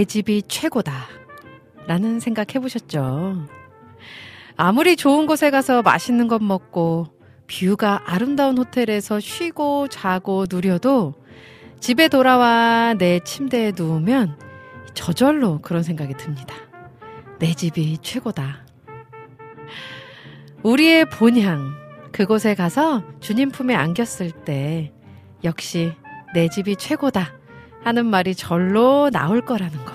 내 0.00 0.06
집이 0.06 0.44
최고다. 0.48 0.94
라는 1.86 2.20
생각 2.20 2.54
해보셨죠? 2.54 3.46
아무리 4.56 4.96
좋은 4.96 5.26
곳에 5.26 5.50
가서 5.50 5.82
맛있는 5.82 6.26
것 6.26 6.42
먹고 6.42 7.08
뷰가 7.46 8.04
아름다운 8.06 8.56
호텔에서 8.56 9.20
쉬고 9.20 9.88
자고 9.88 10.46
누려도 10.48 11.12
집에 11.80 12.08
돌아와 12.08 12.94
내 12.94 13.20
침대에 13.22 13.72
누우면 13.76 14.38
저절로 14.94 15.58
그런 15.60 15.82
생각이 15.82 16.14
듭니다. 16.14 16.54
내 17.38 17.52
집이 17.52 17.98
최고다. 18.00 18.64
우리의 20.62 21.10
본향, 21.10 21.74
그곳에 22.10 22.54
가서 22.54 23.04
주님 23.20 23.50
품에 23.50 23.74
안겼을 23.74 24.30
때 24.30 24.94
역시 25.44 25.92
내 26.32 26.48
집이 26.48 26.76
최고다 26.76 27.39
하는 27.82 28.06
말이 28.06 28.34
절로 28.34 29.10
나올 29.10 29.40
거라는 29.40 29.84
거. 29.84 29.92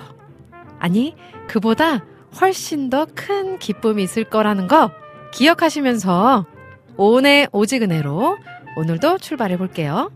아니, 0.78 1.14
그보다 1.46 2.04
훨씬 2.40 2.90
더 2.90 3.06
큰 3.14 3.58
기쁨이 3.58 4.02
있을 4.02 4.24
거라는 4.24 4.68
거 4.68 4.90
기억하시면서 5.32 6.44
오늘 6.96 7.48
오지근해로 7.52 8.38
오늘도 8.76 9.18
출발해 9.18 9.56
볼게요. 9.56 10.10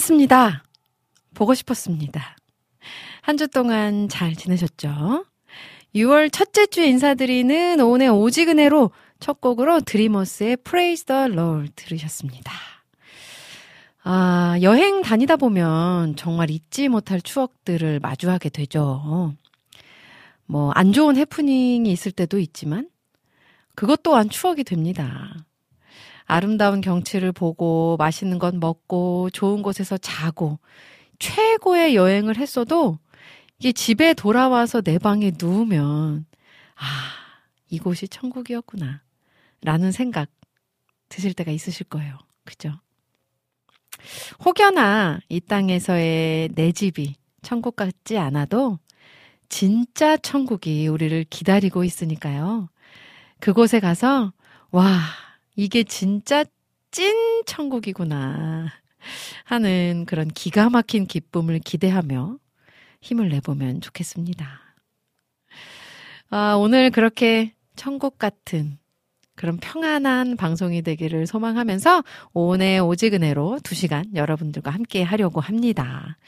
반갑습니다. 0.00 0.64
보고 1.34 1.54
싶었습니다. 1.54 2.36
한 3.20 3.36
주 3.36 3.48
동안 3.48 4.08
잘 4.08 4.34
지내셨죠? 4.34 5.26
6월 5.94 6.32
첫째 6.32 6.66
주 6.66 6.80
인사드리는 6.82 7.80
오은의 7.80 8.08
오지근해로 8.08 8.90
첫 9.18 9.40
곡으로 9.40 9.80
드리머스의 9.80 10.56
Praise 10.58 11.04
the 11.04 11.24
Lord 11.24 11.72
들으셨습니다. 11.76 12.52
아, 14.02 14.56
여행 14.62 15.02
다니다 15.02 15.36
보면 15.36 16.16
정말 16.16 16.50
잊지 16.50 16.88
못할 16.88 17.20
추억들을 17.20 18.00
마주하게 18.00 18.48
되죠. 18.48 19.34
뭐, 20.46 20.70
안 20.72 20.92
좋은 20.92 21.16
해프닝이 21.16 21.90
있을 21.92 22.10
때도 22.12 22.38
있지만, 22.38 22.88
그것 23.74 24.02
또한 24.02 24.30
추억이 24.30 24.64
됩니다. 24.64 25.34
아름다운 26.30 26.80
경치를 26.80 27.32
보고, 27.32 27.96
맛있는 27.98 28.38
것 28.38 28.54
먹고, 28.54 29.30
좋은 29.30 29.62
곳에서 29.62 29.98
자고, 29.98 30.58
최고의 31.18 31.96
여행을 31.96 32.36
했어도, 32.36 32.98
이게 33.58 33.72
집에 33.72 34.14
돌아와서 34.14 34.80
내 34.80 34.98
방에 34.98 35.32
누우면, 35.38 36.24
아, 36.76 36.84
이곳이 37.68 38.08
천국이었구나. 38.08 39.02
라는 39.62 39.92
생각 39.92 40.30
드실 41.08 41.34
때가 41.34 41.50
있으실 41.50 41.86
거예요. 41.88 42.16
그죠? 42.44 42.72
혹여나 44.44 45.20
이 45.28 45.40
땅에서의 45.40 46.50
내 46.54 46.72
집이 46.72 47.16
천국 47.42 47.76
같지 47.76 48.16
않아도 48.16 48.78
진짜 49.48 50.16
천국이 50.16 50.86
우리를 50.88 51.24
기다리고 51.28 51.84
있으니까요. 51.84 52.70
그곳에 53.40 53.80
가서, 53.80 54.32
와, 54.70 55.00
이게 55.56 55.84
진짜 55.84 56.44
찐 56.90 57.42
천국이구나. 57.46 58.68
하는 59.44 60.04
그런 60.06 60.28
기가 60.28 60.70
막힌 60.70 61.06
기쁨을 61.06 61.58
기대하며 61.60 62.38
힘을 63.00 63.28
내보면 63.30 63.80
좋겠습니다. 63.80 64.60
아, 66.30 66.54
오늘 66.54 66.90
그렇게 66.90 67.54
천국 67.76 68.18
같은 68.18 68.78
그런 69.34 69.56
평안한 69.56 70.36
방송이 70.36 70.82
되기를 70.82 71.26
소망하면서 71.26 72.04
오늘 72.34 72.80
오지근해로 72.82 73.60
2시간 73.62 74.14
여러분들과 74.14 74.70
함께 74.70 75.02
하려고 75.02 75.40
합니다. 75.40 76.18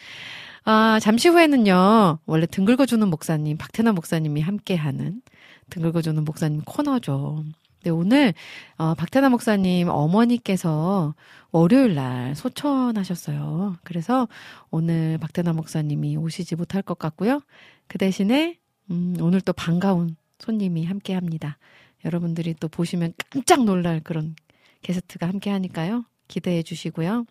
아, 0.65 0.99
잠시 1.01 1.29
후에는요, 1.29 2.21
원래 2.25 2.47
등 2.47 2.65
긁어주는 2.65 3.07
목사님, 3.09 3.59
박태남 3.59 3.95
목사님이 3.95 4.41
함께하는 4.41 5.21
등 5.69 5.83
긁어주는 5.83 6.25
목사님 6.25 6.63
코너죠. 6.65 7.45
네, 7.85 7.91
오늘, 7.91 8.33
어, 8.77 8.95
박태남 8.95 9.33
목사님 9.33 9.89
어머니께서 9.89 11.15
월요일 11.51 11.95
날 11.97 12.37
소천하셨어요. 12.37 13.77
그래서 13.83 14.29
오늘 14.71 15.19
박태남 15.19 15.57
목사님이 15.57 16.17
오시지 16.17 16.55
못할 16.55 16.83
것 16.83 16.97
같고요. 16.99 17.41
그 17.89 17.99
대신에, 17.99 18.59
음, 18.91 19.17
오늘 19.21 19.41
또 19.41 19.53
반가운 19.53 20.17
손님이 20.39 20.85
함께 20.85 21.15
합니다. 21.15 21.59
여러분들이 22.05 22.55
또 22.55 22.69
보시면 22.69 23.15
깜짝 23.31 23.65
놀랄 23.65 24.01
그런 24.01 24.37
게스트가 24.83 25.27
함께 25.27 25.51
하니까요. 25.51 26.05
기대해 26.29 26.63
주시고요. 26.63 27.27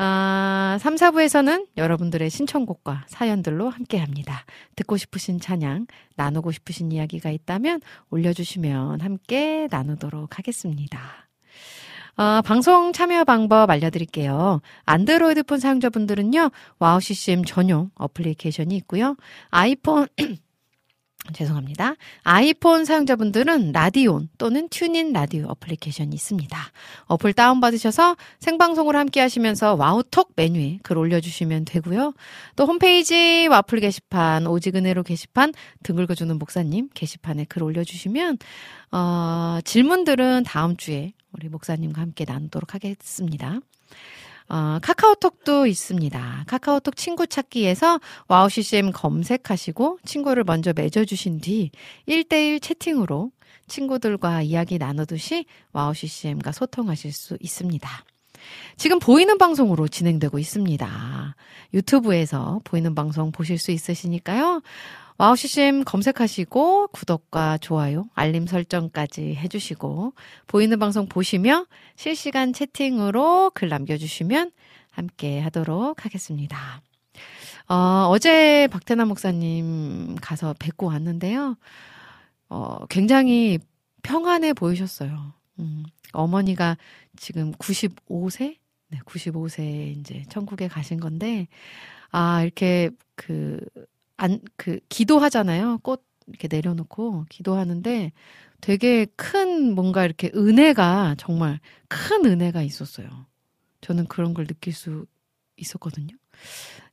아, 0.00 0.78
3, 0.80 0.94
4부에서는 0.94 1.66
여러분들의 1.76 2.30
신청곡과 2.30 3.06
사연들로 3.08 3.68
함께 3.68 3.98
합니다. 3.98 4.44
듣고 4.76 4.96
싶으신 4.96 5.40
찬양, 5.40 5.88
나누고 6.14 6.52
싶으신 6.52 6.92
이야기가 6.92 7.30
있다면 7.30 7.80
올려주시면 8.10 9.00
함께 9.00 9.66
나누도록 9.72 10.38
하겠습니다. 10.38 11.00
어, 12.16 12.42
방송 12.42 12.92
참여 12.92 13.24
방법 13.24 13.70
알려드릴게요. 13.70 14.60
안드로이드 14.84 15.42
폰 15.42 15.58
사용자분들은요, 15.58 16.50
와우 16.78 17.00
CCM 17.00 17.44
전용 17.44 17.90
어플리케이션이 17.96 18.76
있고요. 18.76 19.16
아이폰, 19.50 20.06
죄송합니다. 21.32 21.94
아이폰 22.22 22.84
사용자분들은 22.84 23.72
라디온 23.72 24.28
또는 24.38 24.68
튠인 24.68 25.12
라디오 25.12 25.46
어플리케이션이 25.48 26.14
있습니다. 26.14 26.58
어플 27.06 27.32
다운받으셔서 27.32 28.16
생방송을 28.40 28.96
함께 28.96 29.20
하시면서 29.20 29.74
와우톡 29.74 30.32
메뉴에 30.36 30.78
글 30.82 30.98
올려주시면 30.98 31.64
되고요. 31.64 32.14
또 32.56 32.66
홈페이지 32.66 33.46
와플 33.48 33.80
게시판, 33.80 34.46
오직은혜로 34.46 35.02
게시판, 35.02 35.52
등 35.82 35.96
긁어주는 35.96 36.38
목사님 36.38 36.88
게시판에 36.94 37.44
글 37.44 37.62
올려주시면, 37.62 38.38
어, 38.92 39.58
질문들은 39.64 40.44
다음 40.44 40.76
주에 40.76 41.12
우리 41.32 41.48
목사님과 41.48 42.00
함께 42.00 42.24
나누도록 42.26 42.74
하겠습니다. 42.74 43.60
어, 44.48 44.78
카카오톡도 44.80 45.66
있습니다. 45.66 46.44
카카오톡 46.46 46.96
친구 46.96 47.26
찾기에서 47.26 48.00
와우 48.28 48.48
CCM 48.48 48.92
검색하시고 48.92 49.98
친구를 50.04 50.44
먼저 50.44 50.72
맺어주신 50.74 51.40
뒤 51.40 51.70
1대1 52.08 52.62
채팅으로 52.62 53.30
친구들과 53.66 54.42
이야기 54.42 54.78
나누듯이 54.78 55.44
와우 55.72 55.92
CCM과 55.92 56.52
소통하실 56.52 57.12
수 57.12 57.36
있습니다. 57.40 57.88
지금 58.76 58.98
보이는 58.98 59.36
방송으로 59.36 59.88
진행되고 59.88 60.38
있습니다. 60.38 61.36
유튜브에서 61.74 62.60
보이는 62.64 62.94
방송 62.94 63.30
보실 63.32 63.58
수 63.58 63.70
있으시니까요. 63.72 64.62
와우 65.20 65.34
CCM 65.34 65.82
검색하시고 65.82 66.88
구독과 66.92 67.58
좋아요, 67.58 68.08
알림 68.14 68.46
설정까지 68.46 69.34
해주시고 69.34 70.12
보이는 70.46 70.78
방송 70.78 71.08
보시며 71.08 71.66
실시간 71.96 72.52
채팅으로 72.52 73.50
글 73.52 73.68
남겨주시면 73.68 74.52
함께 74.92 75.40
하도록 75.40 76.04
하겠습니다. 76.04 76.82
어, 77.68 78.06
어제 78.08 78.68
박태남 78.70 79.08
목사님 79.08 80.14
가서 80.22 80.54
뵙고 80.56 80.86
왔는데요. 80.86 81.56
어, 82.48 82.86
굉장히 82.88 83.58
평안해 84.04 84.52
보이셨어요. 84.52 85.32
음, 85.58 85.82
어머니가 86.12 86.76
지금 87.16 87.50
95세? 87.54 88.56
네, 88.90 88.98
95세 89.04 89.98
이제 89.98 90.22
천국에 90.28 90.68
가신 90.68 91.00
건데, 91.00 91.48
아, 92.12 92.44
이렇게 92.44 92.90
그, 93.16 93.58
안, 94.18 94.40
그, 94.56 94.80
기도하잖아요. 94.90 95.78
꽃 95.82 96.04
이렇게 96.26 96.46
내려놓고 96.48 97.24
기도하는데 97.30 98.12
되게 98.60 99.06
큰 99.16 99.74
뭔가 99.74 100.04
이렇게 100.04 100.30
은혜가 100.34 101.14
정말 101.16 101.58
큰 101.88 102.26
은혜가 102.26 102.62
있었어요. 102.62 103.08
저는 103.80 104.06
그런 104.06 104.34
걸 104.34 104.46
느낄 104.46 104.74
수 104.74 105.06
있었거든요. 105.56 106.14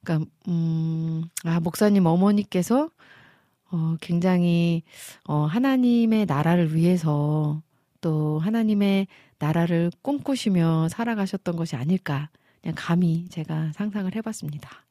그러니까, 0.03 0.29
음, 0.48 1.24
아, 1.44 1.60
목사님 1.60 2.05
어머니께서 2.05 2.89
어, 3.72 3.98
굉장히, 4.00 4.84
어, 5.25 5.46
하나님의 5.46 6.27
나라를 6.27 6.75
위해서 6.75 7.62
또 8.00 8.39
하나님의 8.39 9.08
나라를 9.39 9.91
꿈꾸시며 10.01 10.88
살아가셨던 10.89 11.55
것이 11.55 11.75
아닐까. 11.75 12.29
그냥 12.62 12.75
감히 12.77 13.27
제가 13.29 13.72
상상을 13.74 14.15
해봤습니다. 14.15 14.85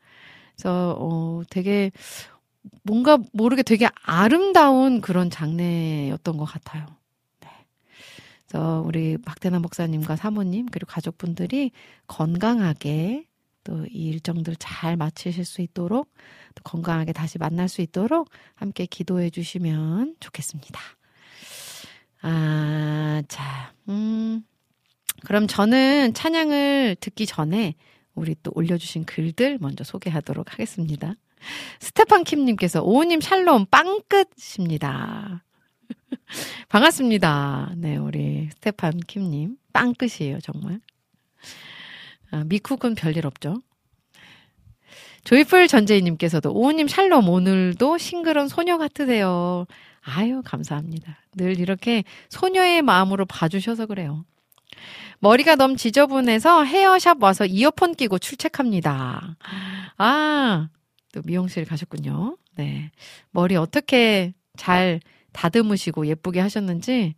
그래서 0.55 0.97
어 0.99 1.43
되게 1.51 1.91
뭔가 2.83 3.19
모르게 3.33 3.63
되게 3.63 3.89
아름다운 4.03 5.01
그런 5.01 5.31
장례였던 5.31 6.37
것 6.37 6.45
같아요. 6.45 6.87
네. 7.41 7.49
그래서 8.47 8.83
우리 8.87 9.19
박대남 9.19 9.63
목사님과 9.63 10.17
사모님 10.17 10.67
그리고 10.67 10.91
가족분들이 10.91 11.73
건강하게 12.07 13.27
또 13.65 13.85
이 13.91 14.09
일정들 14.11 14.57
잘 14.57 14.97
마치실 14.97 15.45
수 15.45 15.63
있도록 15.63 16.13
또 16.55 16.63
건강하게 16.63 17.13
다시 17.13 17.39
만날 17.39 17.69
수 17.69 17.81
있도록 17.81 18.29
함께 18.55 18.87
기도해 18.87 19.31
주시면 19.31 20.17
좋겠습니다. 20.21 20.81
아, 22.23 23.23
자, 23.29 23.73
음, 23.89 24.43
그럼 25.25 25.47
저는 25.47 26.15
찬양을 26.15 26.97
듣기 27.01 27.27
전에 27.27 27.75
우리 28.15 28.35
또 28.43 28.53
올려주신 28.55 29.05
글들 29.05 29.59
먼저 29.61 29.85
소개하도록 29.85 30.53
하겠습니다. 30.53 31.15
스테판 31.81 32.25
킴님께서 32.25 32.83
오은님 32.83 33.21
샬롬 33.21 33.67
빵끗입니다. 33.71 35.45
반갑습니다. 36.69 37.73
네, 37.77 37.97
우리 37.97 38.49
스테판 38.55 39.01
킴님 39.07 39.57
빵끗이에요, 39.73 40.41
정말. 40.41 40.81
아, 42.31 42.45
미쿡은 42.45 42.95
별일 42.97 43.27
없죠. 43.27 43.61
조이풀 45.25 45.69
전재희님께서도 45.69 46.53
오우님 46.53 46.87
샬롬 46.89 47.29
오늘도 47.29 47.99
싱그런 47.99 48.49
소녀 48.49 48.77
같으세요. 48.79 49.67
아유 50.03 50.43
감사합니다. 50.45 51.19
늘 51.35 51.59
이렇게 51.59 52.05
소녀의 52.29 52.83
마음으로 52.83 53.25
봐주셔서 53.25 53.87
그래요. 53.87 54.25
머리가 55.25 55.57
너무 55.57 55.77
지저분해서 55.77 56.65
헤어샵 56.65 57.23
와서 57.23 57.47
이어폰 57.47 57.95
끼고 57.95 58.19
출첵합니다. 58.19 59.37
아, 59.97 60.69
또 61.15 61.23
미용실 61.25 61.65
가셨군요. 61.65 62.37
네. 62.57 62.91
머리 63.31 63.57
어떻게 63.57 64.35
잘 64.59 65.01
다듬으시고 65.33 66.07
예쁘게 66.09 66.41
하셨는지 66.41 67.15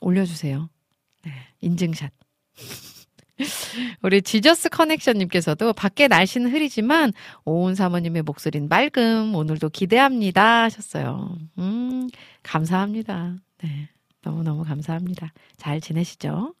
올려주세요. 0.00 0.70
네. 1.24 1.32
인증샷. 1.60 2.10
우리 4.00 4.22
지저스 4.22 4.70
커넥션님께서도 4.70 5.74
밖에 5.74 6.08
날씨는 6.08 6.50
흐리지만 6.50 7.12
오은 7.44 7.74
사모님의 7.74 8.22
목소리는 8.22 8.70
맑음 8.70 9.34
오늘도 9.34 9.68
기대합니다 9.68 10.62
하셨어요. 10.62 11.36
음 11.58 12.08
감사합니다. 12.42 13.36
네 13.58 13.88
너무너무 14.22 14.64
감사합니다. 14.64 15.34
잘 15.58 15.80
지내시죠? 15.80 16.54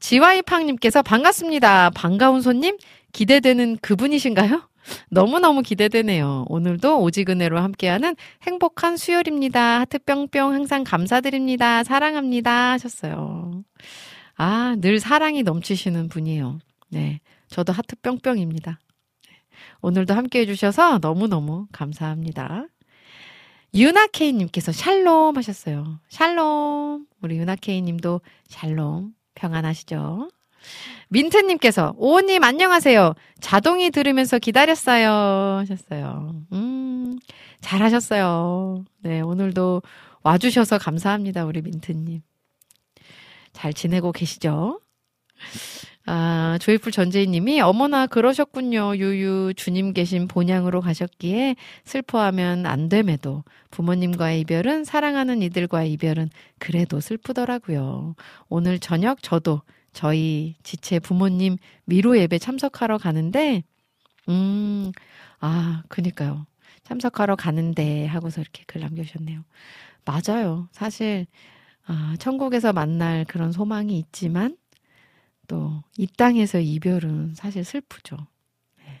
지와이팡님께서 0.00 1.02
반갑습니다. 1.02 1.90
반가운 1.90 2.40
손님 2.42 2.76
기대되는 3.12 3.78
그분이신가요? 3.80 4.68
너무너무 5.10 5.62
기대되네요. 5.62 6.44
오늘도 6.48 7.00
오지근해로 7.00 7.58
함께하는 7.58 8.16
행복한 8.42 8.96
수요일입니다. 8.96 9.80
하트 9.80 9.98
뿅뿅 9.98 10.52
항상 10.52 10.84
감사드립니다. 10.84 11.84
사랑합니다. 11.84 12.72
하셨어요. 12.72 13.64
아, 14.36 14.76
늘 14.80 15.00
사랑이 15.00 15.42
넘치시는 15.42 16.08
분이에요. 16.08 16.58
네. 16.90 17.20
저도 17.48 17.72
하트 17.72 17.96
뿅뿅입니다. 17.96 18.78
오늘도 19.80 20.14
함께 20.14 20.40
해주셔서 20.40 20.98
너무너무 21.00 21.66
감사합니다. 21.72 22.66
유나케이님께서 23.74 24.72
샬롬 24.72 25.36
하셨어요. 25.36 26.00
샬롬. 26.08 27.06
우리 27.22 27.38
유나케이님도 27.38 28.20
샬롬. 28.48 29.14
평안하시죠? 29.34 30.30
민트님께서 31.08 31.94
오호님 31.96 32.42
안녕하세요. 32.44 33.14
자동이 33.40 33.90
들으면서 33.90 34.38
기다렸어요 34.38 35.58
하셨어요. 35.58 36.34
음 36.52 37.18
잘하셨어요. 37.60 38.84
네 39.02 39.20
오늘도 39.20 39.82
와주셔서 40.22 40.78
감사합니다 40.78 41.44
우리 41.44 41.60
민트님. 41.62 42.22
잘 43.52 43.72
지내고 43.72 44.12
계시죠? 44.12 44.80
아, 46.06 46.58
조이풀 46.60 46.92
전재희님이 46.92 47.60
어머나 47.62 48.06
그러셨군요. 48.06 48.96
유유 48.96 49.54
주님 49.56 49.94
계신 49.94 50.28
본향으로 50.28 50.82
가셨기에 50.82 51.56
슬퍼하면 51.84 52.66
안 52.66 52.90
됨에도 52.90 53.42
부모님과의 53.70 54.40
이별은 54.40 54.84
사랑하는 54.84 55.40
이들과의 55.42 55.90
이별은 55.92 56.28
그래도 56.58 57.00
슬프더라고요. 57.00 58.16
오늘 58.48 58.78
저녁 58.78 59.22
저도 59.22 59.62
저희 59.94 60.56
지체 60.62 60.98
부모님 60.98 61.56
미로 61.86 62.18
예배 62.18 62.38
참석하러 62.38 62.98
가는데 62.98 63.62
음, 64.28 64.92
아, 65.40 65.82
그니까요. 65.88 66.46
참석하러 66.82 67.36
가는데 67.36 68.04
하고서 68.06 68.42
이렇게 68.42 68.64
글 68.66 68.82
남겨주셨네요. 68.82 69.42
맞아요. 70.04 70.68
사실 70.72 71.26
아, 71.86 72.14
천국에서 72.18 72.72
만날 72.74 73.24
그런 73.26 73.52
소망이 73.52 73.98
있지만 73.98 74.56
또 75.48 75.82
이 75.96 76.06
땅에서 76.06 76.58
이별은 76.60 77.34
사실 77.34 77.64
슬프죠. 77.64 78.16
네. 78.78 79.00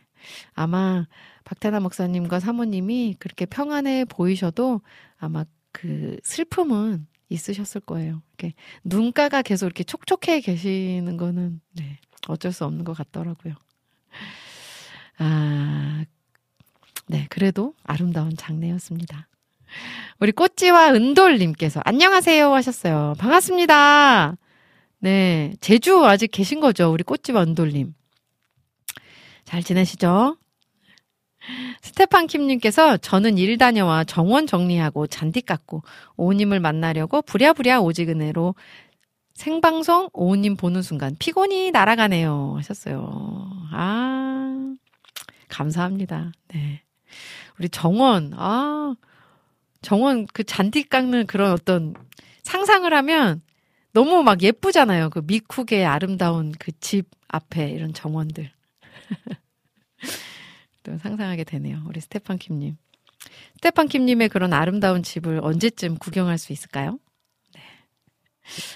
아마 0.54 1.06
박태나 1.44 1.80
목사님과 1.80 2.40
사모님이 2.40 3.16
그렇게 3.18 3.46
평안해 3.46 4.06
보이셔도 4.06 4.80
아마 5.18 5.44
그 5.72 6.18
슬픔은 6.22 7.06
있으셨을 7.28 7.80
거예요. 7.80 8.22
이렇게 8.38 8.54
눈가가 8.84 9.42
계속 9.42 9.66
이렇게 9.66 9.82
촉촉해 9.82 10.40
계시는 10.40 11.16
거는 11.16 11.60
네, 11.72 11.98
어쩔 12.28 12.52
수 12.52 12.64
없는 12.64 12.84
것 12.84 12.96
같더라고요. 12.96 13.54
아, 15.18 16.04
네, 17.08 17.26
그래도 17.30 17.74
아름다운 17.82 18.36
장례였습니다. 18.36 19.28
우리 20.20 20.30
꽃지와 20.30 20.92
은돌님께서 20.94 21.80
안녕하세요 21.84 22.54
하셨어요. 22.54 23.14
반갑습니다. 23.18 24.36
네, 25.04 25.52
제주 25.60 26.02
아직 26.06 26.30
계신 26.30 26.60
거죠? 26.60 26.90
우리 26.90 27.02
꽃지와 27.02 27.42
은돌님. 27.42 27.92
잘 29.44 29.62
지내시죠? 29.62 30.38
스테판 31.82 32.26
킴님께서 32.26 32.96
저는 32.96 33.36
일 33.36 33.58
다녀와 33.58 34.04
정원 34.04 34.46
정리하고 34.46 35.06
잔디 35.06 35.42
깎고 35.42 35.82
오우님을 36.16 36.58
만나려고 36.58 37.20
부랴부랴 37.20 37.82
오지근해로 37.82 38.54
생방송 39.34 40.08
오은님 40.14 40.56
보는 40.56 40.80
순간 40.80 41.14
피곤이 41.18 41.70
날아가네요 41.72 42.54
하셨어요. 42.56 43.50
아 43.72 44.74
감사합니다. 45.48 46.32
네. 46.48 46.82
우리 47.58 47.68
정원 47.68 48.32
아 48.36 48.94
정원 49.82 50.26
그 50.32 50.44
잔디 50.44 50.82
깎는 50.84 51.26
그런 51.26 51.52
어떤 51.52 51.92
상상을 52.42 52.90
하면 52.90 53.42
너무 53.94 54.22
막 54.24 54.42
예쁘잖아요. 54.42 55.10
그 55.10 55.22
미쿡의 55.24 55.86
아름다운 55.86 56.52
그 56.52 56.72
집 56.80 57.08
앞에 57.28 57.70
이런 57.70 57.94
정원들. 57.94 58.50
또 60.84 60.98
상상하게 60.98 61.44
되네요. 61.44 61.82
우리 61.86 62.00
스테판 62.00 62.38
킴님. 62.38 62.76
스테판 63.56 63.88
킴님의 63.88 64.28
그런 64.28 64.52
아름다운 64.52 65.02
집을 65.02 65.40
언제쯤 65.42 65.96
구경할 65.98 66.38
수 66.38 66.52
있을까요? 66.52 66.98
네. 67.54 67.62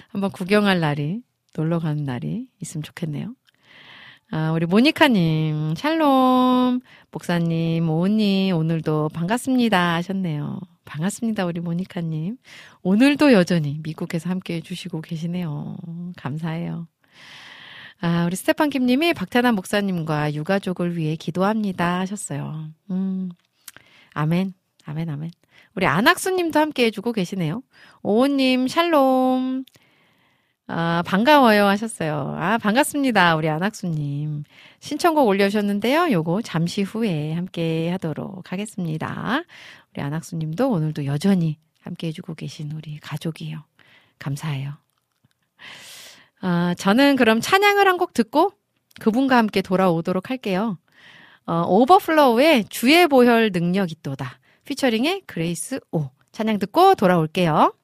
한번 0.09 0.31
구경할 0.33 0.81
날이, 0.81 1.23
놀러 1.55 1.79
가는 1.79 2.05
날이 2.05 2.49
있으면 2.61 2.83
좋겠네요. 2.83 3.35
아, 4.31 4.53
우리 4.53 4.67
모니카님, 4.67 5.75
샬롬, 5.77 6.81
목사님, 7.11 7.89
오님, 7.91 8.57
오늘도 8.57 9.11
반갑습니다 9.11 9.95
하셨네요. 9.97 10.61
반갑습니다, 10.88 11.45
우리 11.45 11.61
모니카님. 11.61 12.38
오늘도 12.83 13.33
여전히 13.35 13.78
미국에서 13.83 14.30
함께 14.30 14.54
해주시고 14.54 15.02
계시네요. 15.02 15.76
감사해요. 16.16 16.88
아, 18.00 18.25
우리 18.25 18.37
스테판 18.37 18.71
김님이 18.71 19.12
박태남 19.12 19.54
목사님과 19.54 20.33
유가족을 20.35 20.97
위해 20.97 21.16
기도합니다 21.16 21.99
하셨어요. 22.00 22.71
음, 22.90 23.28
아멘, 24.14 24.54
아멘, 24.87 25.11
아멘. 25.11 25.30
우리 25.75 25.87
안학수님도 25.87 26.59
함께 26.59 26.87
해주고 26.87 27.12
계시네요. 27.12 27.62
오호님, 28.02 28.66
샬롬. 28.66 29.64
아, 30.71 31.02
반가워요 31.07 31.64
하셨어요. 31.64 32.35
아, 32.38 32.59
반갑습니다. 32.59 33.37
우리 33.37 33.49
안학수님. 33.49 34.45
신청곡 34.80 35.26
올려주셨는데요. 35.26 36.12
요거 36.12 36.42
잠시 36.42 36.83
후에 36.83 37.33
함께 37.33 37.90
하도록 37.90 38.52
하겠습니다. 38.52 39.42
우리 39.99 40.02
안학수님도 40.05 40.71
오늘도 40.71 41.07
여전히 41.07 41.59
함께 41.81 42.07
해주고 42.07 42.37
계신 42.37 42.71
우리 42.71 43.00
가족이에요. 43.00 43.64
감사해요. 44.21 44.75
아, 46.40 46.75
저는 46.78 47.17
그럼 47.17 47.40
찬양을 47.40 47.88
한 47.88 47.99
곡 47.99 48.14
듣고 48.14 48.52
그분과 49.00 49.37
함께 49.37 49.61
돌아오도록 49.61 50.31
할게요. 50.31 50.78
어, 51.47 51.64
오버플로우의 51.67 52.67
주의 52.69 53.09
보혈 53.09 53.50
능력 53.50 53.90
있도다. 53.90 54.38
피처링의 54.67 55.23
그레이스 55.26 55.81
오. 55.90 56.11
찬양 56.31 56.61
듣고 56.61 56.95
돌아올게요. 56.95 57.75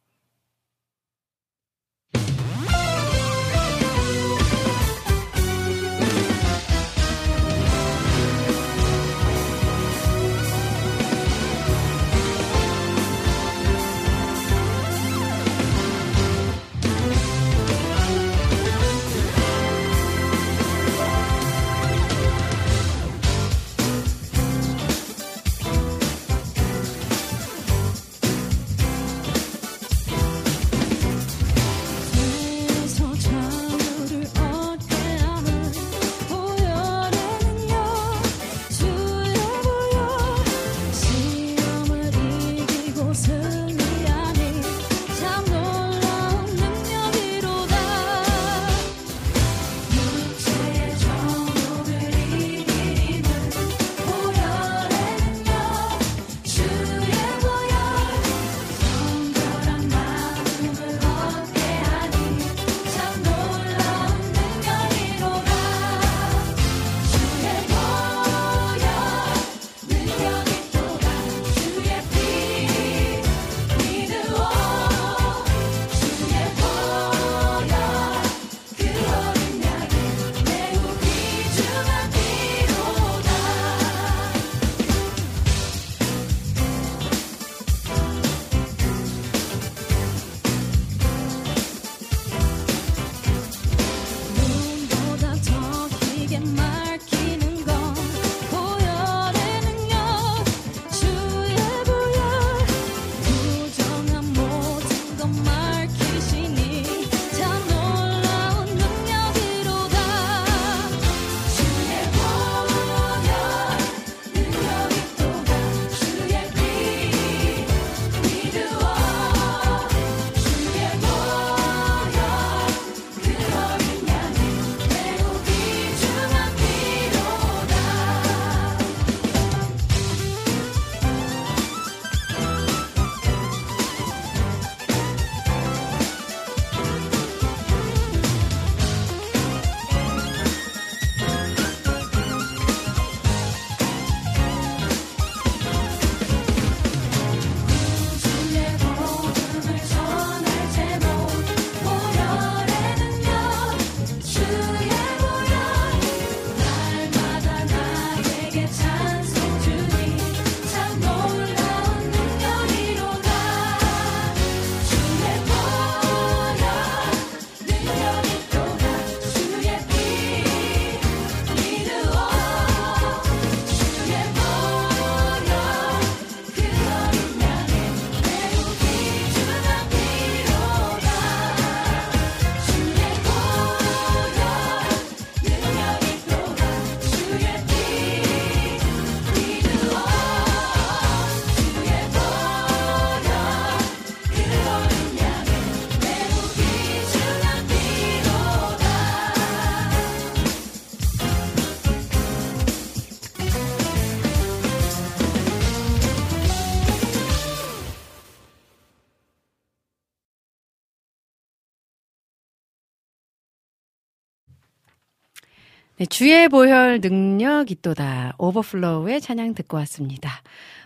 주의 216.15 216.49
보혈 216.49 217.01
능력 217.01 217.73
있도다. 217.73 218.35
오버플로우의 218.39 219.21
찬양 219.21 219.55
듣고 219.55 219.79
왔습니다. 219.79 220.31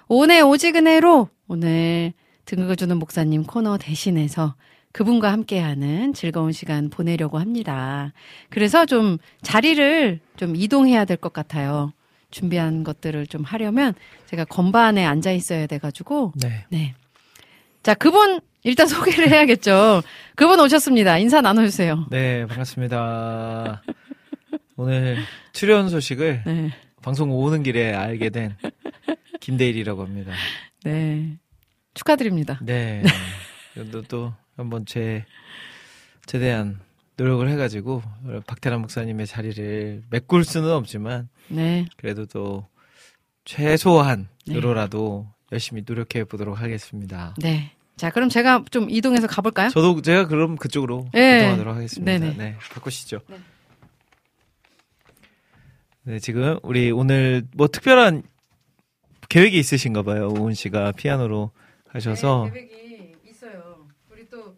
오늘 0.09 0.43
오지근해로 0.43 1.29
오늘 1.49 2.15
등극을주는 2.47 2.97
목사님 2.99 3.43
코너 3.45 3.77
대신해서 3.77 4.55
그분과 4.93 5.31
함께하는 5.31 6.15
즐거운 6.15 6.53
시간 6.53 6.89
보내려고 6.89 7.39
합니다. 7.39 8.15
그래서 8.49 8.87
좀 8.87 9.19
자리를 9.43 10.19
좀 10.37 10.57
이동해야 10.57 11.05
될 11.05 11.19
것 11.19 11.35
같아요. 11.35 11.93
준비한 12.31 12.83
것들을 12.83 13.27
좀 13.27 13.45
하려면 13.45 13.93
제가 14.29 14.47
건반에 14.47 15.05
앉아 15.05 15.33
있어야 15.33 15.67
돼가지고. 15.67 16.33
네. 16.37 16.65
네. 16.71 16.95
자, 17.83 17.93
그분 17.93 18.41
일단 18.63 18.87
소개를 18.87 19.29
해야겠죠. 19.29 20.01
그분 20.37 20.59
오셨습니다. 20.59 21.19
인사 21.19 21.43
나눠주세요. 21.43 22.07
네, 22.09 22.47
반갑습니다. 22.47 23.83
오늘 24.81 25.17
출연 25.53 25.89
소식을 25.89 26.45
네. 26.47 26.71
방송 27.03 27.33
오는 27.33 27.65
길에 27.65 27.93
알게 27.93 28.31
된 28.31 28.57
김대일이라고 29.41 30.05
합니다. 30.05 30.31
네. 30.85 31.37
축하드립니다. 31.95 32.61
네. 32.63 33.03
또, 33.91 34.03
또 34.03 34.33
한번 34.57 34.87
제 34.87 35.25
최대한 36.27 36.79
노력을 37.17 37.49
해가지고 37.49 38.05
박태란 38.47 38.81
목사님의 38.83 39.27
자리를 39.27 40.05
메꿀 40.11 40.45
수는 40.45 40.71
없지만 40.71 41.29
네. 41.49 41.87
그래도 41.97 42.25
또 42.27 42.69
최소한으로라도 43.47 45.27
네. 45.29 45.35
열심히 45.51 45.83
노력해 45.85 46.23
보도록 46.23 46.61
하겠습니다. 46.61 47.35
네. 47.39 47.73
자, 47.97 48.11
그럼 48.11 48.29
제가 48.29 48.65
좀 48.71 48.89
이동해서 48.91 49.27
가볼까요? 49.27 49.71
저도 49.71 50.01
제가 50.03 50.29
그럼 50.29 50.55
그쪽으로 50.55 51.09
네. 51.13 51.39
이동하도록 51.39 51.75
하겠습니다. 51.75 52.13
네네. 52.13 52.37
네, 52.37 52.57
바꾸시죠. 52.71 53.23
네. 53.29 53.39
네, 56.09 56.19
지금 56.21 56.59
우리 56.63 56.91
오늘 56.91 57.43
뭐 57.55 57.69
특별한 57.69 58.23
계획이 59.29 59.59
있으신가 59.59 60.03
봐요. 60.05 60.29
오은 60.31 60.55
씨가 60.55 60.93
피아노로 60.93 61.51
하셔서. 61.89 62.47
네, 62.47 62.51
계획이 62.67 63.17
있어요. 63.29 63.87
우리 64.11 64.27
또 64.31 64.57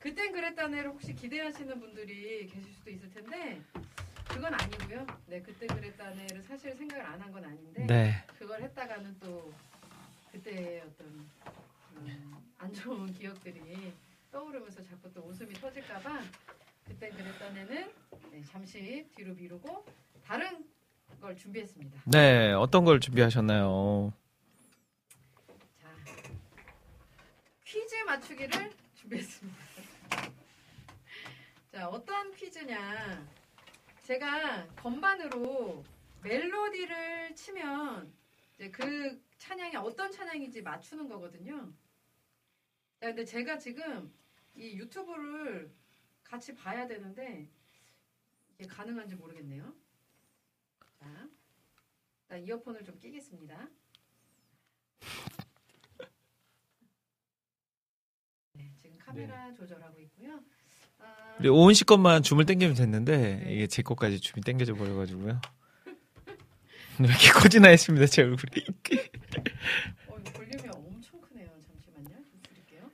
그땐 0.00 0.32
그랬다는 0.32 0.76
애를 0.80 0.90
혹시 0.90 1.14
기대하시는 1.14 1.78
분들이 1.78 2.48
계실 2.48 2.72
수도 2.72 2.90
있을 2.90 3.08
텐데 3.12 3.60
그건 4.28 4.52
아니고요. 4.52 5.06
네, 5.28 5.40
그때 5.42 5.64
그랬다는 5.68 6.18
애를 6.24 6.42
사실 6.42 6.74
생각을 6.74 7.06
안 7.06 7.20
한 7.22 7.30
건 7.32 7.44
아닌데 7.44 7.86
네. 7.86 8.24
그걸 8.36 8.60
했다가는 8.62 9.16
또 9.20 9.52
그때의 10.32 10.80
어떤 10.80 11.06
음, 11.98 12.34
안 12.58 12.72
좋은 12.72 13.12
기억들이 13.14 13.60
떠오르면서 14.32 14.82
자꾸 14.82 15.12
또 15.14 15.20
웃음이 15.22 15.52
터질까봐 15.54 16.20
그땐 16.88 17.12
그랬던 17.12 17.56
애는 17.58 17.92
네, 18.32 18.42
잠시 18.50 19.06
뒤로 19.14 19.34
미루고 19.34 19.86
다른 20.24 20.66
걸 21.20 21.36
준비했습니다. 21.36 22.02
네, 22.06 22.52
어떤 22.52 22.84
걸 22.84 23.00
준비하셨나요? 23.00 24.12
자, 25.80 25.88
퀴즈 27.64 27.94
맞추기를 28.06 28.72
준비했습니다. 28.94 29.58
자, 31.72 31.88
어떤 31.88 32.32
퀴즈냐? 32.34 33.26
제가 34.02 34.66
건반으로 34.76 35.84
멜로디를 36.22 37.34
치면 37.34 38.12
이제 38.54 38.70
그 38.70 39.22
찬양이 39.38 39.76
어떤 39.76 40.10
찬양인지 40.10 40.62
맞추는 40.62 41.08
거거든요. 41.08 41.72
자, 43.00 43.06
근데 43.06 43.24
제가 43.24 43.58
지금 43.58 44.12
이 44.54 44.76
유튜브를 44.76 45.70
같이 46.22 46.54
봐야 46.54 46.86
되는데 46.86 47.48
이게 48.58 48.66
가능한지 48.68 49.16
모르겠네요. 49.16 49.74
자, 51.04 52.36
일단 52.36 52.46
이어폰을 52.46 52.84
좀 52.84 52.98
끼겠습니다. 52.98 53.68
네, 58.54 58.72
지금 58.80 58.96
카메라 58.98 59.48
네. 59.48 59.54
조절하고 59.54 60.00
있고요. 60.00 60.40
아... 60.98 61.36
우리 61.38 61.48
오은 61.48 61.74
씨 61.74 61.84
것만 61.84 62.22
줌을 62.22 62.46
당기면 62.46 62.74
됐는데 62.74 63.44
네. 63.44 63.52
이게 63.52 63.66
제 63.66 63.82
것까지 63.82 64.20
줌이 64.20 64.42
당겨져 64.42 64.74
버려가지고요. 64.74 65.40
왜 67.00 67.06
이렇게 67.06 67.30
커지나 67.30 67.68
했습니다, 67.68 68.06
제 68.06 68.22
얼굴이. 68.22 68.64
어, 70.08 70.14
볼륨이 70.32 70.68
엄청 70.68 71.20
크네요. 71.20 71.48
잠시만요. 71.66 72.24
좀 72.24 72.40
줄일게요. 72.42 72.90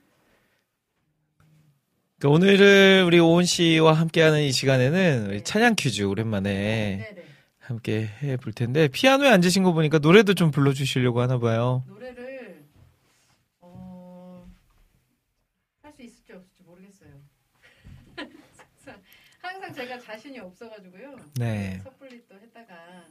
그러니까 2.19 2.29
오늘은 2.29 3.05
우리 3.05 3.21
오은 3.21 3.45
씨와 3.45 3.93
함께하는 3.95 4.43
이 4.43 4.53
시간에는 4.53 5.29
네. 5.29 5.43
찬양 5.43 5.77
퀴즈 5.77 6.03
오랜만에 6.03 6.51
네, 6.51 7.15
네. 7.15 7.20
함께 7.71 8.09
해볼 8.23 8.53
텐데 8.53 8.89
피아노에 8.89 9.29
앉으신 9.29 9.63
거 9.63 9.73
보니까 9.73 9.99
노래도 9.99 10.35
좀 10.35 10.51
불러주시려고 10.51 11.21
하나 11.21 11.39
봐요. 11.39 11.85
노래를 11.87 12.65
어... 13.61 14.45
할 15.83 15.93
수 15.93 16.03
있을지 16.03 16.33
없을지 16.33 16.63
모르겠어요. 16.65 17.13
항상 19.41 19.73
제가 19.73 19.99
자신이 20.01 20.41
없어가지고요. 20.41 21.17
네. 21.37 21.79
섣불리 21.85 22.27
또 22.29 22.35
했다가 22.35 23.07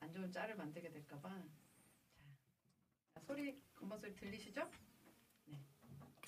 안 0.00 0.12
좋은 0.12 0.30
짤을 0.30 0.54
만들게 0.56 0.90
될까봐. 0.90 1.28
자, 3.14 3.20
소리 3.26 3.58
건반 3.74 3.98
소리 3.98 4.14
들리시죠? 4.14 4.68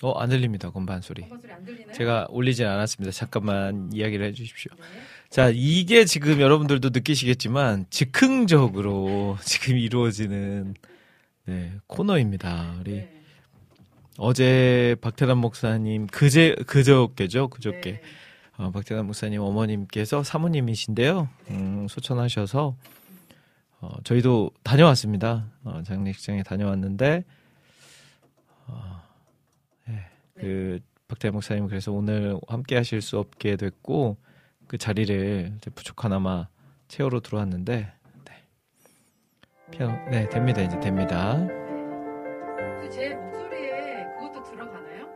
네. 0.01 0.07
어, 0.07 0.11
안 0.13 0.29
들립니다. 0.29 0.69
건반 0.71 1.01
소리. 1.01 1.21
건반 1.21 1.41
소리 1.41 1.51
안 1.51 1.65
들리나요? 1.65 1.93
제가 1.93 2.27
올리진 2.29 2.65
않았습니다. 2.65 3.11
잠깐만 3.11 3.89
이야기를 3.93 4.27
해 4.27 4.33
주십시오. 4.33 4.71
네. 4.75 4.83
자, 5.29 5.51
이게 5.53 6.05
지금 6.05 6.41
여러분들도 6.41 6.89
느끼시겠지만 6.89 7.85
즉흥적으로 7.89 9.37
지금 9.45 9.77
이루어지는 9.77 10.73
네, 11.45 11.71
코너입니다. 11.87 12.75
우리 12.79 12.91
네. 12.91 13.21
어제 14.17 14.95
박태남 15.01 15.37
목사님 15.37 16.07
그제 16.07 16.55
그저께죠, 16.67 17.47
그저께. 17.47 17.81
네. 17.81 18.01
어, 18.57 18.71
박태남 18.71 19.05
목사님 19.07 19.41
어머님께서 19.41 20.23
사모님이신데요. 20.23 21.29
음, 21.49 21.87
소천하셔서 21.89 22.75
어, 23.81 23.89
저희도 24.03 24.51
다녀왔습니다. 24.63 25.47
어, 25.63 25.81
장례식장에 25.83 26.43
다녀왔는데, 26.43 27.23
어, 28.67 29.00
네, 29.00 29.00
그, 30.41 30.79
박대 31.07 31.29
목사님 31.29 31.67
그래서 31.67 31.91
오늘 31.91 32.37
함께 32.47 32.75
하실 32.75 33.01
수 33.01 33.17
없게 33.19 33.55
됐고, 33.55 34.17
그 34.67 34.77
자리를 34.77 35.53
부족하나마 35.75 36.47
채우러 36.87 37.19
들어왔는데, 37.21 37.91
네. 38.25 38.33
피아노, 39.71 39.93
네, 40.09 40.27
됩니다. 40.29 40.61
이제 40.61 40.79
됩니다. 40.79 41.37
네. 41.37 42.89
제 42.89 43.15
목소리에 43.15 44.05
그것도 44.19 44.43
들어가나요? 44.43 45.07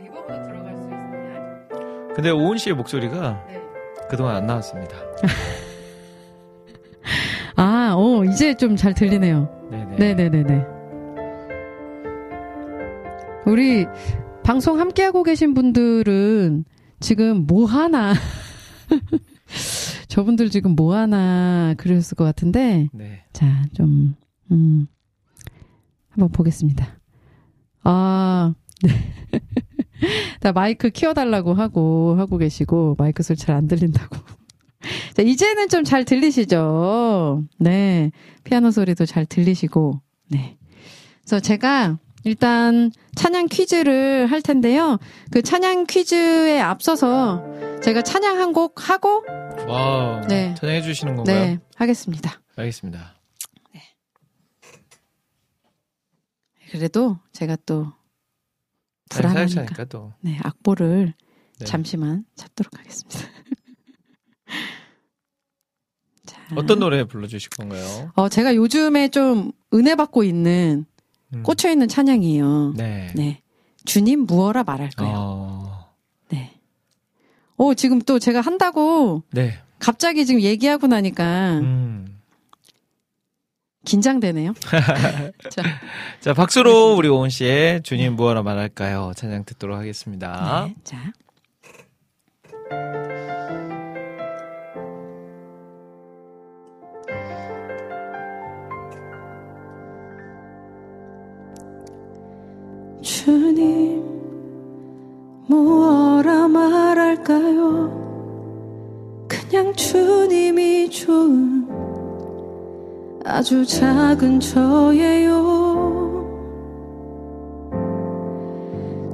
리버브도 0.00 0.42
들어갈 0.42 0.76
수 0.76 0.84
있나요? 0.88 1.68
근데 2.14 2.30
오은 2.30 2.56
씨의 2.58 2.76
목소리가 2.76 3.44
네. 3.48 3.60
그동안 4.08 4.36
안 4.36 4.46
나왔습니다. 4.46 4.96
아, 7.56 7.94
어, 7.96 8.24
이제 8.24 8.54
좀 8.54 8.76
잘 8.76 8.94
들리네요. 8.94 9.68
네네. 9.70 10.14
네네네 10.14 10.66
우리 13.46 13.86
방송 14.44 14.80
함께하고 14.80 15.22
계신 15.22 15.54
분들은 15.54 16.64
지금 17.00 17.46
뭐 17.46 17.64
하나. 17.66 18.14
저분들 20.08 20.50
지금 20.50 20.72
뭐 20.74 20.94
하나 20.94 21.74
그랬을 21.78 22.16
것 22.16 22.24
같은데. 22.24 22.88
네. 22.92 23.24
자, 23.32 23.64
좀, 23.74 24.14
음, 24.50 24.86
한번 26.10 26.30
보겠습니다. 26.30 26.98
아, 27.84 28.54
네. 28.82 28.90
다 30.40 30.52
마이크 30.52 30.90
키워달라고 30.90 31.54
하고, 31.54 32.16
하고 32.18 32.36
계시고, 32.36 32.96
마이크 32.98 33.22
소리 33.22 33.36
잘 33.38 33.56
안 33.56 33.68
들린다고. 33.68 34.16
자, 35.14 35.22
이제는 35.22 35.68
좀 35.68 35.84
잘 35.84 36.04
들리시죠? 36.04 37.44
네. 37.58 38.10
피아노 38.44 38.70
소리도 38.70 39.06
잘 39.06 39.24
들리시고, 39.24 40.00
네. 40.28 40.58
그래서 41.22 41.40
제가 41.40 41.98
일단 42.24 42.90
찬양 43.16 43.46
퀴즈를 43.48 44.26
할 44.30 44.42
텐데요. 44.42 44.98
그 45.30 45.42
찬양 45.42 45.86
퀴즈에 45.86 46.60
앞서서 46.60 47.42
제가 47.82 48.02
찬양 48.02 48.38
한 48.38 48.52
곡 48.52 48.88
하고, 48.90 49.24
와 49.66 50.20
네. 50.28 50.54
찬양해 50.54 50.82
주시는 50.82 51.16
건가요? 51.16 51.40
네. 51.40 51.58
하겠습니다. 51.76 52.40
알겠습니다. 52.56 53.14
네. 53.74 53.80
그래도 56.70 57.18
제가 57.32 57.56
또 57.66 57.92
불안하니까 59.10 59.84
또. 59.86 60.12
네, 60.20 60.38
악보를 60.42 61.14
네. 61.58 61.64
잠시만 61.64 62.24
찾도록 62.36 62.78
하겠습니다. 62.78 63.20
어떤 66.56 66.78
노래 66.78 67.04
불러주실 67.04 67.50
건가요? 67.50 68.12
어, 68.14 68.28
제가 68.28 68.54
요즘에 68.54 69.08
좀 69.08 69.52
은혜 69.72 69.94
받고 69.94 70.22
있는 70.24 70.84
음. 71.34 71.42
꽂혀 71.42 71.70
있는 71.70 71.88
찬양이에요. 71.88 72.74
네. 72.76 73.12
네. 73.14 73.42
주님 73.84 74.26
무어라 74.26 74.64
말할까요? 74.64 75.14
어... 75.16 75.88
네. 76.28 76.52
오, 77.56 77.74
지금 77.74 78.00
또 78.00 78.18
제가 78.18 78.40
한다고. 78.40 79.22
네. 79.30 79.58
갑자기 79.78 80.24
지금 80.24 80.40
얘기하고 80.40 80.86
나니까 80.86 81.58
음. 81.58 82.20
긴장되네요. 83.84 84.54
자, 85.50 85.62
자, 86.20 86.34
박수로 86.34 86.94
우리 86.94 87.08
오은 87.08 87.30
씨의 87.30 87.82
주님 87.82 88.14
무엇라 88.14 88.42
말할까요? 88.42 89.12
찬양 89.16 89.44
듣도록 89.44 89.76
하겠습니다. 89.76 90.66
네, 90.68 90.74
자. 90.84 91.12
주님, 103.24 104.02
뭐라 105.46 106.48
말할까요? 106.48 108.02
그냥 109.28 109.72
주님이 109.74 110.90
좋은 110.90 111.68
아주 113.24 113.64
작은 113.64 114.40
저예요. 114.40 115.30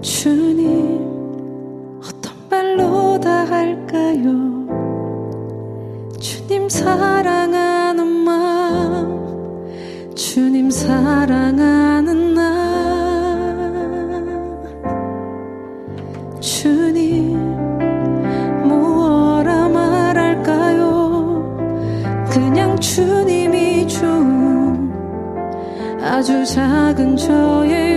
주님, 0.00 1.06
어떤 1.98 2.32
말로 2.48 3.20
다 3.20 3.44
할까요? 3.44 4.24
주님 6.18 6.70
사랑하는 6.70 8.06
마음, 8.06 9.66
주님 10.14 10.70
사랑하는 10.70 11.87
아주 26.18 26.44
작은 26.44 27.16
저예 27.16 27.87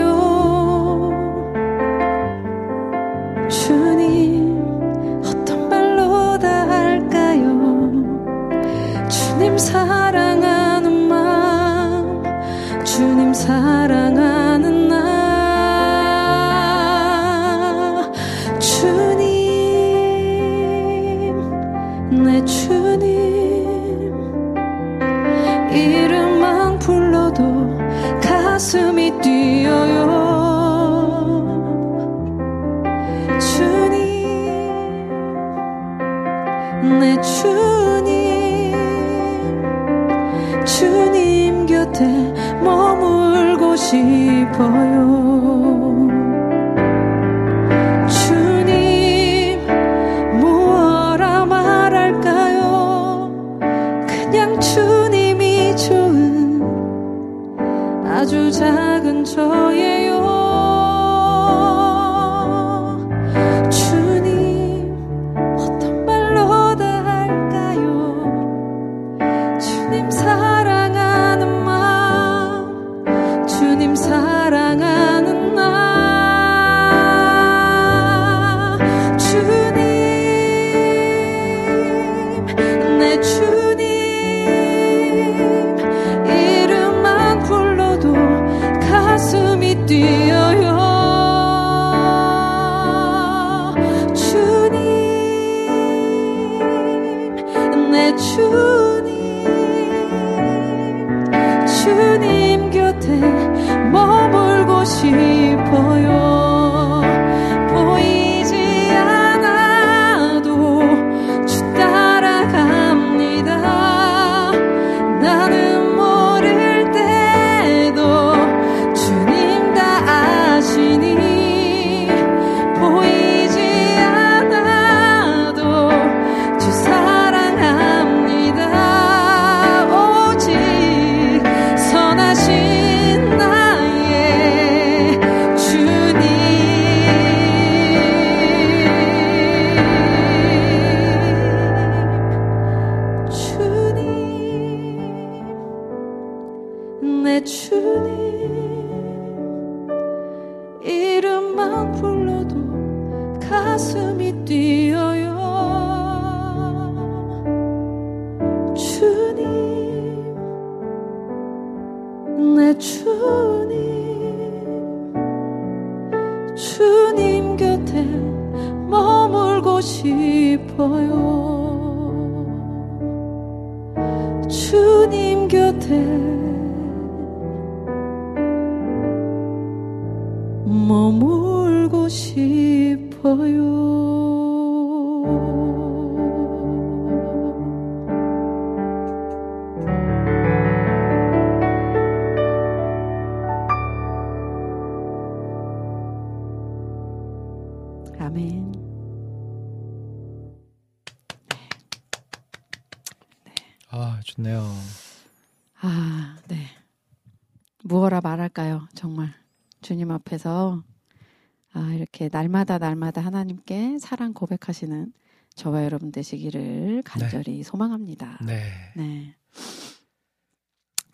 날마다 212.42 212.80
날마다 212.80 213.22
하나님께 213.22 214.00
사랑 214.00 214.34
고백하시는 214.34 215.14
저와 215.54 215.84
여러분 215.84 216.12
되시기를 216.12 217.04
간절히 217.06 217.62
소망합니다. 217.62 218.40
네. 218.44 218.64
네. 218.96 219.36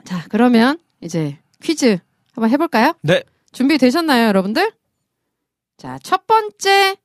자, 0.06 0.26
그러면 0.30 0.80
이제 1.02 1.38
퀴즈 1.62 1.98
한번 2.32 2.50
해볼까요? 2.52 2.94
네. 3.02 3.24
준비되셨나요, 3.52 4.28
여러분들? 4.28 4.72
자, 5.76 6.00
첫 6.02 6.28
번째 6.28 6.96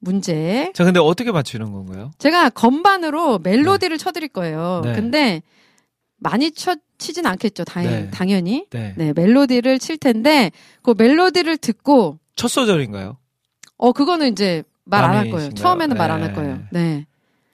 문제. 0.00 0.72
자, 0.74 0.84
근데 0.84 0.98
어떻게 0.98 1.30
맞추는 1.30 1.70
건가요? 1.70 2.10
제가 2.18 2.50
건반으로 2.50 3.38
멜로디를 3.38 3.98
쳐드릴 3.98 4.28
거예요. 4.28 4.80
네. 4.84 4.94
근데 4.94 5.42
많이 6.16 6.50
쳐, 6.50 6.74
치진 6.98 7.26
않겠죠. 7.26 7.64
당, 7.64 7.84
네. 7.84 8.10
당연히. 8.10 8.66
네. 8.70 8.94
네, 8.96 9.12
멜로디를 9.14 9.78
칠 9.78 9.98
텐데, 9.98 10.50
그 10.82 10.94
멜로디를 10.96 11.58
듣고, 11.58 12.18
첫 12.34 12.48
소절인가요? 12.48 13.18
어, 13.82 13.92
그거는 13.92 14.30
이제 14.30 14.62
말 14.84 15.04
안 15.04 15.14
할 15.16 15.30
거예요. 15.30 15.50
처음에는 15.54 15.96
말 15.96 16.10
안할 16.10 16.28
네. 16.28 16.34
거예요. 16.34 16.60
네. 16.70 17.06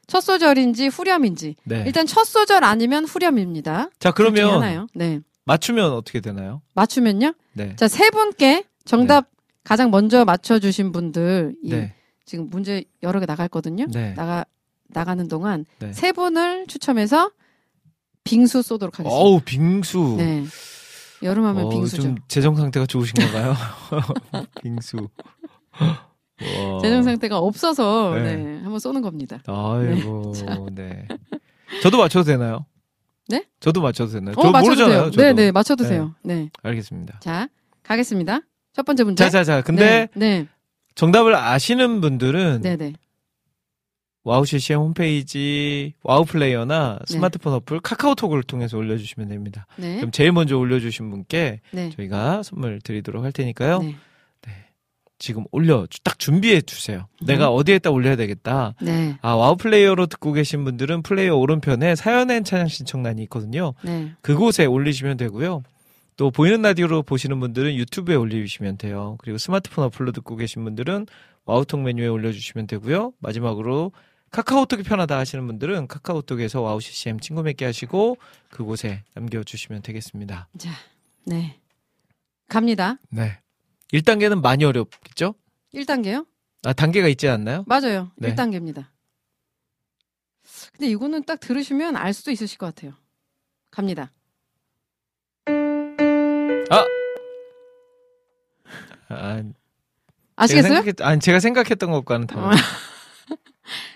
첫 0.07 0.21
소절인지 0.21 0.88
후렴인지. 0.88 1.57
네. 1.64 1.85
일단 1.87 2.07
첫 2.07 2.25
소절 2.25 2.64
아니면 2.64 3.05
후렴입니다. 3.05 3.88
자, 3.99 4.11
그러면. 4.11 4.87
네. 4.95 5.21
맞추면 5.45 5.93
어떻게 5.93 6.21
되나요? 6.21 6.61
맞추면요. 6.75 7.33
네. 7.55 7.75
자, 7.77 7.88
세 7.88 8.11
분께 8.11 8.64
정답 8.85 9.31
가장 9.64 9.91
먼저 9.91 10.25
맞춰 10.27 10.59
주신 10.59 10.93
분들, 10.93 11.55
이 11.62 11.71
네. 11.71 11.95
지금 12.27 12.49
문제 12.51 12.85
여러 13.03 13.21
개 13.21 13.27
나갔거든요. 13.27 13.87
네. 13.91 14.12
나가, 14.14 14.45
나가는 14.88 15.27
동안 15.29 15.64
네. 15.79 15.93
세 15.95 16.12
분을 16.12 16.67
추첨해서 16.67 17.31
빙수 18.25 18.61
쏘도록 18.62 18.99
하겠습니다. 18.99 19.19
어우, 19.19 19.41
빙수. 19.45 20.17
네. 20.19 20.45
여름하면 21.23 21.64
어, 21.64 21.69
빙수죠. 21.71 22.03
좀 22.03 22.17
재정 22.29 22.55
상태가 22.57 22.85
좋으신 22.87 23.14
건가요? 23.14 23.55
빙수. 24.62 25.09
와. 26.40 26.81
재정 26.81 27.03
상태가 27.03 27.38
없어서 27.38 28.14
네. 28.14 28.37
네. 28.37 28.61
한번 28.62 28.79
쏘는 28.79 29.03
겁니다. 29.03 29.42
아이고, 29.46 30.33
네. 30.72 31.07
저도 31.83 31.98
맞춰도 31.98 32.24
되나요? 32.24 32.66
네? 33.29 33.44
저도 33.61 33.83
맞춰도 33.83 34.12
되나요? 34.12 34.35
어, 34.37 34.42
저 34.42 34.51
맞춰도 34.51 34.83
모르잖아요. 34.87 35.11
네, 35.11 35.33
네, 35.33 35.53
맞춰도 35.53 35.85
돼요. 35.85 36.14
네. 36.22 36.48
알겠습니다. 36.62 37.20
자, 37.20 37.48
가겠습니다. 37.83 38.40
첫 38.72 38.87
번째 38.87 39.05
문제. 39.05 39.24
자, 39.24 39.31
자, 39.31 39.44
자. 39.44 39.62
근데 39.62 40.09
네, 40.14 40.46
정답을 40.94 41.35
아시는 41.35 42.01
분들은 42.01 42.61
네, 42.62 42.77
네. 42.77 42.92
와우 44.24 44.44
CCM 44.44 44.79
홈페이지 44.81 45.94
와우 46.03 46.24
플레이어나 46.24 46.98
네. 47.09 47.14
스마트폰 47.14 47.55
어플 47.55 47.81
카카오톡을 47.81 48.42
통해서 48.42 48.77
올려주시면 48.77 49.29
됩니다. 49.29 49.66
네. 49.77 49.96
그럼 49.96 50.11
제일 50.11 50.33
먼저 50.33 50.57
올려주신 50.59 51.11
분께 51.11 51.61
네. 51.70 51.90
저희가 51.90 52.42
선물 52.42 52.81
드리도록 52.81 53.24
할 53.24 53.33
테니까요. 53.33 53.81
네. 55.18 55.24
지금 55.24 55.44
올려 55.50 55.87
딱 56.04 56.18
준비해 56.18 56.61
주세요. 56.61 57.07
음. 57.22 57.26
내가 57.26 57.50
어디에다 57.50 57.90
올려야 57.90 58.16
되겠다. 58.16 58.74
네. 58.81 59.18
아 59.20 59.35
와우 59.35 59.57
플레이어로 59.57 60.07
듣고 60.07 60.33
계신 60.33 60.64
분들은 60.64 61.02
플레이어 61.02 61.37
오른편에 61.37 61.96
사연엔 61.96 62.44
찬양 62.44 62.68
신청란이 62.68 63.22
있거든요. 63.24 63.74
네. 63.83 64.12
그곳에 64.20 64.64
올리시면 64.64 65.16
되고요. 65.16 65.62
또 66.16 66.31
보이는 66.31 66.62
라디오로 66.62 67.02
보시는 67.02 67.38
분들은 67.38 67.74
유튜브에 67.74 68.16
올리시면 68.16 68.78
돼요. 68.78 69.16
그리고 69.20 69.38
스마트폰 69.38 69.85
어플로 69.85 70.12
듣고 70.12 70.37
계신 70.37 70.64
분들은 70.64 71.07
와우톡 71.44 71.81
메뉴에 71.81 72.09
올려주시면 72.09 72.66
되고요. 72.66 73.12
마지막으로 73.20 73.92
카카오톡이 74.31 74.83
편하다 74.83 75.16
하시는 75.16 75.46
분들은 75.46 75.87
카카오톡에서 75.87 76.61
와우 76.61 76.81
CCM 76.81 77.20
친구 77.20 77.42
맺기 77.42 77.64
하시고 77.64 78.18
그곳에 78.50 79.02
남겨주시면 79.14 79.83
되겠습니다. 79.83 80.48
자, 80.59 80.70
네. 81.24 81.59
갑니다. 82.48 82.96
네. 83.11 83.38
1단계는 83.92 84.40
많이 84.42 84.64
어렵겠죠? 84.64 85.35
1단계요? 85.74 86.27
아, 86.64 86.72
단계가 86.72 87.09
있지 87.09 87.29
않나요? 87.29 87.64
맞아요. 87.66 88.11
네. 88.16 88.35
1단계입니다. 88.35 88.87
근데 90.72 90.90
이거는 90.90 91.24
딱 91.24 91.40
들으시면 91.40 91.96
알 91.96 92.12
수도 92.12 92.31
있으실 92.31 92.59
것 92.59 92.66
같아요. 92.74 92.92
갑니다. 93.70 94.11
아, 99.11 99.42
아시겠어요? 100.37 100.83
제가 100.85 101.09
아니, 101.09 101.20
제가 101.20 101.40
생각했던 101.40 101.90
것과는 101.90 102.24
어. 102.24 102.27
달라요. 102.27 102.57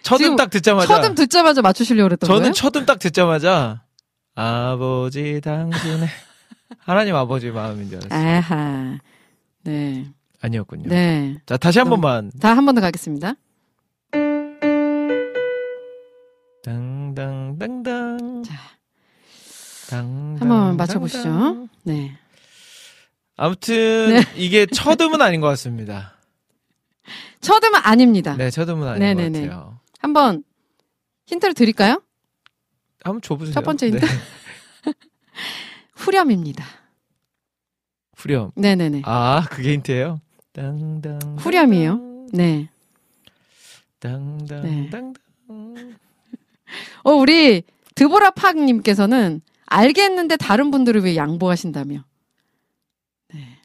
첫음 0.03 0.37
딱 0.37 0.51
듣자마자. 0.51 1.01
첫음 1.01 1.15
듣자마자 1.15 1.63
맞추시려고 1.63 2.09
그랬던 2.09 2.27
저는 2.27 2.41
거예요? 2.43 2.53
첫음 2.53 2.87
딱 2.87 2.99
듣자마자 2.99 3.85
아버지 4.35 5.41
당신의 5.43 6.09
하나님 6.81 7.15
아버지 7.15 7.51
마음인 7.51 7.89
줄 7.91 7.99
알았어요. 7.99 8.19
아하. 8.39 8.99
네. 9.65 10.07
아니었군요. 10.41 10.89
네. 10.89 11.37
자 11.47 11.57
다시 11.57 11.79
한 11.79 11.89
번만 11.89 12.31
다 12.41 12.55
한 12.55 12.65
번 12.67 12.75
더 12.75 12.81
가겠습니다. 12.81 13.35
당당당당 17.13 18.43
자, 18.45 18.55
당 19.89 20.37
한번 20.41 20.77
맞춰보시죠. 20.77 21.69
네. 21.85 22.17
아무튼 23.37 24.11
네. 24.11 24.23
이게 24.37 24.67
첫 24.67 25.01
음은 25.01 25.21
아닌 25.21 25.41
것 25.41 25.49
같습니다. 25.49 26.15
첫 27.41 27.63
음은 27.65 27.81
아닙니다. 27.83 28.37
네, 28.37 28.51
첫 28.51 28.69
음은 28.69 28.87
아닌 28.87 29.01
네네네. 29.01 29.41
것 29.41 29.49
같아요. 29.49 29.81
한번 29.99 30.45
힌트를 31.27 31.55
드릴까요? 31.55 32.03
한번 33.03 33.21
줘보세요. 33.21 33.53
첫 33.55 33.65
번째 33.65 33.87
힌트? 33.89 34.05
네. 34.05 34.11
후렴입니다. 35.97 36.65
후렴. 38.23 38.53
네네네. 38.55 39.03
아, 39.05 39.45
그게 39.51 39.73
힌트예요. 39.73 40.21
당당. 40.53 41.19
후렴이에요. 41.39 42.27
네. 42.33 42.69
당당. 43.99 44.63
네. 44.63 44.91
당당. 44.91 45.15
어, 47.05 47.11
우리 47.11 47.63
드보라 47.95 48.31
팍님께서는 48.31 49.41
알겠는데 49.67 50.37
다른 50.37 50.71
분들을 50.71 51.03
왜 51.03 51.17
양보하신다며. 51.17 52.05
네. 53.35 53.59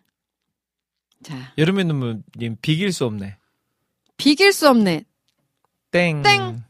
자, 1.24 1.54
여름의 1.58 1.86
눈물님 1.86 2.58
비길 2.62 2.92
수 2.92 3.06
없네. 3.06 3.38
비길 4.18 4.52
수 4.54 4.68
없네. 4.70 5.04
땡. 5.92 6.22
땡. 6.24 6.64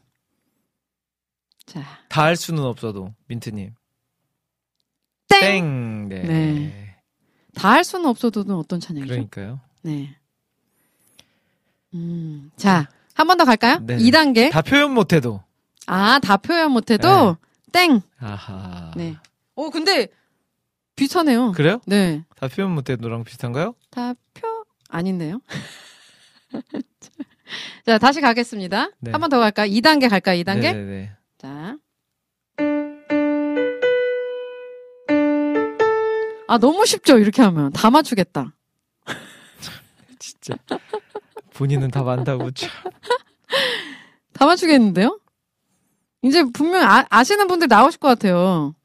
자, 1.65 1.81
다 2.09 2.23
할 2.23 2.35
수는 2.35 2.63
없어도 2.63 3.13
민트님. 3.27 3.73
땡. 5.29 5.39
땡. 5.41 6.09
네. 6.09 6.21
네. 6.23 6.86
다 7.57 7.71
할 7.71 7.83
수는 7.83 8.05
없어도는 8.07 8.55
어떤 8.55 8.79
찬양이죠? 8.79 9.09
그러니까요. 9.09 9.59
네. 9.81 10.15
음, 11.93 12.51
자, 12.57 12.87
한 13.13 13.27
번 13.27 13.37
더 13.37 13.45
갈까요? 13.45 13.79
네. 13.81 13.97
2단계. 13.97 14.51
다 14.51 14.61
표현 14.61 14.93
못해도. 14.93 15.41
아, 15.87 16.19
다 16.19 16.37
표현 16.37 16.71
못해도 16.71 17.37
땡. 17.71 18.01
아하. 18.19 18.91
네. 18.95 19.15
오, 19.55 19.69
근데 19.69 20.07
비슷하네요. 20.95 21.51
그래요? 21.53 21.79
네. 21.85 22.23
다 22.35 22.47
표현 22.47 22.71
못해도랑 22.71 23.23
비슷한가요? 23.23 23.75
다 23.89 24.13
표, 24.33 24.65
아닌데요? 24.89 25.39
자, 27.85 27.97
다시 27.97 28.19
가겠습니다. 28.21 28.91
네. 28.99 29.11
한 29.11 29.21
번 29.21 29.29
더 29.29 29.39
갈까? 29.39 29.65
2단계 29.67 30.09
갈까? 30.09 30.33
2단계? 30.33 30.61
네네네. 30.73 31.11
자. 31.37 31.77
아, 36.47 36.57
너무 36.57 36.85
쉽죠? 36.85 37.17
이렇게 37.17 37.41
하면. 37.41 37.71
다 37.71 37.89
맞추겠다. 37.89 38.53
진짜. 40.19 40.55
본인은 41.53 41.91
답 41.91 42.07
안다고 42.07 42.51
참. 42.51 42.69
다 44.33 44.45
맞추겠는데요? 44.45 45.19
이제 46.23 46.43
분명 46.53 46.83
아, 46.83 47.05
아시는 47.09 47.47
분들 47.47 47.67
나오실 47.67 47.99
것 47.99 48.07
같아요. 48.09 48.75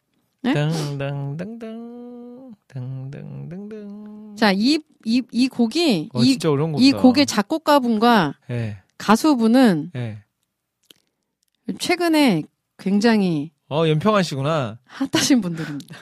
네? 0.42 0.54
당당당당. 0.54 2.54
당당당당. 2.66 4.34
자, 4.36 4.52
이, 4.52 4.78
이, 5.04 5.22
이 5.30 5.48
곡이, 5.48 6.10
어, 6.12 6.22
이. 6.22 6.38
이 6.78 6.92
곡의 6.92 7.26
작곡가분과 7.26 8.34
예. 8.50 8.78
가수분은 8.98 9.92
예. 9.94 10.22
최근에 11.78 12.42
굉장히 12.78 13.52
어, 13.68 13.86
연평한 13.88 14.22
씨구나. 14.22 14.78
핫하신 14.84 15.40
분들입니다. 15.40 15.96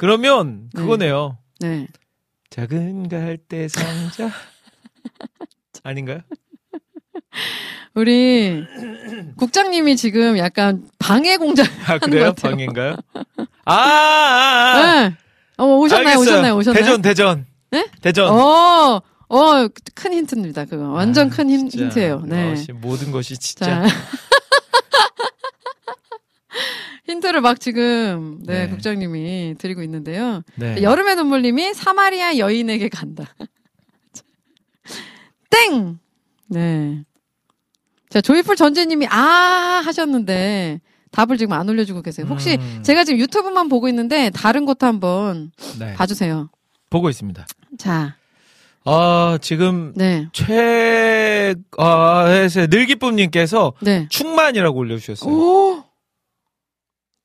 그러면 0.00 0.70
네. 0.72 0.80
그거네요. 0.80 1.36
네. 1.60 1.86
작은 2.48 3.10
갈대 3.10 3.68
상자. 3.68 4.30
아닌가요? 5.84 6.22
우리 7.92 8.64
국장님이 9.36 9.98
지금 9.98 10.38
약간 10.38 10.88
방해 10.98 11.36
공작. 11.36 11.66
아, 11.86 11.98
것 11.98 12.08
그래요? 12.08 12.24
같아요. 12.32 12.52
방인가요? 12.52 12.96
아, 13.66 13.74
아, 13.74 13.76
아. 13.76 14.82
네. 15.10 15.16
어, 15.58 15.64
오셨나요? 15.66 16.08
알겠어요. 16.08 16.20
오셨나요? 16.22 16.56
오셨나요? 16.56 16.82
대전, 16.82 17.02
대전. 17.02 17.46
네? 17.70 17.86
대전. 18.00 18.30
어, 18.30 19.02
어, 19.28 19.68
큰 19.94 20.14
힌트입니다. 20.14 20.64
그거 20.64 20.88
완전 20.92 21.26
아, 21.26 21.30
큰 21.30 21.50
힌. 21.50 21.68
힌트예요. 21.68 22.22
네. 22.24 22.52
어, 22.52 22.56
씨, 22.56 22.72
모든 22.72 23.12
것이 23.12 23.36
진짜. 23.36 23.84
자. 27.10 27.12
힌트를 27.12 27.40
막 27.40 27.60
지금 27.60 28.38
네, 28.44 28.66
네. 28.66 28.70
국장님이 28.70 29.56
드리고 29.58 29.82
있는데요. 29.82 30.42
네. 30.56 30.82
여름의 30.82 31.16
눈물님이 31.16 31.74
사마리아 31.74 32.38
여인에게 32.38 32.88
간다. 32.88 33.24
땡. 35.50 35.98
네. 36.48 37.04
자 38.08 38.20
조이풀 38.20 38.56
전재님이 38.56 39.06
아 39.08 39.82
하셨는데 39.84 40.80
답을 41.10 41.38
지금 41.38 41.52
안 41.52 41.68
올려주고 41.68 42.02
계세요. 42.02 42.26
혹시 42.28 42.56
음. 42.60 42.82
제가 42.82 43.04
지금 43.04 43.20
유튜브만 43.20 43.68
보고 43.68 43.88
있는데 43.88 44.30
다른 44.30 44.64
것도 44.64 44.86
한번 44.86 45.52
네. 45.78 45.94
봐주세요. 45.94 46.50
보고 46.88 47.08
있습니다. 47.08 47.46
자 47.78 48.16
아, 48.84 49.38
지금 49.42 49.92
네. 49.94 50.28
최, 50.32 51.54
아, 51.76 52.24
해서 52.26 52.66
늘기쁨님께서 52.66 53.74
네. 53.80 54.06
충만이라고 54.08 54.78
올려주셨어요. 54.78 55.32
오! 55.32 55.84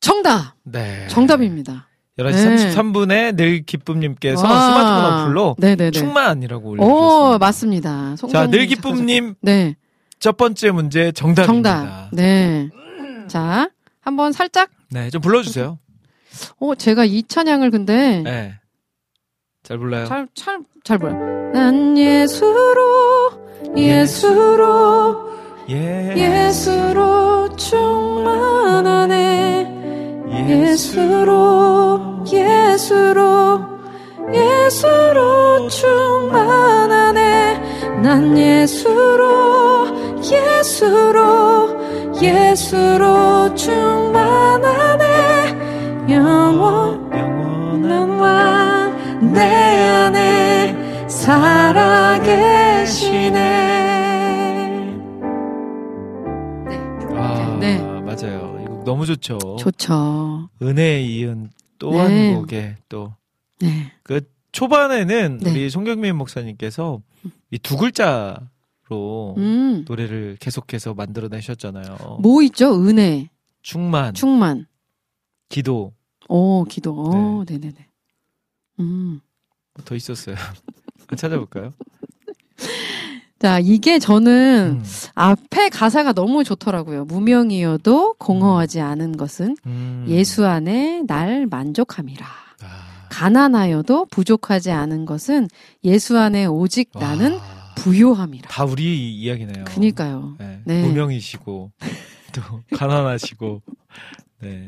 정답! 0.00 0.54
네. 0.64 1.06
정답입니다. 1.08 1.88
11시 2.18 2.32
네. 2.32 2.74
33분에 2.74 3.36
늘 3.36 3.62
기쁨님께서 3.64 4.42
와. 4.42 4.60
스마트폰 4.60 5.12
어플로 5.24 5.56
네네네. 5.58 5.90
충만이라고 5.90 6.68
오, 6.68 6.72
올려주셨습니다. 6.72 7.38
맞습니다. 7.38 8.16
자, 8.32 8.46
늘 8.50 8.66
기쁨님 8.66 9.06
작가님. 9.06 9.34
네. 9.42 9.76
첫 10.18 10.36
번째 10.38 10.70
문제 10.70 11.12
정답입니다. 11.12 11.72
정답. 11.74 12.08
네. 12.12 12.70
자, 13.28 13.68
한번 14.00 14.32
살짝, 14.32 14.70
네, 14.90 15.10
좀 15.10 15.20
불러주세요. 15.20 15.78
어, 16.60 16.74
제가 16.74 17.04
이 17.04 17.22
찬양을 17.22 17.70
근데, 17.70 18.22
네. 18.22 18.54
잘 19.62 19.78
불러요. 19.78 20.06
잘, 20.06 20.28
잘, 20.34 20.60
잘 20.84 20.96
몰라. 20.98 21.16
난 21.52 21.98
예수로, 21.98 23.32
예수로, 23.76 25.32
예. 25.68 26.14
예수로 26.16 27.56
충만하네. 27.56 28.95
예수로, 30.48 32.24
예수로, 32.32 33.60
예수로 34.32 35.68
충만하네. 35.68 37.20
난 38.02 38.36
예수로, 38.36 39.86
예수로, 40.22 41.68
예수로 42.20 43.54
충만하네. 43.54 45.06
영원, 46.10 47.10
영원한 47.12 48.18
왕 48.20 48.66
내 49.20 49.40
안에 49.42 51.08
살아계시네. 51.08 52.26
너무 58.86 59.04
좋죠. 59.04 59.38
좋죠. 59.58 60.48
은혜에 60.62 61.02
이은 61.02 61.50
또한 61.78 62.08
네. 62.08 62.34
곡에 62.34 62.76
또 62.88 63.14
네. 63.58 63.92
그 64.04 64.20
초반에는 64.52 65.38
네. 65.42 65.50
우리 65.50 65.68
송경민 65.70 66.16
목사님께서 66.16 67.02
이 67.50 67.58
두 67.58 67.76
글자로 67.76 69.34
음. 69.38 69.84
노래를 69.86 70.36
계속해서 70.40 70.94
만들어내셨잖아요. 70.94 72.18
뭐 72.22 72.42
있죠? 72.44 72.74
은혜, 72.86 73.28
충만, 73.62 74.14
충만. 74.14 74.66
기도 75.48 75.92
오, 76.28 76.64
기도. 76.64 76.94
오, 76.94 77.44
네. 77.44 77.58
네네 77.58 77.88
음. 78.80 79.20
더 79.84 79.94
있었어요. 79.96 80.36
찾아볼까요? 81.18 81.72
자, 83.38 83.58
이게 83.58 83.98
저는 83.98 84.80
음. 84.80 84.84
앞에 85.14 85.68
가사가 85.68 86.12
너무 86.14 86.42
좋더라고요. 86.42 87.04
무명이어도 87.04 88.14
공허하지 88.14 88.80
않은 88.80 89.16
것은 89.16 89.56
음. 89.66 90.06
예수 90.08 90.46
안에 90.46 91.02
날 91.06 91.46
만족함이라. 91.46 92.26
아. 92.26 93.08
가난하여도 93.10 94.06
부족하지 94.06 94.70
않은 94.70 95.04
것은 95.04 95.48
예수 95.84 96.18
안에 96.18 96.46
오직 96.46 96.90
와. 96.94 97.02
나는 97.02 97.38
부요함이라. 97.76 98.48
다 98.48 98.64
우리 98.64 99.14
이야기네요. 99.14 99.64
그니까요. 99.66 100.36
네. 100.38 100.60
네. 100.64 100.82
무명이시고 100.82 101.72
또 102.32 102.62
가난하시고. 102.74 103.62
네. 104.42 104.66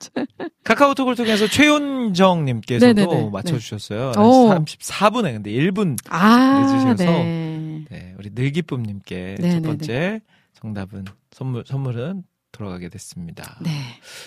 카카오톡을 0.64 1.14
통해서 1.16 1.46
최윤정님께서도 1.46 2.92
네네네. 2.94 3.30
맞춰주셨어요. 3.30 4.12
오. 4.18 4.50
34분에 4.50 5.32
근데 5.32 5.50
1분 5.50 5.96
아, 6.08 6.60
늦으셔서 6.60 7.04
네. 7.04 7.84
네, 7.90 8.14
우리 8.18 8.30
늘기쁨님께 8.32 9.36
첫 9.38 9.42
네네네. 9.46 9.66
번째 9.66 10.20
정답은 10.60 11.04
선물 11.30 11.64
선물은 11.66 12.24
돌아가게 12.52 12.88
됐습니다. 12.88 13.58
네. 13.60 13.70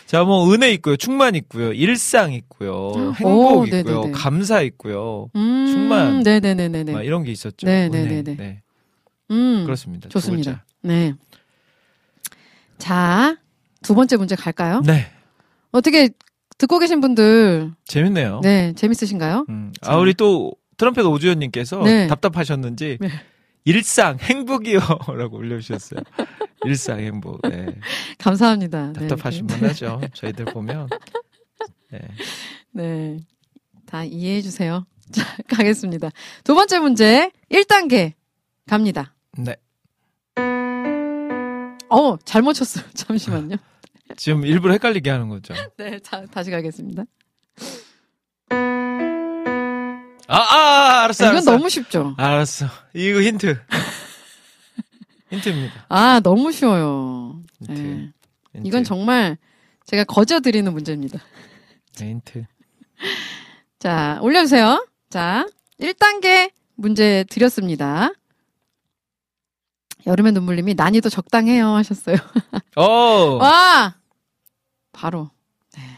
자, 0.05 0.23
뭐 0.23 0.53
은혜 0.53 0.71
있고요, 0.73 0.95
충만 0.97 1.33
있고요, 1.35 1.73
일상 1.73 2.31
있고요, 2.31 2.89
오, 2.89 3.11
행복 3.13 3.67
있고요, 3.67 3.83
네네네. 4.01 4.11
감사 4.11 4.61
있고요, 4.61 5.29
음, 5.35 5.65
충만. 5.67 6.19
네네네네네. 6.19 6.91
막 6.91 7.03
이런 7.03 7.23
게 7.23 7.31
있었죠. 7.31 7.65
네네네네. 7.65 8.19
은혜. 8.19 8.35
네, 8.35 8.61
음. 9.31 9.63
그렇습니다. 9.65 10.09
두 10.09 10.13
좋습니다. 10.19 10.63
네. 10.81 11.13
자, 12.77 13.35
두 13.81 13.95
번째 13.95 14.17
문제 14.17 14.35
갈까요? 14.35 14.81
네, 14.85 15.07
어떻게 15.71 16.09
듣고 16.57 16.79
계신 16.79 16.99
분들 17.01 17.71
재밌네요. 17.85 18.41
네, 18.43 18.73
재밌으신가요? 18.73 19.45
음. 19.49 19.71
아, 19.81 19.97
우리 19.97 20.13
또 20.13 20.53
트럼펫 20.77 21.05
오주연님께서 21.05 21.83
네. 21.83 22.07
답답하셨는지 22.07 22.97
네. 22.99 23.09
일상 23.65 24.17
행복이요라고 24.19 25.37
올려주셨어요. 25.37 26.01
일상 26.65 26.99
행복. 26.99 27.41
네. 27.43 27.67
감사합니다. 28.17 28.93
네, 28.93 29.07
답답하신 29.07 29.47
네. 29.47 29.57
분 29.57 29.69
하죠. 29.69 30.01
저희들 30.13 30.45
보면. 30.45 30.89
네. 31.91 31.99
네. 32.71 33.19
다 33.85 34.03
이해해 34.03 34.41
주세요. 34.41 34.85
자, 35.11 35.23
가겠습니다. 35.47 36.09
두 36.43 36.55
번째 36.55 36.79
문제 36.79 37.31
1단계 37.51 38.13
갑니다. 38.67 39.15
네. 39.37 39.55
어, 41.89 42.17
잘못 42.23 42.53
쳤어요. 42.53 42.85
잠시만요. 42.93 43.55
지금 44.17 44.45
일부러 44.45 44.73
헷갈리게 44.73 45.09
하는 45.09 45.29
거죠. 45.29 45.53
네, 45.77 45.99
자, 45.99 46.25
다시 46.31 46.51
가겠습니다. 46.51 47.03
아, 50.27 50.37
아, 50.37 51.03
알았어, 51.05 51.23
이건 51.23 51.35
알았어. 51.37 51.51
너무 51.51 51.69
쉽죠? 51.69 52.13
알았어. 52.17 52.67
이거 52.93 53.21
힌트. 53.21 53.59
힌트입니다. 55.31 55.85
아, 55.89 56.19
너무 56.23 56.51
쉬워요. 56.51 57.41
힌트. 57.59 57.71
네. 57.81 58.11
힌트. 58.53 58.67
이건 58.67 58.83
정말 58.83 59.37
제가 59.85 60.03
거저 60.03 60.39
드리는 60.39 60.71
문제입니다. 60.71 61.19
네, 61.97 62.09
힌트. 62.09 62.45
자, 63.79 64.19
올려주세요. 64.21 64.87
자, 65.09 65.47
1단계 65.79 66.51
문제 66.75 67.25
드렸습니다. 67.29 68.11
여름의 70.05 70.31
눈물님이 70.33 70.75
난이도 70.75 71.09
적당해요 71.09 71.67
하셨어요. 71.75 72.15
어, 72.75 73.37
와! 73.41 73.95
바로. 74.99 75.29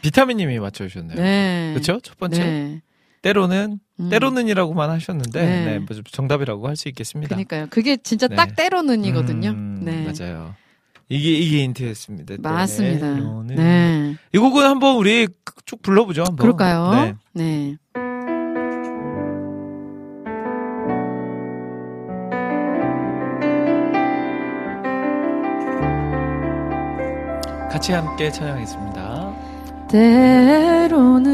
비타민님이 0.02 0.58
맞춰주셨네요. 0.60 1.16
네. 1.16 1.70
그렇죠? 1.74 1.98
첫 2.00 2.16
번째. 2.18 2.38
네. 2.44 2.82
때로는 3.22 3.78
음. 4.00 4.10
때로는이라고,만 4.10 4.90
하셨는데, 4.90 5.44
네. 5.44 5.64
네, 5.64 5.78
뭐 5.78 5.86
정답이라고 6.10 6.66
할 6.68 6.76
수 6.76 6.88
있겠습니다. 6.88 7.34
그니까요. 7.34 7.66
그게 7.70 7.96
진짜 7.96 8.28
네. 8.28 8.36
딱 8.36 8.54
때로는이거든요. 8.56 9.50
음, 9.50 9.80
네. 9.84 10.04
맞아요. 10.06 10.54
이게 11.08 11.30
이게 11.32 11.62
힌트였습니다. 11.64 12.36
맞습니다. 12.40 13.14
때로는. 13.14 13.54
네. 13.56 14.16
이 14.34 14.38
곡은 14.38 14.64
한번 14.64 14.96
우리 14.96 15.28
쭉 15.66 15.82
불러보죠. 15.82 16.22
한번. 16.22 16.36
그럴까요? 16.36 17.16
네. 17.32 17.76
같이 27.82 27.90
함께 27.90 28.30
찬양하겠습니다. 28.30 29.32
때로는 29.88 31.26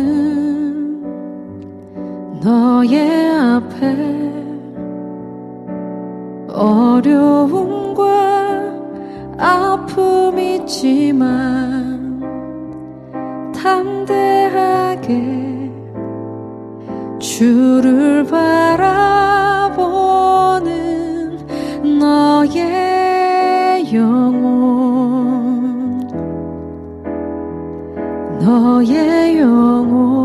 너의 2.40 3.30
앞에 3.36 3.94
어려움과 6.48 8.02
아픔 9.36 10.38
있지만 10.38 12.18
담대하게 13.52 15.12
주를 17.18 18.24
바라 18.24 19.27
너의 28.48 29.38
영혼 29.40 30.17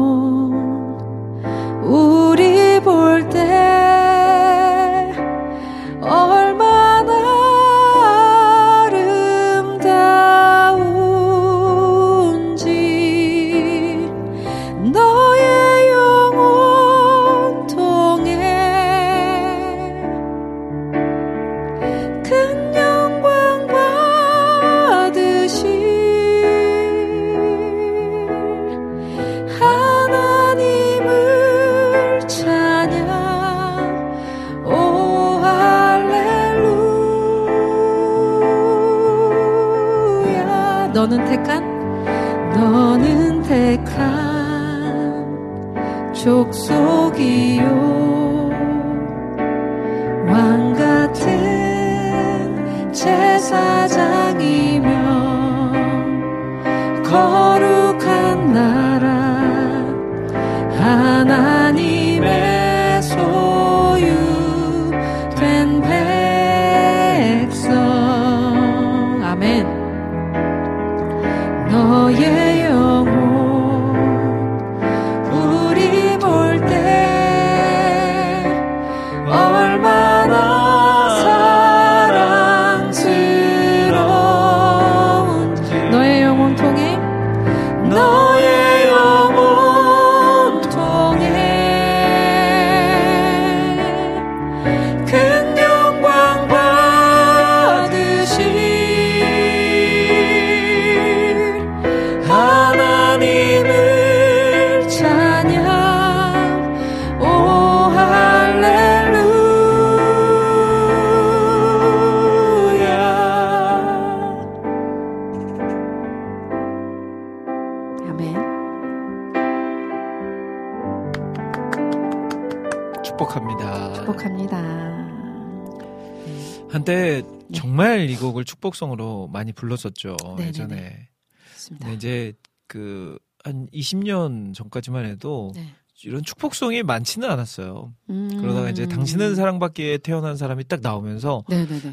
축복성으로 128.73 129.27
많이 129.27 129.53
불렀었죠. 129.53 130.17
네네네. 130.37 130.47
예전에. 130.47 131.09
좋습니다. 131.53 131.85
근데 131.87 131.95
이제 131.95 132.33
그 132.67 133.17
한 133.43 133.67
20년 133.73 134.53
전까지만 134.53 135.05
해도 135.05 135.51
네. 135.55 135.67
이런 136.03 136.23
축복성이 136.23 136.81
많지는 136.83 137.29
않았어요. 137.29 137.93
음. 138.09 138.29
그러다가 138.41 138.69
이제 138.69 138.87
당신은 138.87 139.35
사랑받기에 139.35 139.99
태어난 139.99 140.35
사람이 140.35 140.65
딱 140.67 140.81
나오면서. 140.81 141.43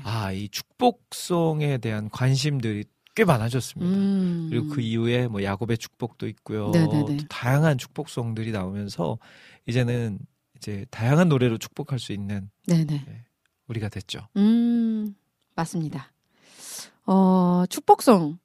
아, 0.05 0.33
이 0.33 0.49
축복성에 0.49 1.79
대한 1.79 2.09
관심들이 2.09 2.85
꽤 3.15 3.25
많아졌습니다. 3.25 3.93
음. 3.93 4.47
그리고 4.51 4.69
그 4.69 4.81
이후에 4.81 5.29
뭐 5.29 5.43
야곱의 5.43 5.79
축복도 5.79 6.29
있고요. 6.29 6.73
다양한 7.29 7.79
축복성들이 7.79 8.53
나오면서 8.53 9.19
이제는 9.67 10.19
이제 10.57 10.87
다양한 10.91 11.29
노래로 11.29 11.59
축복할 11.59 11.99
수 11.99 12.13
있는 12.13 12.51
네네. 12.67 13.05
우리가 13.69 13.89
됐죠. 13.89 14.29
음, 14.37 15.15
맞습니다. 15.55 16.13
어, 17.13 17.65
축복성. 17.69 18.39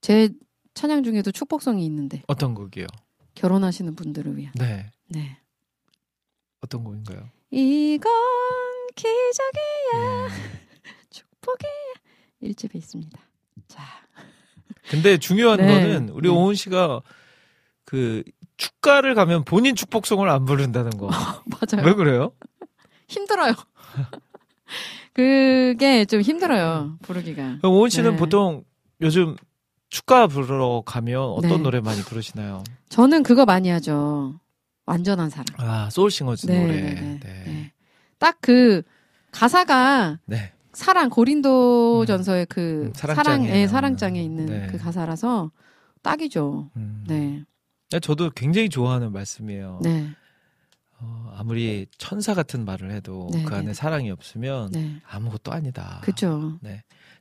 제 0.00 0.28
찬양 0.74 1.04
중에도 1.04 1.30
축복성이 1.30 1.86
있는데, 1.86 2.22
어떤 2.26 2.52
곡이요? 2.52 2.86
결혼하시는 3.36 3.94
분들을 3.94 4.36
위한. 4.36 4.52
네. 4.56 4.90
네. 5.06 5.38
어떤 6.60 6.82
곡인가요? 6.82 7.30
이건 7.52 8.12
기적이야, 8.96 10.26
음. 10.26 10.28
축복이야. 11.10 11.70
1집에 12.42 12.74
있습니다. 12.74 13.16
자, 13.68 13.84
근데 14.90 15.16
중요한 15.16 15.58
네. 15.58 15.66
거는 15.68 16.08
우리 16.08 16.28
네. 16.28 16.34
오은 16.34 16.56
씨가 16.56 17.00
그 17.84 18.24
축가를 18.56 19.14
가면 19.14 19.44
본인 19.44 19.76
축복성을 19.76 20.28
안 20.28 20.44
부른다는 20.44 20.90
거. 20.96 21.06
맞아요. 21.46 21.86
왜 21.86 21.94
그래요? 21.94 22.32
힘들어요. 23.06 23.52
그게 25.14 26.04
좀 26.04 26.20
힘들어요, 26.20 26.98
부르기가. 27.02 27.58
그럼 27.58 27.72
오은 27.74 27.88
씨는 27.88 28.12
네. 28.12 28.16
보통 28.16 28.64
요즘 29.00 29.36
축가 29.88 30.26
부르러 30.26 30.82
가면 30.84 31.22
어떤 31.22 31.50
네. 31.50 31.58
노래 31.58 31.80
많이 31.80 32.00
부르시나요? 32.02 32.64
저는 32.88 33.22
그거 33.22 33.44
많이 33.46 33.70
하죠. 33.70 34.38
완전한 34.86 35.30
사랑. 35.30 35.46
아, 35.56 35.88
소울싱어즈 35.90 36.46
네, 36.46 36.60
노래. 36.60 36.80
네, 36.80 36.94
네. 36.94 37.20
네. 37.22 37.42
네. 37.46 37.72
딱그 38.18 38.82
가사가 39.30 40.18
네. 40.26 40.52
사랑 40.72 41.08
고린도전서의 41.10 42.46
그 42.46 42.86
음, 42.88 42.92
사랑 42.94 43.16
사랑장에 43.16 43.46
예, 43.48 43.52
나오는. 43.52 43.68
사랑장에 43.68 44.22
있는 44.22 44.46
네. 44.46 44.66
그 44.66 44.78
가사라서 44.78 45.52
딱이죠. 46.02 46.70
음. 46.76 47.04
네. 47.06 47.44
네, 47.90 48.00
저도 48.00 48.30
굉장히 48.30 48.68
좋아하는 48.68 49.12
말씀이에요. 49.12 49.78
네. 49.82 50.08
어, 51.00 51.34
아무리 51.36 51.86
천사 51.98 52.34
같은 52.34 52.64
말을 52.64 52.90
해도 52.92 53.28
네, 53.32 53.42
그 53.44 53.50
네, 53.50 53.56
안에 53.56 53.66
네. 53.68 53.74
사랑이 53.74 54.10
없으면 54.10 54.70
네. 54.72 55.00
아무것도 55.08 55.52
아니다. 55.52 56.00
그죠. 56.02 56.58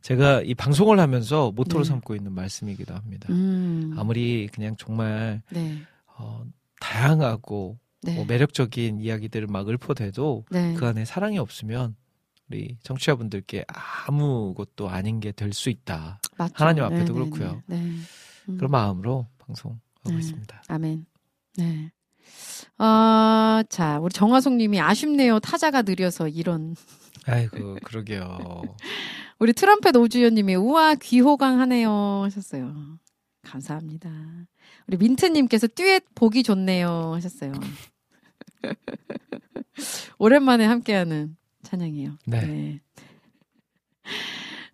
제가 0.01 0.41
이 0.41 0.53
방송을 0.53 0.99
하면서 0.99 1.51
모토로 1.51 1.83
네. 1.83 1.89
삼고 1.89 2.15
있는 2.15 2.33
말씀이기도 2.33 2.93
합니다. 2.93 3.27
음. 3.31 3.95
아무리 3.97 4.47
그냥 4.53 4.75
정말 4.77 5.41
네. 5.49 5.79
어, 6.17 6.43
다양하고 6.79 7.79
네. 8.01 8.15
뭐 8.15 8.25
매력적인 8.25 8.99
이야기들을 8.99 9.47
막 9.47 9.67
읊어대도 9.69 10.45
네. 10.51 10.73
그 10.73 10.85
안에 10.85 11.05
사랑이 11.05 11.37
없으면 11.39 11.95
우리 12.49 12.77
청취자분들께 12.83 13.65
아무것도 13.67 14.89
아닌 14.89 15.19
게 15.21 15.31
될 15.31 15.53
수 15.53 15.69
있다. 15.69 16.19
맞죠. 16.37 16.53
하나님 16.55 16.83
앞에도 16.83 16.99
네, 16.99 17.05
네, 17.07 17.13
그렇고요. 17.13 17.63
네. 17.67 17.79
네. 17.79 17.91
음. 18.49 18.57
그런 18.57 18.69
마음으로 18.71 19.27
방송하고 19.39 19.79
네. 20.09 20.17
있습니다. 20.17 20.63
아멘. 20.67 21.05
네. 21.57 21.91
아, 22.77 23.63
자, 23.69 23.99
우리 23.99 24.13
정화송 24.13 24.57
님이 24.57 24.79
아쉽네요. 24.79 25.39
타자가 25.39 25.83
느려서 25.83 26.27
이런. 26.27 26.75
아이고 27.25 27.77
그러게요. 27.83 28.63
우리 29.39 29.53
트럼펫 29.53 29.95
오주연 29.95 30.33
님이 30.33 30.55
우와 30.55 30.95
귀호강 30.95 31.59
하네요 31.61 32.21
하셨어요. 32.23 32.97
감사합니다. 33.43 34.09
우리 34.87 34.97
민트 34.97 35.27
님께서 35.27 35.67
듀엣 35.67 36.03
보기 36.15 36.43
좋네요 36.43 37.13
하셨어요. 37.13 37.53
오랜만에 40.17 40.65
함께하는 40.65 41.35
찬양이에요. 41.63 42.17
네. 42.25 42.81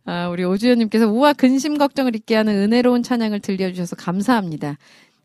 아, 0.05 0.27
우리 0.29 0.43
오주연 0.43 0.79
님께서 0.79 1.07
우와 1.07 1.33
근심 1.33 1.77
걱정을 1.77 2.15
잊게 2.15 2.35
하는 2.35 2.55
은혜로운 2.55 3.03
찬양을 3.03 3.41
들려주셔서 3.41 3.95
감사합니다. 3.95 4.77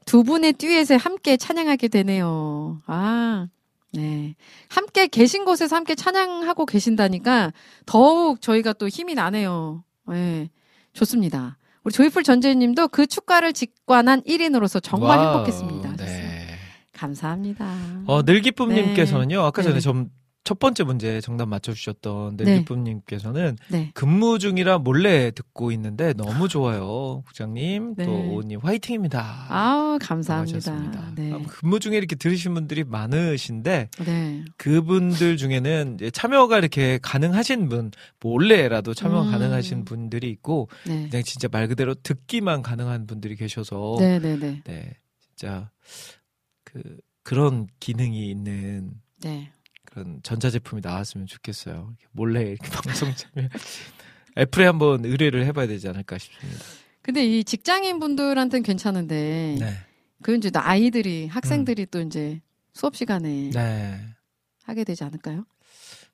두 0.04 0.22
분의 0.22 0.54
듀엣에 0.54 0.96
함께 0.96 1.36
찬양하게 1.36 1.88
되네요. 1.88 2.80
아, 2.86 3.48
네. 3.92 4.34
함께 4.68 5.06
계신 5.06 5.44
곳에서 5.44 5.76
함께 5.76 5.94
찬양하고 5.94 6.66
계신다니까 6.66 7.52
더욱 7.86 8.40
저희가 8.40 8.72
또 8.74 8.88
힘이 8.88 9.14
나네요. 9.14 9.84
네. 10.08 10.50
좋습니다. 10.92 11.58
우리 11.84 11.92
조이풀 11.92 12.22
전재님도 12.22 12.88
그 12.88 13.06
축가를 13.06 13.52
직관한 13.52 14.22
1인으로서 14.22 14.82
정말 14.82 15.18
와우, 15.18 15.28
행복했습니다. 15.28 15.96
네. 15.96 16.46
감사합니다. 16.92 17.66
어, 18.06 18.22
늘기쁨님께서는요, 18.22 19.40
아까 19.40 19.62
전에 19.62 19.74
네. 19.74 19.80
점, 20.44 20.54
첫 20.54 20.58
번째 20.58 20.84
문제 20.84 21.20
정답 21.20 21.48
맞춰주셨던 21.48 22.36
네. 22.36 22.44
늘기쁨님께서는 22.44 23.56
네. 23.70 23.90
근무 23.94 24.38
중이라 24.38 24.78
몰래 24.78 25.30
듣고 25.30 25.72
있는데 25.72 26.12
너무 26.12 26.48
좋아요. 26.48 27.22
국장님, 27.26 27.94
네. 27.96 28.04
또 28.04 28.12
오님 28.12 28.60
화이팅입니다. 28.60 29.46
아우, 29.48 29.98
감사합니다. 30.00 31.12
네. 31.16 31.32
아, 31.32 31.40
근무 31.48 31.80
중에 31.80 31.96
이렇게 31.96 32.14
들으신 32.14 32.54
분들이 32.54 32.84
많으신데 32.84 33.88
네. 34.04 34.44
그분들 34.58 35.36
중에는 35.36 35.98
참여가 36.12 36.58
이렇게 36.58 36.98
가능하신 37.02 37.68
분, 37.68 37.90
몰래라도 38.20 38.94
참여 38.94 39.22
음. 39.22 39.30
가능하신 39.30 39.84
분들이 39.84 40.30
있고 40.30 40.68
네. 40.86 41.08
그냥 41.08 41.24
진짜 41.24 41.48
말 41.50 41.68
그대로 41.68 41.94
듣기만 41.94 42.62
가능한 42.62 43.06
분들이 43.06 43.34
계셔서 43.34 43.96
네, 43.98 44.18
네, 44.18 44.36
네. 44.38 44.62
네, 44.64 44.96
진짜 45.18 45.70
그 46.64 46.98
그런 47.22 47.66
기능이 47.80 48.30
있는 48.30 48.92
네. 49.22 49.50
그런 49.94 50.20
전자제품이 50.24 50.82
나왔으면 50.84 51.26
좋겠어요. 51.28 51.94
몰래 52.10 52.42
이렇게 52.42 52.68
방송 52.70 53.14
참여. 53.14 53.48
애플에 54.36 54.66
한번 54.66 55.04
의뢰를 55.04 55.44
해봐야 55.46 55.68
되지 55.68 55.88
않을까 55.88 56.18
싶습니다. 56.18 56.60
근데 57.02 57.24
이 57.24 57.44
직장인 57.44 58.00
분들한테는 58.00 58.64
괜찮은데 58.64 59.56
네, 59.60 59.76
그 60.22 60.34
이제 60.36 60.50
아이들이 60.54 61.28
학생들이 61.28 61.86
또 61.86 62.00
이제 62.00 62.40
수업 62.72 62.96
시간에 62.96 63.50
네. 63.50 64.00
하게 64.64 64.82
되지 64.82 65.04
않을까요? 65.04 65.44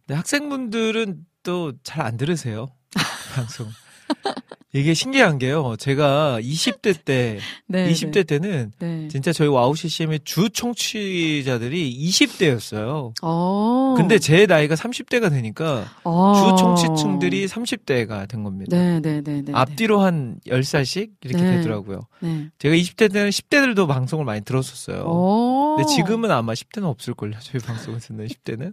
근데 0.00 0.14
학생분들은 0.16 1.24
또 1.42 1.72
잘 1.82 2.02
안 2.04 2.18
들으세요 2.18 2.68
방송. 3.34 3.66
이게 4.72 4.94
신기한 4.94 5.38
게요. 5.38 5.74
제가 5.78 6.38
20대 6.40 7.04
때, 7.04 7.40
네. 7.66 7.90
20대 7.90 8.24
때는 8.24 8.70
네. 8.78 9.08
진짜 9.08 9.32
저희 9.32 9.48
와우 9.48 9.74
CCM의 9.74 10.20
주 10.24 10.48
청취자들이 10.48 11.98
20대였어요. 12.08 13.12
어. 13.22 13.94
근데 13.96 14.20
제 14.20 14.46
나이가 14.46 14.76
30대가 14.76 15.28
되니까 15.28 15.86
어. 16.04 16.34
주 16.34 16.62
청취층들이 16.62 17.46
30대가 17.46 18.28
된 18.28 18.44
겁니다. 18.44 18.76
네, 18.76 19.00
네, 19.00 19.20
네, 19.22 19.42
네. 19.42 19.52
앞뒤로 19.52 20.00
한 20.00 20.38
10살씩 20.46 21.10
이렇게 21.22 21.42
네. 21.42 21.56
되더라고요. 21.56 22.02
네. 22.20 22.50
제가 22.58 22.74
20대 22.76 23.12
때는 23.12 23.30
10대들도 23.30 23.88
방송을 23.88 24.24
많이 24.24 24.42
들었었어요. 24.42 25.02
오. 25.02 25.76
근데 25.76 25.92
지금은 25.96 26.30
아마 26.30 26.52
10대는 26.52 26.84
없을걸요. 26.84 27.32
저희 27.40 27.60
방송을 27.60 27.98
듣는 27.98 28.28
10대는. 28.28 28.72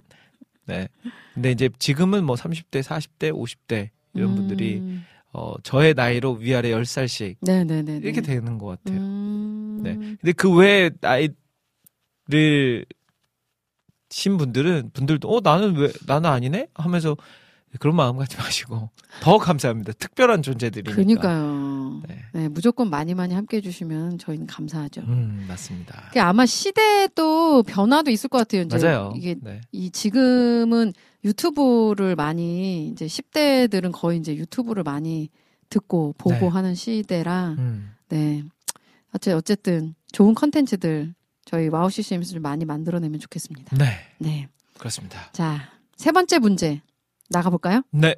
네. 0.67 0.89
근데 1.33 1.51
이제 1.51 1.69
지금은 1.79 2.23
뭐 2.23 2.35
30대, 2.35 2.83
40대, 2.83 3.31
50대 3.31 3.89
이런 4.13 4.35
분들이 4.35 4.77
음. 4.77 5.05
어, 5.37 5.53
저의 5.61 5.93
나이로 5.93 6.33
위아래 6.33 6.71
10살씩 6.71 7.35
네, 7.41 7.63
네, 7.63 7.83
네. 7.83 7.97
이렇게 7.97 8.21
되는 8.21 8.57
것 8.57 8.65
같아요. 8.65 8.99
음. 8.99 9.81
네. 9.83 9.93
근데 9.95 10.31
그 10.31 10.51
외에 10.51 10.89
나이를 10.99 11.35
신 14.09 14.37
분들은 14.37 14.91
분들도 14.93 15.29
어 15.29 15.39
나는 15.43 15.75
왜 15.75 15.91
나는 16.07 16.27
아니네 16.31 16.69
하면서 16.73 17.15
그런 17.79 17.95
마음 17.95 18.17
갖지 18.17 18.35
마시고 18.37 18.89
더 19.21 19.37
감사합니다. 19.37 19.93
특별한 19.93 20.41
존재들이니까. 20.41 20.95
그러니까요. 20.95 22.01
네. 22.07 22.17
네, 22.33 22.47
무조건 22.47 22.89
많이 22.89 23.13
많이 23.13 23.35
함께 23.35 23.57
해주시면 23.57 24.17
저희는 24.17 24.47
감사하죠. 24.47 25.01
음 25.01 25.45
맞습니다. 25.47 26.13
아마 26.17 26.47
시대도 26.47 27.61
변화도 27.61 28.09
있을 28.09 28.27
것 28.27 28.39
같아요. 28.39 28.63
이제 28.63 28.75
맞아요. 28.75 29.13
이게 29.15 29.35
네. 29.39 29.61
이 29.71 29.91
지금은 29.91 30.93
유튜브를 31.23 32.15
많이 32.15 32.87
이제 32.89 33.05
10대들은 33.05 33.91
거의 33.91 34.19
이제 34.19 34.35
유튜브를 34.35 34.83
많이 34.83 35.29
듣고 35.69 36.13
보고 36.17 36.35
네. 36.35 36.47
하는 36.47 36.75
시대라 36.75 37.55
음. 37.57 37.93
네. 38.09 38.43
어째 39.13 39.33
어쨌든 39.33 39.95
좋은 40.11 40.33
컨텐츠들 40.35 41.13
저희 41.45 41.67
와우 41.67 41.89
CCM에서 41.89 42.33
좀 42.33 42.41
많이 42.41 42.65
만들어내면 42.65 43.19
좋겠습니다. 43.19 43.77
네 43.77 43.85
네. 44.19 44.47
그렇습니다. 44.77 45.31
자, 45.31 45.71
세 45.95 46.11
번째 46.11 46.39
문제 46.39 46.81
나가 47.29 47.49
볼까요? 47.49 47.81
네. 47.91 48.15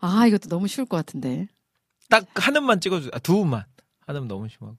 아, 0.00 0.26
이것도 0.26 0.48
너무 0.48 0.68
쉬울 0.68 0.86
것 0.86 0.96
같은데. 0.96 1.48
딱 2.08 2.26
하나만 2.34 2.80
찍어주세요. 2.80 3.10
아, 3.14 3.18
두 3.18 3.36
분만. 3.38 3.64
하나면 4.06 4.28
너무 4.28 4.48
심하고. 4.48 4.76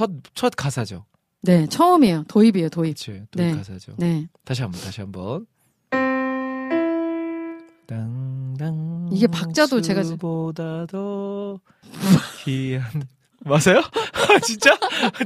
첫, 0.00 0.10
첫 0.34 0.52
가사죠. 0.56 1.04
네, 1.42 1.66
처음이에요. 1.66 2.24
도입이에요, 2.26 2.70
도입. 2.70 2.94
그치. 2.94 3.22
또 3.30 3.42
네. 3.42 3.54
가사죠. 3.54 3.92
네. 3.98 4.26
다시 4.46 4.62
한 4.62 4.70
번, 4.70 4.80
다시 4.80 5.02
한 5.02 5.12
번. 5.12 5.44
땅땅. 7.86 9.10
이게 9.12 9.26
박자도 9.26 9.82
제가 9.82 10.02
지- 10.02 10.16
보다 10.16 10.86
더 10.86 11.58
귀한. 12.44 12.84
맞아요? 13.44 13.82
진짜? 14.42 14.70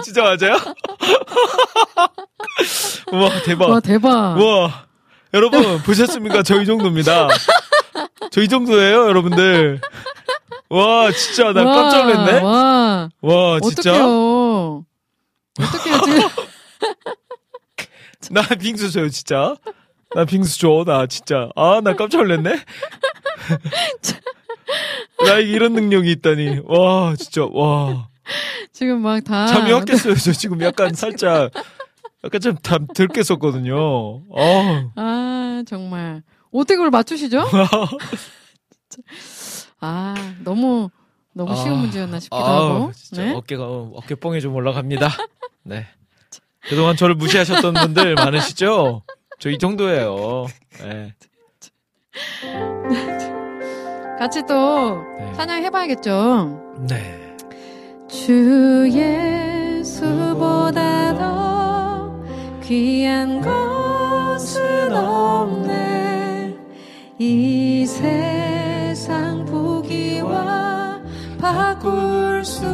진짜 0.03 0.22
맞아요? 0.22 0.57
우와, 3.12 3.31
대박. 3.45 3.70
와, 3.70 3.79
대박. 3.81 4.37
우와. 4.37 4.87
여러분, 5.35 5.79
보셨습니까? 5.83 6.43
저이 6.43 6.66
정도입니다. 6.66 7.29
저이 8.33 8.49
정도예요, 8.49 9.07
여러분들. 9.07 9.81
와, 10.70 11.12
진짜, 11.12 11.53
나 11.53 11.62
와, 11.64 11.75
깜짝 11.75 12.07
놀랐네? 12.07 12.41
와, 12.41 13.09
와, 13.20 13.61
진짜. 13.61 13.93
어떡해요. 13.93 14.34
어떡해요, 15.61 16.00
지금. 16.05 16.28
나 18.30 18.42
빙수 18.57 18.90
줘요, 18.90 19.09
진짜. 19.09 19.57
나 20.14 20.24
빙수 20.24 20.59
줘, 20.59 20.84
나 20.86 21.07
진짜. 21.07 21.50
아, 21.57 21.80
나 21.82 21.94
깜짝 21.94 22.18
놀랐네? 22.18 22.57
나 25.26 25.38
이런 25.38 25.72
능력이 25.74 26.11
있다니. 26.12 26.61
와, 26.64 27.14
진짜, 27.16 27.46
와. 27.50 28.09
지금 28.72 29.02
막 29.02 29.22
다. 29.22 29.46
잠이 29.46 29.70
확 29.72 29.84
깼어요. 29.84 30.14
저 30.14 30.32
지금 30.32 30.61
약간 30.62 30.94
살짝, 30.94 31.50
약간 32.24 32.40
좀 32.40 32.57
다, 32.57 32.78
들깼었거든요. 32.94 33.76
어. 33.76 34.90
아, 34.96 35.62
정말. 35.66 36.22
어떻게 36.50 36.76
그걸 36.76 36.90
맞추시죠? 36.90 37.44
아, 39.80 40.34
너무, 40.44 40.88
너무 41.32 41.55
쉬운 41.57 41.74
아, 41.74 41.80
문제였나 41.80 42.20
싶기도 42.20 42.44
아우, 42.44 42.74
하고. 42.74 42.92
진짜 42.92 43.24
네. 43.24 43.32
어깨가, 43.34 43.64
어, 43.64 43.92
어깨 43.96 44.14
뽕이 44.14 44.40
좀 44.40 44.55
올라갑니다. 44.55 45.09
네. 45.64 45.86
그동안 46.68 46.96
저를 46.96 47.14
무시하셨던 47.14 47.74
분들 47.74 48.14
많으시죠? 48.16 49.02
저 49.40 49.50
이 49.50 49.58
정도예요. 49.58 50.46
네. 50.80 51.14
같이 54.18 54.42
또 54.46 55.02
네. 55.18 55.32
찬양해봐야겠죠. 55.34 56.84
네. 56.88 57.20
주 58.08 58.88
예수보다 59.82 61.14
더 61.18 62.22
귀한 62.62 63.40
것은 63.40 64.94
없네 64.94 66.56
이 67.18 67.84
세상 67.86 69.44
부귀와 69.44 71.00
바꿀 71.40 72.44
수 72.44 72.64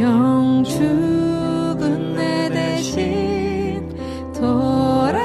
영 0.00 0.64
죽은 0.64 2.14
내 2.16 2.48
대신 2.48 3.86
돌아가신 4.32 5.20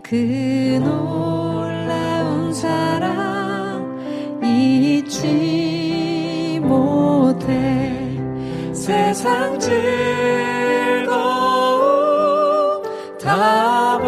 그 0.00 0.78
놀라운 0.80 2.54
사랑 2.54 3.98
잊지 4.44 5.40
못해 6.62 8.16
세상 8.72 9.58
즐거움 9.58 9.74
다 13.20 13.98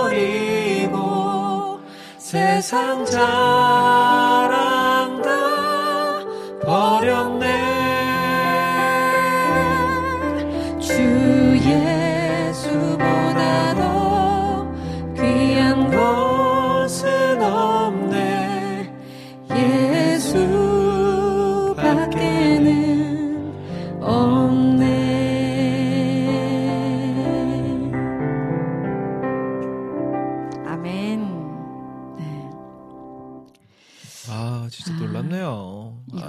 버리고 0.00 1.00
세상 2.18 3.04
자 3.06 4.25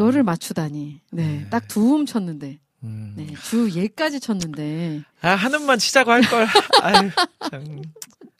이거를 0.08 0.24
맞추다니 0.24 1.02
네, 1.12 1.28
네. 1.28 1.50
딱 1.50 1.68
두 1.68 1.96
음 1.96 2.06
쳤는데 2.06 2.60
음. 2.84 3.14
네, 3.18 3.28
주 3.44 3.70
예까지 3.72 4.20
쳤는데 4.20 5.02
아, 5.22 5.30
한음만 5.32 5.80
치자고 5.80 6.12
할 6.12 6.22
걸. 6.22 6.46
아유, 6.82 7.10
참. 7.50 7.82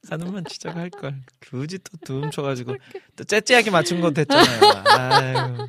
한음만 0.10 0.46
치자고 0.46 0.80
할 0.80 0.90
걸. 0.90 1.16
굳이 1.42 1.80
또 1.80 1.98
두 2.06 2.24
음 2.24 2.32
쳐가지고 2.32 2.76
또 3.16 3.24
째째하게 3.24 3.72
맞춘 3.72 4.00
건 4.00 4.14
됐잖아요. 4.14 4.62
아유, 4.98 5.68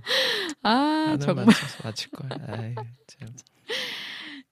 아 0.62 1.16
정말 1.20 1.46
맞출 1.82 2.11
걸. 2.11 2.28
아유, 2.49 2.74
참. 3.07 3.28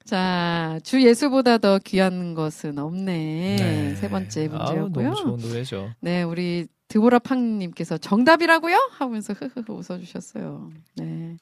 자, 0.05 0.79
주 0.85 1.03
예수보다 1.03 1.59
더 1.59 1.79
귀한 1.81 2.35
것은 2.35 2.79
없네. 2.79 3.57
네. 3.59 3.95
세 3.97 4.09
번째 4.09 4.49
문제였고요. 4.49 4.89
너무 4.89 5.15
좋은 5.17 5.37
노래죠. 5.39 5.93
네, 6.01 6.23
우리 6.23 6.67
드보라 6.89 7.19
팡님께서 7.19 7.99
정답이라고요? 7.99 8.91
하면서 8.93 9.33
흐흐흐 9.33 9.65
웃어주셨어요. 9.73 10.71
네. 10.97 11.37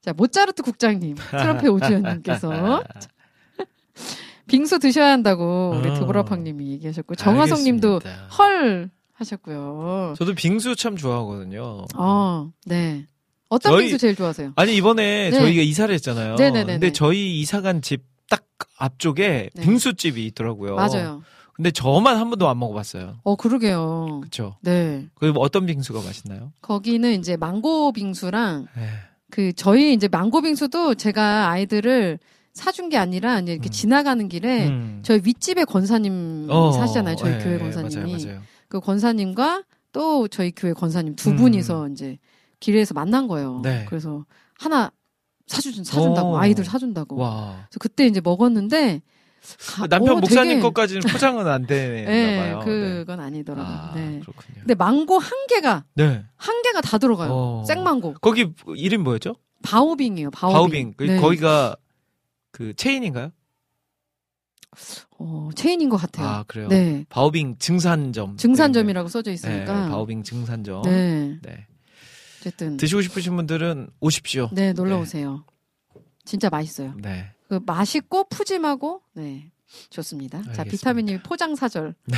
자, 0.00 0.12
모차르트 0.12 0.62
국장님, 0.62 1.16
트럼페 1.30 1.68
오주연님께서 1.68 2.82
빙수 4.46 4.78
드셔야 4.78 5.10
한다고 5.12 5.74
우리 5.78 5.90
어. 5.90 5.94
드보라 5.94 6.24
팡님이 6.24 6.70
얘기하셨고 6.72 7.16
정화성 7.16 7.64
님도 7.64 7.96
알겠습니다. 7.96 8.26
헐 8.28 8.90
하셨고요. 9.12 10.14
저도 10.16 10.34
빙수 10.34 10.74
참 10.76 10.96
좋아하거든요. 10.96 11.84
어, 11.96 12.50
네. 12.64 13.04
어떤 13.50 13.72
저희- 13.72 13.84
빙수 13.86 13.98
제일 13.98 14.14
좋아하세요? 14.16 14.52
아니 14.56 14.76
이번에 14.76 15.30
네. 15.30 15.38
저희가 15.38 15.62
이사를 15.62 15.92
했잖아요. 15.94 16.36
네네네네. 16.36 16.72
근데 16.74 16.92
저희 16.92 17.40
이사 17.40 17.60
간 17.60 17.82
집 17.82 18.06
딱 18.30 18.44
앞쪽에 18.76 19.48
네. 19.54 19.62
빙수집이 19.62 20.26
있더라고요. 20.26 20.74
맞아요. 20.76 21.22
근데 21.58 21.72
저만 21.72 22.16
한 22.16 22.30
번도 22.30 22.48
안 22.48 22.56
먹어봤어요. 22.60 23.16
어, 23.24 23.34
그러게요. 23.34 24.20
그쵸? 24.22 24.54
네. 24.62 25.08
그 25.16 25.32
어떤 25.38 25.66
빙수가 25.66 26.00
맛있나요? 26.02 26.52
거기는 26.62 27.18
이제 27.18 27.36
망고 27.36 27.90
빙수랑 27.92 28.68
네. 28.76 28.88
그 29.28 29.52
저희 29.52 29.92
이제 29.92 30.06
망고 30.06 30.40
빙수도 30.42 30.94
제가 30.94 31.50
아이들을 31.50 32.20
사준 32.52 32.88
게 32.90 32.96
아니라 32.96 33.40
이제 33.40 33.52
이렇게 33.54 33.68
음. 33.68 33.72
지나가는 33.72 34.28
길에 34.28 34.68
음. 34.68 35.00
저희 35.02 35.20
윗집에 35.24 35.64
권사님 35.64 36.46
어, 36.48 36.70
사시잖아요. 36.70 37.16
저희 37.16 37.32
네, 37.38 37.44
교회 37.44 37.58
권사님이. 37.58 38.12
맞아요, 38.12 38.24
맞아요. 38.26 38.42
그 38.68 38.78
권사님과 38.78 39.64
또 39.92 40.28
저희 40.28 40.52
교회 40.52 40.72
권사님 40.72 41.16
두 41.16 41.30
음. 41.30 41.36
분이서 41.36 41.88
이제 41.88 42.18
길에서 42.60 42.94
만난 42.94 43.26
거예요. 43.26 43.60
네. 43.64 43.84
그래서 43.88 44.24
하나 44.58 44.92
사주 45.48 45.72
사준다고 45.82 46.34
오. 46.34 46.38
아이들 46.38 46.64
사준다고. 46.64 47.16
와. 47.16 47.66
그래서 47.68 47.78
그때 47.80 48.06
이제 48.06 48.20
먹었는데 48.22 48.98
가- 48.98 49.02
남편 49.88 50.16
어, 50.16 50.20
목사님 50.20 50.50
되게- 50.56 50.60
것까지는 50.62 51.02
포장은 51.10 51.46
안 51.46 51.64
되나 51.66 52.10
네, 52.10 52.38
봐요. 52.38 52.58
네. 52.58 52.64
그건 52.64 53.20
아니더라고요. 53.20 53.74
아, 53.74 53.92
네. 53.94 54.20
그렇군요. 54.20 54.58
근데 54.60 54.74
망고 54.74 55.18
한 55.18 55.30
개가 55.48 55.84
네. 55.94 56.24
한 56.36 56.62
개가 56.62 56.80
다 56.80 56.98
들어가요. 56.98 57.30
어. 57.32 57.64
생망고. 57.66 58.14
거기 58.20 58.52
이름 58.76 59.04
뭐였죠? 59.04 59.36
바오빙이에요. 59.62 60.30
바오빙. 60.30 60.54
바우빙. 60.56 60.94
그 60.96 61.04
네. 61.04 61.20
거기가 61.20 61.76
그 62.52 62.74
체인인가요? 62.74 63.30
어, 65.18 65.48
체인인 65.54 65.88
것 65.88 65.96
같아요. 65.96 66.26
아, 66.28 66.44
그래요. 66.46 66.68
네. 66.68 67.04
바우빙 67.08 67.56
증산점. 67.58 68.36
증산점이라고 68.36 69.08
써져 69.08 69.30
네, 69.30 69.34
있으니까. 69.34 69.88
바우빙 69.88 70.22
증산점. 70.22 70.82
네. 70.82 71.38
네. 71.42 71.66
어쨌든 72.40 72.76
드시고 72.76 73.02
싶으신 73.02 73.34
분들은 73.34 73.88
오십시오. 74.00 74.48
네, 74.52 74.72
놀러 74.72 74.98
오세요. 75.00 75.44
진짜 76.24 76.48
맛있어요. 76.50 76.94
네. 76.98 77.32
그 77.48 77.60
맛있고 77.64 78.28
푸짐하고 78.28 79.02
네. 79.14 79.50
좋습니다. 79.90 80.38
자, 80.42 80.48
알겠습니다. 80.48 80.70
비타민님 80.70 81.20
포장 81.22 81.54
사절. 81.54 81.94
네. 82.06 82.16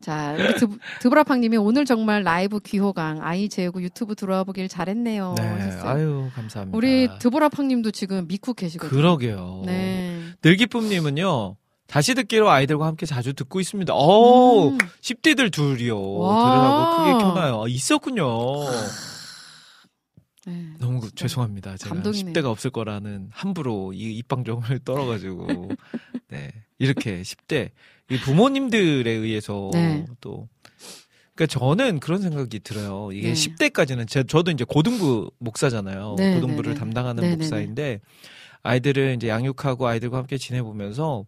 자, 0.00 0.36
우리 0.38 0.54
드, 0.54 0.68
드브라팡님이 1.00 1.56
오늘 1.56 1.84
정말 1.84 2.22
라이브 2.22 2.60
귀호강 2.60 3.20
아이 3.22 3.48
재우고 3.48 3.82
유튜브 3.82 4.14
들어와 4.14 4.44
보길 4.44 4.68
잘했네요. 4.68 5.34
네. 5.36 5.42
하셨어요. 5.46 5.90
아유, 5.90 6.30
감사합니다. 6.34 6.76
우리 6.76 7.08
드보라팡님도 7.18 7.90
지금 7.90 8.26
미국 8.28 8.56
계시거든요. 8.56 8.96
그러게요. 8.96 9.62
네. 9.66 10.22
늘기쁨님은요. 10.42 11.56
다시 11.88 12.14
듣기로 12.14 12.50
아이들과 12.50 12.86
함께 12.86 13.06
자주 13.06 13.32
듣고 13.32 13.60
있습니다. 13.60 13.94
오, 13.94 14.68
음. 14.70 14.78
10대들 15.00 15.50
둘이요. 15.50 16.18
와. 16.18 16.44
들으라고 16.44 16.96
크게 16.96 17.24
켜놔요. 17.24 17.62
아, 17.62 17.68
있었군요. 17.68 18.26
네. 20.48 20.66
너무 20.78 21.00
그- 21.00 21.14
죄송합니다. 21.14 21.76
제가 21.76 21.94
감동이네요. 21.94 22.32
10대가 22.32 22.46
없을 22.46 22.70
거라는 22.70 23.28
함부로 23.32 23.92
이 23.92 24.16
입방정을 24.18 24.80
떨어가지고 24.84 25.68
네 26.28 26.50
이렇게 26.78 27.22
10대 27.22 27.70
이 28.10 28.18
부모님들에 28.18 29.10
의해서 29.10 29.70
네. 29.72 30.04
또 30.20 30.48
그러니까 31.34 31.58
저는 31.58 32.00
그런 32.00 32.20
생각이 32.20 32.60
들어요. 32.60 33.10
이게 33.12 33.28
네. 33.28 33.32
10대까지는 33.34 34.08
제, 34.08 34.24
저도 34.24 34.50
이제 34.50 34.64
고등부 34.64 35.30
목사잖아요. 35.38 36.16
네, 36.18 36.34
고등부를 36.34 36.70
네, 36.72 36.74
네. 36.74 36.80
담당하는 36.80 37.22
네, 37.22 37.30
네, 37.30 37.36
목사인데 37.36 38.00
아이들을 38.64 39.14
이제 39.16 39.28
양육하고 39.28 39.86
아이들과 39.86 40.18
함께 40.18 40.36
지내보면서 40.36 41.24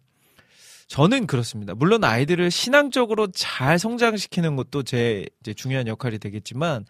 저는 0.87 1.27
그렇습니다. 1.27 1.73
물론 1.73 2.03
아이들을 2.03 2.51
신앙적으로 2.51 3.27
잘 3.31 3.79
성장시키는 3.79 4.57
것도 4.57 4.83
제 4.83 5.25
이제 5.39 5.53
중요한 5.53 5.87
역할이 5.87 6.19
되겠지만 6.19 6.85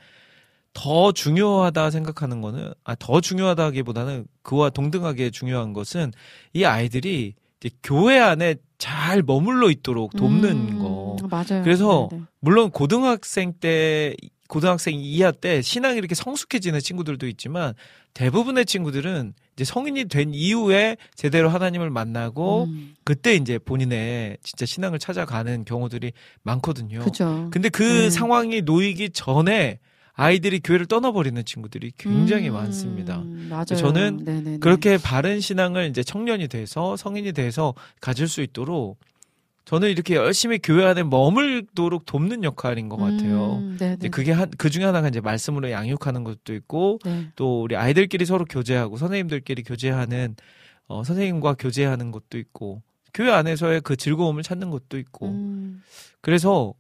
더 0.73 1.11
중요하다 1.11 1.91
생각하는 1.91 2.41
거는 2.41 2.73
아 2.83 2.95
더 2.95 3.19
중요하다기보다는 3.21 4.25
그와 4.41 4.69
동등하게 4.69 5.29
중요한 5.31 5.73
것은 5.73 6.11
이 6.53 6.63
아이들이 6.65 7.33
이제 7.59 7.69
교회 7.83 8.19
안에 8.19 8.55
잘 8.77 9.21
머물러 9.21 9.69
있도록 9.69 10.15
돕는 10.15 10.49
음, 10.49 10.79
거. 10.79 11.17
맞아요. 11.29 11.63
그래서 11.63 12.07
네, 12.11 12.17
네. 12.17 12.23
물론 12.39 12.71
고등학생 12.71 13.53
때 13.53 14.15
고등학생 14.47 14.95
이하 14.99 15.31
때 15.31 15.61
신앙이 15.61 15.97
이렇게 15.97 16.15
성숙해지는 16.15 16.79
친구들도 16.79 17.27
있지만 17.27 17.73
대부분의 18.13 18.65
친구들은 18.65 19.33
이제 19.55 19.63
성인이 19.63 20.05
된 20.05 20.33
이후에 20.33 20.97
제대로 21.15 21.49
하나님을 21.49 21.89
만나고 21.89 22.65
음, 22.65 22.95
그때 23.05 23.35
이제 23.35 23.57
본인의 23.59 24.37
진짜 24.43 24.65
신앙을 24.65 24.99
찾아가는 24.99 25.63
경우들이 25.63 26.11
많거든요. 26.43 26.99
그죠. 26.99 27.49
근데 27.51 27.69
그 27.69 28.05
음. 28.05 28.09
상황이 28.09 28.61
놓이기 28.61 29.11
전에 29.11 29.79
아이들이 30.21 30.59
교회를 30.59 30.85
떠나버리는 30.85 31.43
친구들이 31.43 31.93
굉장히 31.97 32.49
음, 32.49 32.53
많습니다. 32.53 33.23
맞아요. 33.49 33.65
저는 33.65 34.21
네네네. 34.23 34.57
그렇게 34.59 34.99
바른 34.99 35.39
신앙을 35.39 35.89
이제 35.89 36.03
청년이 36.03 36.47
돼서 36.47 36.95
성인이 36.95 37.33
돼서 37.33 37.73
가질 38.01 38.27
수 38.27 38.41
있도록 38.41 38.99
저는 39.65 39.89
이렇게 39.89 40.15
열심히 40.15 40.59
교회 40.59 40.85
안에 40.85 41.01
머물도록 41.03 42.05
돕는 42.05 42.43
역할인 42.43 42.87
것 42.87 42.97
같아요. 42.97 43.57
음. 43.57 43.77
이제 43.97 44.09
그게 44.09 44.31
한, 44.31 44.51
그 44.57 44.69
중에 44.69 44.83
하나가 44.83 45.07
이제 45.07 45.21
말씀으로 45.21 45.71
양육하는 45.71 46.23
것도 46.23 46.53
있고, 46.53 46.99
네. 47.05 47.27
또 47.35 47.61
우리 47.63 47.75
아이들끼리 47.75 48.25
서로 48.25 48.45
교제하고, 48.45 48.97
선생님들끼리 48.97 49.63
교제하는, 49.63 50.35
어, 50.87 51.03
선생님과 51.03 51.55
교제하는 51.59 52.11
것도 52.11 52.37
있고, 52.37 52.81
교회 53.13 53.31
안에서의 53.31 53.81
그 53.81 53.95
즐거움을 53.95 54.43
찾는 54.43 54.71
것도 54.71 54.97
있고, 54.97 55.27
음, 55.27 55.83
그래서 56.21 56.73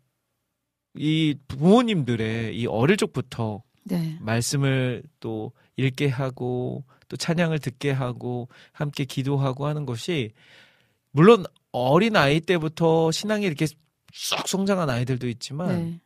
이 0.95 1.35
부모님들의 1.47 2.57
이 2.57 2.65
어릴 2.67 2.97
적부터 2.97 3.63
네. 3.83 4.17
말씀을 4.21 5.03
또 5.19 5.51
읽게 5.77 6.07
하고, 6.07 6.83
또 7.07 7.17
찬양을 7.17 7.59
듣게 7.59 7.91
하고, 7.91 8.49
함께 8.71 9.05
기도하고 9.05 9.65
하는 9.65 9.85
것이, 9.85 10.31
물론 11.11 11.45
어린 11.71 12.15
아이 12.15 12.39
때부터 12.39 13.11
신앙이 13.11 13.45
이렇게 13.45 13.65
쏙 14.13 14.47
성장한 14.47 14.89
아이들도 14.89 15.27
있지만, 15.27 15.67
네. 15.67 16.01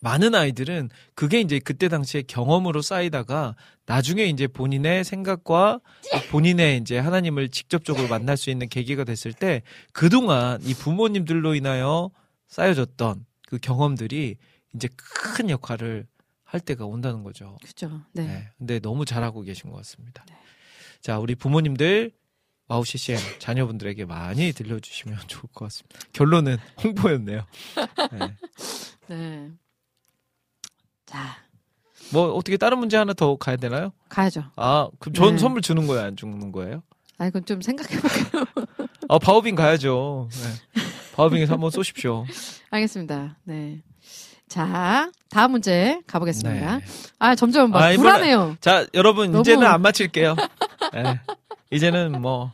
많은 0.00 0.34
아이들은 0.34 0.88
그게 1.14 1.40
이제 1.40 1.58
그때 1.58 1.88
당시에 1.88 2.22
경험으로 2.22 2.80
쌓이다가 2.80 3.54
나중에 3.86 4.24
이제 4.24 4.46
본인의 4.46 5.04
생각과 5.04 5.80
본인의 6.30 6.78
이제 6.78 6.98
하나님을 6.98 7.50
직접적으로 7.50 8.08
만날 8.08 8.36
수 8.36 8.50
있는 8.50 8.68
계기가 8.68 9.04
됐을 9.04 9.32
때 9.32 9.62
그동안 9.92 10.60
이 10.62 10.72
부모님들로 10.72 11.54
인하여 11.54 12.10
쌓여졌던 12.48 13.26
그 13.50 13.58
경험들이 13.58 14.36
이제 14.74 14.88
큰 14.96 15.50
역할을 15.50 16.06
할 16.44 16.60
때가 16.60 16.86
온다는 16.86 17.24
거죠. 17.24 17.58
그죠. 17.62 18.00
네. 18.12 18.26
네. 18.26 18.48
근데 18.58 18.78
너무 18.78 19.04
잘하고 19.04 19.42
계신 19.42 19.70
것 19.70 19.76
같습니다. 19.78 20.24
네. 20.28 20.36
자, 21.00 21.18
우리 21.18 21.34
부모님들 21.34 22.12
와우 22.68 22.84
CCM 22.84 23.18
자녀분들에게 23.40 24.04
많이 24.04 24.52
들려주시면 24.52 25.18
좋을 25.26 25.42
것 25.52 25.64
같습니다. 25.64 25.98
결론은 26.12 26.58
홍보였네요. 26.82 27.44
네. 28.12 28.36
네. 29.08 29.50
자, 31.06 31.36
뭐 32.12 32.32
어떻게 32.32 32.56
다른 32.56 32.78
문제 32.78 32.96
하나 32.96 33.12
더 33.12 33.34
가야 33.34 33.56
되나요? 33.56 33.92
가야죠. 34.08 34.44
아, 34.54 34.88
그럼 35.00 35.14
전 35.14 35.32
네. 35.32 35.38
선물 35.38 35.62
주는 35.62 35.88
거예요, 35.88 36.04
안 36.04 36.14
주는 36.16 36.52
거예요? 36.52 36.84
아, 37.20 37.26
이건 37.26 37.44
좀 37.44 37.60
생각해볼게요. 37.60 38.44
아, 39.10 39.18
바오빈 39.18 39.54
가야죠. 39.54 40.30
네. 40.32 40.80
바오빈에서 41.16 41.52
한번 41.52 41.70
쏘십시오. 41.70 42.24
알겠습니다. 42.70 43.36
네. 43.44 43.82
자, 44.48 45.12
다음 45.28 45.50
문제 45.52 46.00
가보겠습니다. 46.06 46.78
네. 46.78 46.84
아, 47.18 47.34
점점 47.34 47.72
막 47.72 47.82
아, 47.82 47.94
불안해요. 47.94 48.56
자, 48.62 48.86
여러분 48.94 49.30
너무- 49.32 49.42
이제는 49.42 49.66
안 49.66 49.82
맞힐게요. 49.82 50.34
네. 50.94 51.20
이제는 51.70 52.22
뭐 52.22 52.52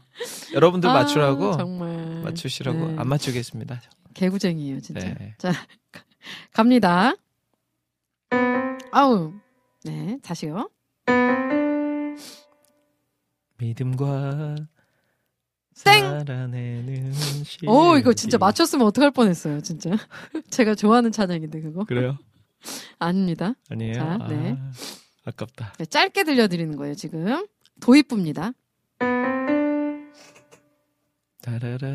여러분들 0.52 0.90
맞추라고 0.92 1.52
아, 1.54 1.56
정말. 1.58 2.22
맞추시라고 2.24 2.78
네. 2.88 2.94
안 2.98 3.08
맞추겠습니다. 3.08 3.80
개구쟁이에요, 4.14 4.80
진짜. 4.80 5.06
네. 5.14 5.34
자, 5.38 5.52
가- 5.92 6.02
갑니다. 6.52 7.12
아우. 8.90 9.32
네, 9.84 10.18
다시요. 10.24 10.68
믿음과 13.58 14.56
땡! 15.84 16.24
오, 17.68 17.96
이거 17.98 18.14
진짜 18.14 18.38
맞췄으면 18.38 18.86
어떡할 18.86 19.10
뻔했어요, 19.10 19.60
진짜. 19.60 19.90
제가 20.50 20.74
좋아하는 20.74 21.12
찬양인데, 21.12 21.60
그거. 21.60 21.84
그래요? 21.84 22.16
아닙니다. 22.98 23.54
아니에요? 23.68 23.94
자, 23.94 24.18
아, 24.20 24.26
네. 24.28 24.56
아깝다. 25.24 25.74
네, 25.78 25.84
짧게 25.84 26.24
들려드리는 26.24 26.76
거예요, 26.76 26.94
지금. 26.94 27.46
도입부입니다. 27.80 28.52
따라라. 31.42 31.88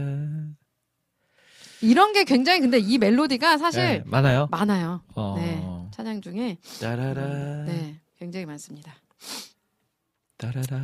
이런 1.81 2.13
게 2.13 2.23
굉장히 2.23 2.59
근데 2.59 2.77
이 2.77 2.99
멜로디가 2.99 3.57
사실 3.57 3.81
네, 3.81 4.03
많아요. 4.05 4.47
많아요. 4.51 5.01
어. 5.15 5.35
네. 5.37 5.61
찬양 5.91 6.21
중에. 6.21 6.59
따라라. 6.79 7.63
네. 7.65 7.99
굉장히 8.19 8.45
많습니다. 8.45 8.93
따라라. 10.37 10.83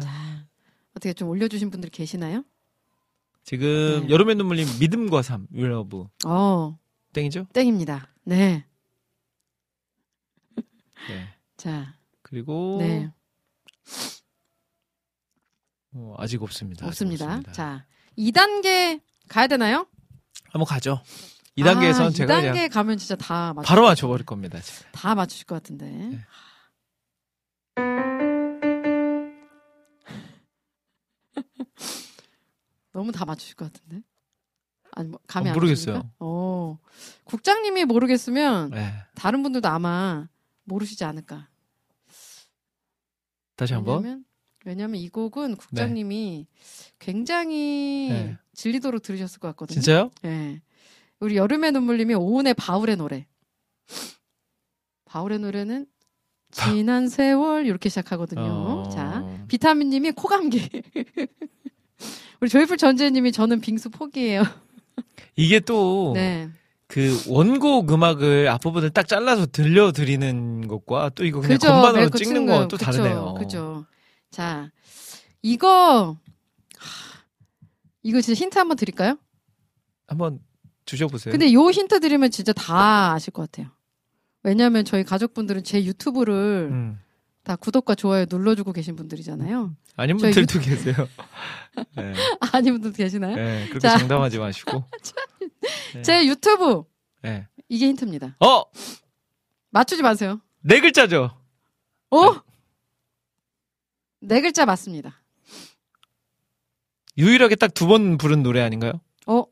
어떻게 0.98 1.14
좀 1.14 1.30
올려주신 1.30 1.70
분들 1.70 1.90
계시나요? 1.90 2.44
지금 3.44 4.02
네. 4.08 4.10
여름의 4.10 4.36
눈물님 4.36 4.68
믿음과 4.80 5.22
삶 5.22 5.48
위러브 5.52 6.08
어, 6.26 6.78
땡이죠? 7.14 7.48
땡입니다. 7.54 8.10
네. 8.24 8.66
네. 10.56 11.28
자, 11.56 11.96
그리고 12.22 12.78
네. 12.80 13.12
어, 15.94 16.16
아직 16.18 16.42
없습니다. 16.44 16.86
아직 16.86 17.04
없습니다. 17.06 17.42
자, 17.54 17.86
2단계 18.18 19.00
가야 19.30 19.48
되나요? 19.48 19.88
한번 20.50 20.66
가죠. 20.66 21.02
2단계에선 21.58 22.02
아, 22.02 22.10
제가 22.10 22.42
2단계 22.42 22.52
그냥 22.52 22.70
가면 22.70 22.98
진짜 22.98 23.16
다 23.16 23.54
맞추, 23.54 23.68
바로 23.68 23.84
맞춰 23.84 24.08
버릴 24.08 24.26
겁니다. 24.26 24.60
제가. 24.60 24.92
다 24.92 25.16
맞추실 25.16 25.46
것 25.46 25.56
같은데. 25.56 25.86
네. 25.86 26.20
너무 32.94 33.12
다 33.12 33.26
맞추실 33.26 33.56
것 33.56 33.72
같은데. 33.72 34.04
아니, 34.92 35.10
뭐, 35.10 35.20
감이 35.28 35.48
어, 35.48 35.52
안 35.52 35.54
모르겠어요. 35.56 36.10
어. 36.20 36.80
국장님이 37.26 37.86
모르겠으면 37.86 38.72
네. 38.72 38.94
다른 39.16 39.44
분들도 39.44 39.68
아마 39.68 40.28
모르시지 40.64 41.04
않을까. 41.04 41.48
다시 43.56 43.74
한번. 43.74 44.04
왜냐면, 44.04 44.26
왜냐면 44.66 44.96
이 45.00 45.10
곡은 45.10 45.56
국장님이 45.56 46.48
굉장히 47.00 48.10
네. 48.10 48.38
질리도록 48.54 49.02
들으셨을 49.02 49.40
것 49.40 49.50
같거든요. 49.50 49.82
진짜요? 49.82 50.12
예. 50.26 50.62
우리 51.20 51.36
여름의 51.38 51.72
눈물님이 51.72 52.14
오은의 52.16 52.54
바울의 52.56 52.98
노래. 52.98 53.28
바울의 55.06 55.40
노래는 55.40 55.88
지난 56.52 57.08
세월 57.08 57.66
이렇게 57.66 57.90
시작하거든요. 57.90 58.42
어. 58.42 58.77
자, 59.48 59.50
비타민님이 59.50 60.12
코 60.12 60.28
감기. 60.28 60.70
우리 62.40 62.50
조이풀 62.50 62.78
전재님이 62.78 63.32
저는 63.32 63.62
빙수 63.62 63.90
포기해요. 63.90 64.44
이게 65.36 65.60
또 65.60 66.12
네, 66.16 66.50
그 66.88 67.20
원곡 67.28 67.92
음악을 67.92 68.48
앞부분을 68.50 68.92
딱 68.92 69.08
잘라서 69.08 69.46
들려드리는 69.48 70.68
것과 70.68 71.10
또 71.16 71.26
이거 71.26 71.40
그냥 71.42 71.58
그죠. 71.58 71.68
건반으로 71.72 72.04
멜코 72.04 72.18
찍는 72.18 72.36
찍는 72.36 72.46
건 72.46 72.62
거. 72.64 72.68
또. 72.68 72.78
다르네요. 72.78 73.34
그죠. 73.40 73.86
자, 74.30 74.72
이거 75.42 76.18
하, 76.78 77.20
이거 78.04 78.22
진짜 78.22 78.40
힌트 78.40 78.58
한번 78.58 78.78
드릴까요? 78.78 79.18
한번 80.08 80.40
주셔보세요. 80.86 81.32
근데 81.32 81.52
요 81.54 81.70
힌트 81.70 82.00
드리면 82.00 82.32
진짜 82.32 82.54
다 82.54 83.14
아실 83.14 83.34
것 83.34 83.44
같아요. 83.52 83.72
왜냐하면 84.44 84.86
저희 84.86 85.04
가족분들은 85.04 85.64
제 85.64 85.84
유튜브를 85.84 86.70
음. 86.72 87.00
다 87.48 87.56
구독과 87.56 87.96
좋아요 87.96 88.26
눌러주고 88.30 88.74
계신 88.74 88.98
분들이잖아요. 88.98 89.74
아닌 89.96 90.18
분들도 90.18 90.60
계세요. 90.60 90.96
네. 91.96 92.14
아닌 92.52 92.74
분들 92.74 92.92
계시나요? 92.92 93.38
네, 93.38 93.68
그렇게 93.70 93.80
자. 93.88 93.98
장담하지 93.98 94.38
마시고. 94.38 94.84
네. 95.96 96.02
제 96.02 96.28
유튜브 96.28 96.84
네. 97.22 97.48
이게 97.70 97.88
힌트입니다. 97.88 98.36
어! 98.46 98.64
맞추지 99.70 100.02
마세요. 100.04 100.42
네 100.60 100.82
글자죠? 100.82 101.40
어? 102.12 102.36
네 104.20 104.42
글자 104.42 104.66
맞습니다. 104.66 105.22
유일하게 107.18 107.56
딱 107.56 107.74
두 107.74 107.88
번 107.88 108.18
부른 108.18 108.44
노래 108.44 108.60
아닌가요? 108.62 109.00
어? 109.26 109.46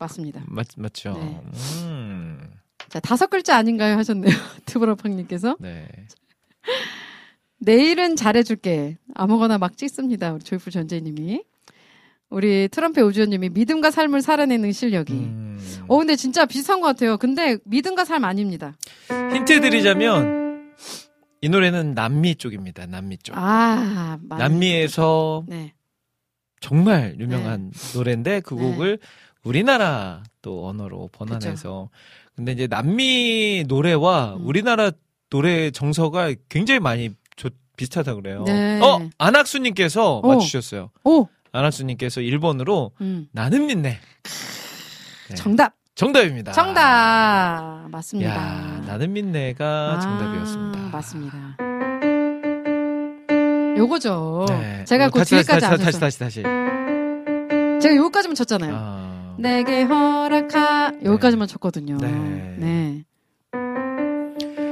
맞습니다. 0.00 0.42
맞, 0.48 0.66
맞죠? 0.76 1.12
네. 1.12 1.40
음. 1.84 2.50
자, 2.88 2.98
다섯 2.98 3.28
글자 3.30 3.56
아닌가요? 3.56 3.96
하셨네요. 3.98 4.34
드브라팡님께서. 4.66 5.56
네. 5.60 5.86
내일은 7.60 8.16
잘해줄게. 8.16 8.96
아무거나 9.14 9.58
막 9.58 9.76
찍습니다. 9.76 10.32
우리 10.32 10.42
조이풀 10.42 10.72
전재님이. 10.72 11.42
우리 12.30 12.68
트럼프의 12.68 13.04
우주연님이 13.06 13.50
믿음과 13.50 13.90
삶을 13.90 14.22
살아내는 14.22 14.72
실력이. 14.72 15.12
음. 15.12 15.60
어, 15.88 15.98
근데 15.98 16.16
진짜 16.16 16.46
비슷한 16.46 16.80
것 16.80 16.86
같아요. 16.86 17.16
근데 17.18 17.58
믿음과 17.64 18.04
삶 18.04 18.24
아닙니다. 18.24 18.76
힌트 19.08 19.60
드리자면 19.60 20.72
이 21.42 21.48
노래는 21.48 21.94
남미 21.94 22.36
쪽입니다. 22.36 22.86
남미 22.86 23.18
쪽. 23.18 23.36
아, 23.36 24.18
맞 24.22 24.38
남미에서 24.38 25.44
네. 25.48 25.74
정말 26.60 27.16
유명한 27.18 27.72
노래인데 27.94 28.40
그 28.40 28.54
네. 28.54 28.60
곡을 28.60 28.98
우리나라 29.42 30.22
또 30.42 30.66
언어로 30.68 31.08
번안해서 31.12 31.88
근데 32.36 32.52
이제 32.52 32.66
남미 32.68 33.64
노래와 33.66 34.36
음. 34.36 34.46
우리나라 34.46 34.92
노래 35.30 35.70
정서가 35.70 36.34
굉장히 36.48 36.78
많이 36.80 37.08
조- 37.10 37.14
비슷하다 37.80 38.14
그래요. 38.16 38.44
네. 38.46 38.78
어 38.82 39.08
안학수님께서 39.16 40.18
어. 40.18 40.34
맞추셨어요. 40.34 40.90
오! 41.04 41.26
안학수님께서 41.52 42.20
1번으로 42.20 42.90
음. 43.00 43.26
나는 43.32 43.66
믿네. 43.66 43.98
네. 45.30 45.34
정답! 45.34 45.72
정답입니다. 45.94 46.52
정답! 46.52 47.86
맞습니다. 47.90 48.36
야 48.36 48.82
나는 48.86 49.14
믿네가 49.14 49.94
아, 49.94 49.98
정답이었습니다. 49.98 50.78
맞습니다. 50.92 51.56
요거죠. 53.78 54.44
네. 54.50 54.84
제가 54.84 55.06
어, 55.06 55.10
그 55.10 55.20
다시, 55.20 55.30
뒤에까지 55.30 55.60
다시, 55.60 55.64
안 55.72 55.78
다시. 55.78 56.00
다시 56.00 56.18
다시 56.18 56.18
다시. 56.18 56.42
제가 57.80 57.96
요거까지만 57.96 58.34
쳤잖아요. 58.34 58.72
아. 58.76 59.36
내게 59.38 59.84
허락하 59.84 60.92
여기까지만 61.02 61.48
쳤거든요. 61.48 61.96
네. 61.96 63.04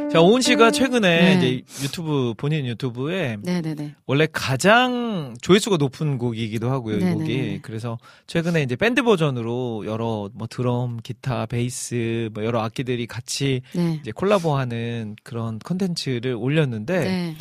네. 0.09 0.12
자 0.12 0.20
오은 0.20 0.40
씨가 0.40 0.70
최근에 0.70 1.36
네. 1.36 1.62
이제 1.62 1.84
유튜브 1.84 2.34
본인 2.36 2.66
유튜브에 2.66 3.36
네, 3.42 3.61
네, 3.61 3.74
네. 3.74 3.94
원래 4.06 4.26
가장 4.32 5.34
조회수가 5.42 5.76
높은 5.76 6.16
곡이기도 6.18 6.70
하고요, 6.70 6.96
이 6.96 6.98
네네네. 6.98 7.14
곡이. 7.14 7.59
그래서 7.62 7.98
최근에 8.26 8.62
이제 8.62 8.74
밴드 8.74 9.02
버전으로 9.02 9.84
여러 9.86 10.30
뭐 10.32 10.46
드럼, 10.48 10.98
기타, 11.02 11.46
베이스, 11.46 12.30
뭐 12.32 12.44
여러 12.44 12.61
악기들이 12.61 13.06
같이 13.06 13.61
네. 13.74 13.98
이제 14.00 14.11
콜라보하는 14.11 15.16
그런 15.22 15.59
컨텐츠를 15.59 16.34
올렸는데 16.34 17.00
네. 17.00 17.34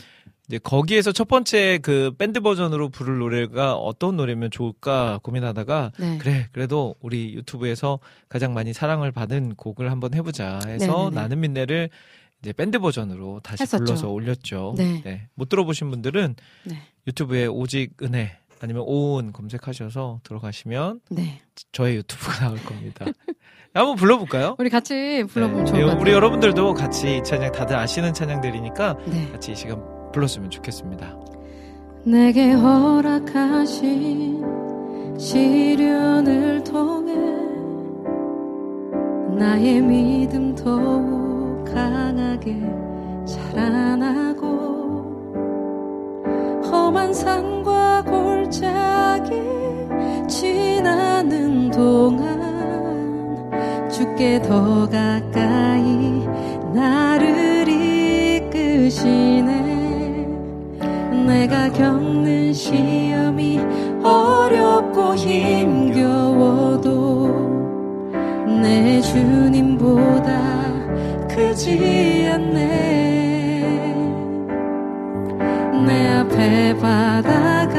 이제 0.48 0.60
거기에서 0.60 1.12
첫 1.12 1.28
번째 1.28 1.80
그 1.82 2.12
밴드 2.18 2.40
버전으로 2.40 2.90
부를 2.90 3.18
노래가 3.18 3.76
어떤 3.76 4.16
노래면 4.16 4.50
좋을까 4.50 5.20
고민하다가 5.24 5.92
네. 6.00 6.18
그래 6.20 6.48
그래도 6.54 6.96
우리 7.02 7.34
유튜브에서 7.34 8.00
가장 8.30 8.54
많이 8.54 8.72
사랑을 8.74 9.12
받은 9.12 9.56
곡을 9.56 9.92
한번 9.92 10.14
해보자 10.14 10.60
해서 10.68 11.10
네네네. 11.10 11.16
나는 11.16 11.40
믿네를 11.42 11.90
이제 12.42 12.54
밴드 12.54 12.80
버전으로 12.80 13.40
다시 13.44 13.64
했었죠. 13.64 13.84
불러서 13.84 14.10
올렸죠. 14.10 14.76
네. 14.78 15.28
못 15.34 15.50
들어보신 15.50 15.90
분들은 15.90 16.36
네. 16.66 16.76
유튜브에 17.08 17.46
오직 17.48 17.94
은혜 18.04 18.38
아니면 18.60 18.84
오은 18.86 19.34
검색하셔서 19.34 20.22
들어가시면 20.24 21.02
네. 21.12 21.42
저의 21.72 21.96
유튜브가 21.98 22.46
나올 22.48 22.58
겁니다. 22.64 23.06
한번 23.74 23.96
불러볼까요? 23.96 24.56
우리 24.60 24.70
같이 24.70 25.24
불러보면 25.30 25.66
네. 25.66 25.72
좋을 25.72 25.82
것 25.82 25.88
같아요. 25.88 26.02
우리 26.02 26.12
여러분들도 26.12 26.74
같이 26.74 27.18
이 27.18 27.24
찬양 27.24 27.52
다들 27.52 27.76
아시는 27.76 28.14
찬양들이니까 28.14 28.98
네. 29.08 29.30
같이 29.32 29.52
이 29.52 29.56
시간 29.56 29.84
불렀으면 30.12 30.50
좋겠습니다. 30.50 31.16
내게 32.06 32.52
허락하신 32.54 34.44
시련을 35.20 36.64
통해 36.64 37.14
나의 39.38 39.82
믿음 39.82 40.56
더욱 40.56 41.27
강하게 41.74 42.56
자라나고 43.26 44.48
험한 46.70 47.14
산과 47.14 48.04
골짜기 48.04 49.34
지나는 50.28 51.72
동안 51.72 52.38
주께 53.90 54.42
더 54.42 54.88
가까이 54.88 56.26
나를 56.74 57.68
이끄시네. 58.48 59.68
내가 61.26 61.70
겪는 61.70 62.54
시험이 62.54 63.60
어렵고 64.04 65.16
힘겨워도 65.16 66.88
내 68.62 69.02
주님보다 69.02 70.67
크지 71.38 72.28
않네. 72.34 73.62
내 75.86 76.08
앞에 76.16 76.76
바다가 76.78 77.78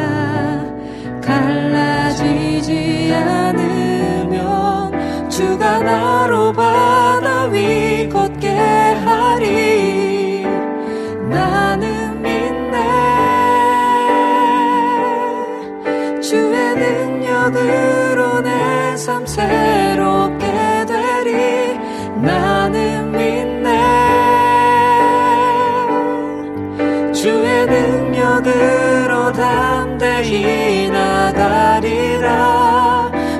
갈라지지 1.20 3.12
않으면 3.12 4.92
주가 5.28 5.80
나로 5.80 6.52
바다 6.52 7.46
위 7.46 8.08
걷게 8.08 8.48
하리. 8.48 10.46
나는 11.28 12.22
믿네. 12.22 12.78
주의 16.20 16.76
능력으로 16.76 18.40
내 18.40 18.78
삶 19.08 19.24
새롭 19.26 20.27
능력으로 28.48 29.32
담대히 29.32 30.90
나가리라. 30.90 32.30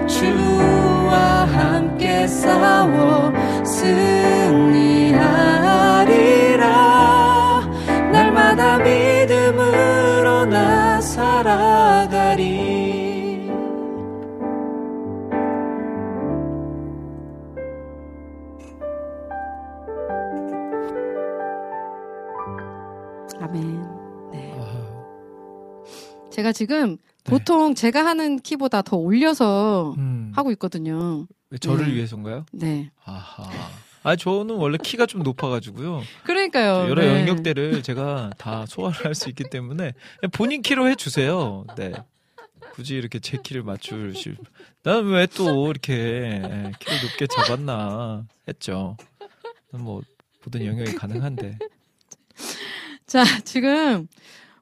주와 0.06 1.46
함께 1.46 2.26
싸워 2.26 3.32
승리하리라. 3.64 5.09
날마다 8.12 8.78
믿음으로 8.78 10.44
나 10.46 11.00
살아 11.00 11.68
제가 26.39 26.53
지금 26.53 26.99
네. 27.24 27.30
보통 27.30 27.74
제가 27.74 28.07
하는 28.07 28.39
키보다 28.39 28.82
더 28.82 28.97
올려서 28.97 29.97
음, 29.99 30.30
하고 30.36 30.53
있거든요. 30.53 31.26
왜 31.51 31.59
저를 31.59 31.89
네. 31.89 31.95
위해서인가요? 31.95 32.47
네. 32.53 32.93
아하. 33.05 33.51
아 34.05 34.14
저는 34.14 34.55
원래 34.55 34.78
키가 34.80 35.07
좀 35.07 35.24
높아가지고 35.24 36.01
그러니까요. 36.22 36.89
여러 36.89 37.03
네. 37.03 37.20
영역대를 37.22 37.82
제가 37.82 38.30
다 38.39 38.66
소화를 38.66 39.05
할 39.07 39.14
수 39.16 39.28
있기 39.30 39.51
때문에 39.51 39.95
본인 40.32 40.62
키로 40.62 40.89
해주세요. 40.89 41.64
네. 41.76 41.93
굳이 42.74 42.95
이렇게 42.95 43.18
제 43.18 43.39
키를 43.43 43.64
맞추실. 43.64 44.36
나는 44.84 45.11
왜 45.11 45.26
또 45.26 45.68
이렇게 45.72 45.93
예, 45.95 46.72
키를 46.78 47.03
높게 47.03 47.26
잡았나 47.26 48.24
했죠. 48.47 48.97
난뭐 49.72 50.03
모든 50.45 50.64
영역이 50.64 50.95
가능한데. 50.95 51.59
자, 53.07 53.24
지금 53.43 54.07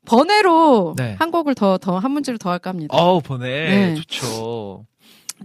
번외로 0.06 0.94
네. 0.96 1.16
한 1.18 1.30
곡을 1.30 1.54
더, 1.54 1.76
더, 1.78 1.98
한 1.98 2.10
문제를 2.12 2.38
더 2.38 2.50
할까 2.50 2.70
합니다. 2.70 2.96
아우 2.96 3.20
보내 3.20 3.46
네. 3.46 3.94
좋죠. 3.94 4.86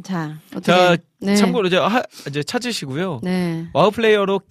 자, 0.04 0.38
어떻게. 0.52 0.72
자 0.72 0.96
네. 1.20 1.36
참고로 1.36 1.68
이제 1.68 1.78
하, 1.78 2.02
이제 2.28 2.44
찾으시고요. 2.44 3.20
네. 3.24 3.68
와우 3.74 3.92
플레이어로 3.92 4.42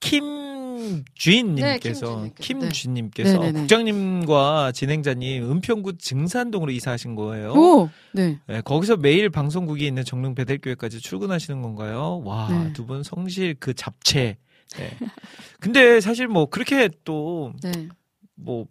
김쥐님께서 0.00 2.22
네. 2.22 2.32
김쥐님께서 2.38 3.38
네, 3.38 3.40
네, 3.46 3.52
네. 3.52 3.58
국장님과 3.60 4.72
진행자님 4.72 5.50
은평구 5.50 5.96
증산동으로 5.98 6.70
이사하신 6.70 7.14
거예요. 7.14 7.52
오! 7.52 7.88
네. 8.12 8.38
네, 8.46 8.60
거기서 8.60 8.98
매일 8.98 9.30
방송국이 9.30 9.86
있는 9.86 10.04
정릉 10.04 10.34
배달교회까지 10.34 11.00
출근하시는 11.00 11.62
건가요? 11.62 12.20
와, 12.24 12.48
네. 12.50 12.72
두분 12.72 13.02
성실 13.02 13.56
그 13.58 13.74
잡채. 13.74 14.36
네. 14.76 14.90
근데 15.60 16.00
사실 16.00 16.26
뭐 16.28 16.46
그렇게 16.46 16.88
또 17.04 17.52
네. 17.62 17.88
뭐 18.34 18.66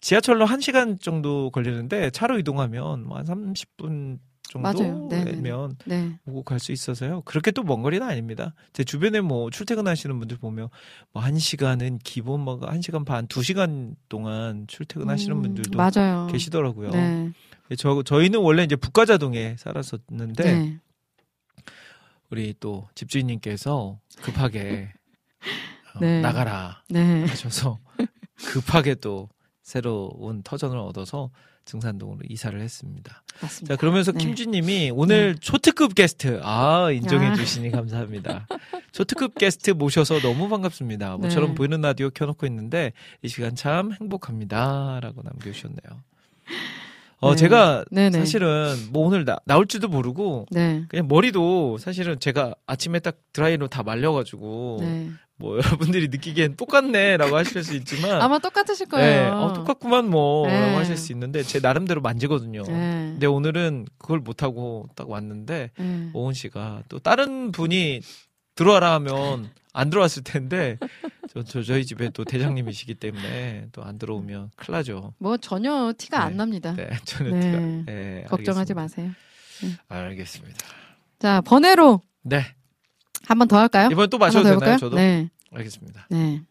지하철로 0.00 0.46
1시간 0.46 1.00
정도 1.00 1.50
걸리는데 1.50 2.10
차로 2.10 2.38
이동하면 2.38 3.04
뭐한 3.06 3.24
30분 3.26 4.18
맞아요. 4.56 5.08
네, 5.10 5.16
네, 5.18 5.24
네. 5.24 5.30
정도면 5.32 5.76
네. 5.84 6.18
오고 6.26 6.44
갈 6.44 6.60
수 6.60 6.70
있어서요. 6.70 7.22
그렇게 7.22 7.50
또 7.50 7.64
먼 7.64 7.82
거리는 7.82 8.06
아닙니다. 8.06 8.54
제 8.72 8.84
주변에 8.84 9.20
뭐 9.20 9.50
출퇴근하시는 9.50 10.16
분들 10.18 10.36
보면 10.36 10.68
뭐 11.12 11.22
1시간은 11.22 11.98
기본 12.04 12.40
뭐 12.42 12.60
1시간 12.60 13.04
반, 13.04 13.26
2시간 13.26 13.96
동안 14.08 14.66
출퇴근하시는 14.68 15.36
음, 15.36 15.42
분들도 15.42 15.76
맞아요. 15.76 16.28
계시더라고요. 16.30 16.90
네. 16.90 17.32
저 17.78 18.02
저희는 18.04 18.38
원래 18.40 18.62
이제 18.62 18.76
북가자동에 18.76 19.56
살았었는데 19.58 20.44
네. 20.44 20.78
우리 22.30 22.54
또 22.60 22.88
집주인님께서 22.94 23.98
급하게 24.22 24.92
어, 25.94 25.98
네. 26.00 26.20
나가라 26.20 26.82
네. 26.88 27.24
하셔서 27.24 27.80
급하게 28.54 28.94
또 28.94 29.28
새로운 29.62 30.42
터전을 30.44 30.78
얻어서 30.78 31.30
증산동으로 31.64 32.20
이사를 32.28 32.60
했습니다. 32.60 33.24
맞습니다. 33.42 33.74
자 33.74 33.80
그러면서 33.80 34.12
네. 34.12 34.18
김주님이 34.18 34.92
오늘 34.94 35.34
초특급 35.40 35.94
게스트 35.94 36.40
아 36.44 36.90
인정해 36.92 37.28
아. 37.28 37.34
주시니 37.34 37.72
감사합니다. 37.72 38.46
초특급 38.92 39.36
게스트 39.36 39.70
모셔서 39.72 40.20
너무 40.20 40.48
반갑습니다. 40.48 41.16
모처럼 41.16 41.50
네. 41.50 41.54
보이는 41.56 41.80
라디오 41.80 42.10
켜놓고 42.10 42.46
있는데 42.46 42.92
이 43.22 43.28
시간 43.28 43.56
참 43.56 43.92
행복합니다 43.92 45.00
라고 45.02 45.22
남겨주셨네요. 45.24 46.04
어 47.20 47.30
네. 47.30 47.36
제가 47.36 47.84
네네. 47.90 48.18
사실은 48.18 48.76
뭐 48.90 49.06
오늘 49.06 49.24
나, 49.24 49.38
나올지도 49.46 49.88
모르고 49.88 50.46
네. 50.50 50.84
그냥 50.88 51.08
머리도 51.08 51.78
사실은 51.78 52.20
제가 52.20 52.54
아침에 52.66 53.00
딱 53.00 53.16
드라이로 53.32 53.66
다 53.68 53.82
말려가지고 53.82 54.78
네. 54.80 55.10
뭐 55.36 55.56
여러분들이 55.58 56.08
느끼기엔 56.08 56.56
똑같네라고 56.56 57.36
하실 57.36 57.64
수 57.64 57.74
있지만 57.76 58.22
아마 58.22 58.38
똑같으실 58.38 58.86
네, 58.86 58.90
거예요. 58.90 59.32
어, 59.34 59.52
똑같구만 59.52 60.08
뭐라고 60.08 60.66
네. 60.66 60.74
하실 60.76 60.96
수 60.96 61.12
있는데 61.12 61.42
제 61.42 61.58
나름대로 61.60 62.00
만지거든요. 62.00 62.62
네. 62.62 62.72
근데 63.12 63.26
오늘은 63.26 63.86
그걸 63.98 64.20
못 64.20 64.42
하고 64.42 64.88
딱 64.94 65.10
왔는데 65.10 65.70
네. 65.76 66.10
오은 66.12 66.34
씨가 66.34 66.82
또 66.88 66.98
다른 66.98 67.50
분이 67.52 68.00
들어와라 68.54 68.92
하면 68.94 69.50
안 69.72 69.90
들어왔을 69.90 70.22
텐데 70.22 70.78
저, 71.32 71.42
저 71.42 71.62
저희 71.64 71.84
집에 71.84 72.10
또 72.10 72.24
대장님이시기 72.24 72.94
때문에 72.94 73.66
또 73.72 73.82
안 73.82 73.98
들어오면 73.98 74.50
큰일 74.54 74.76
나죠. 74.76 75.14
뭐 75.18 75.36
전혀 75.36 75.92
티가 75.98 76.22
안 76.22 76.30
네. 76.32 76.36
납니다. 76.36 76.74
네, 76.76 76.88
저는 77.04 77.32
네. 77.32 77.40
티가 77.40 77.58
네, 77.92 78.24
걱정하지 78.28 78.72
알겠습니다. 78.74 78.80
마세요. 78.80 79.10
알겠습니다. 79.88 80.58
자, 81.18 81.40
번외로 81.40 82.00
네 82.22 82.44
한 83.26 83.38
번 83.38 83.48
더 83.48 83.58
할까요? 83.58 83.88
이번 83.90 84.08
또 84.10 84.18
마셔도 84.18 84.42
더 84.42 84.48
되나요? 84.50 84.54
해볼까요? 84.56 84.78
저도 84.78 84.96
네. 84.96 85.30
알겠습니다. 85.52 86.06
네. 86.10 86.42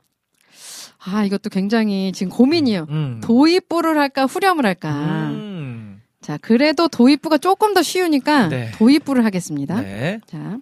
아, 1.06 1.26
이것도 1.26 1.50
굉장히 1.50 2.12
지금 2.14 2.32
고민이에요. 2.32 2.86
음. 2.90 3.22
도입부를 3.24 3.98
할까, 3.98 4.26
후렴을 4.26 4.66
할까. 4.66 4.92
음. 5.32 6.02
자, 6.22 6.38
그래도 6.38 6.88
도입부가 6.88 7.38
조금 7.38 7.74
더 7.74 7.82
쉬우니까 7.82 8.48
네. 8.48 8.72
도입부를 8.72 9.26
하겠습니다. 9.26 9.82
네. 9.82 10.22
자. 10.26 10.58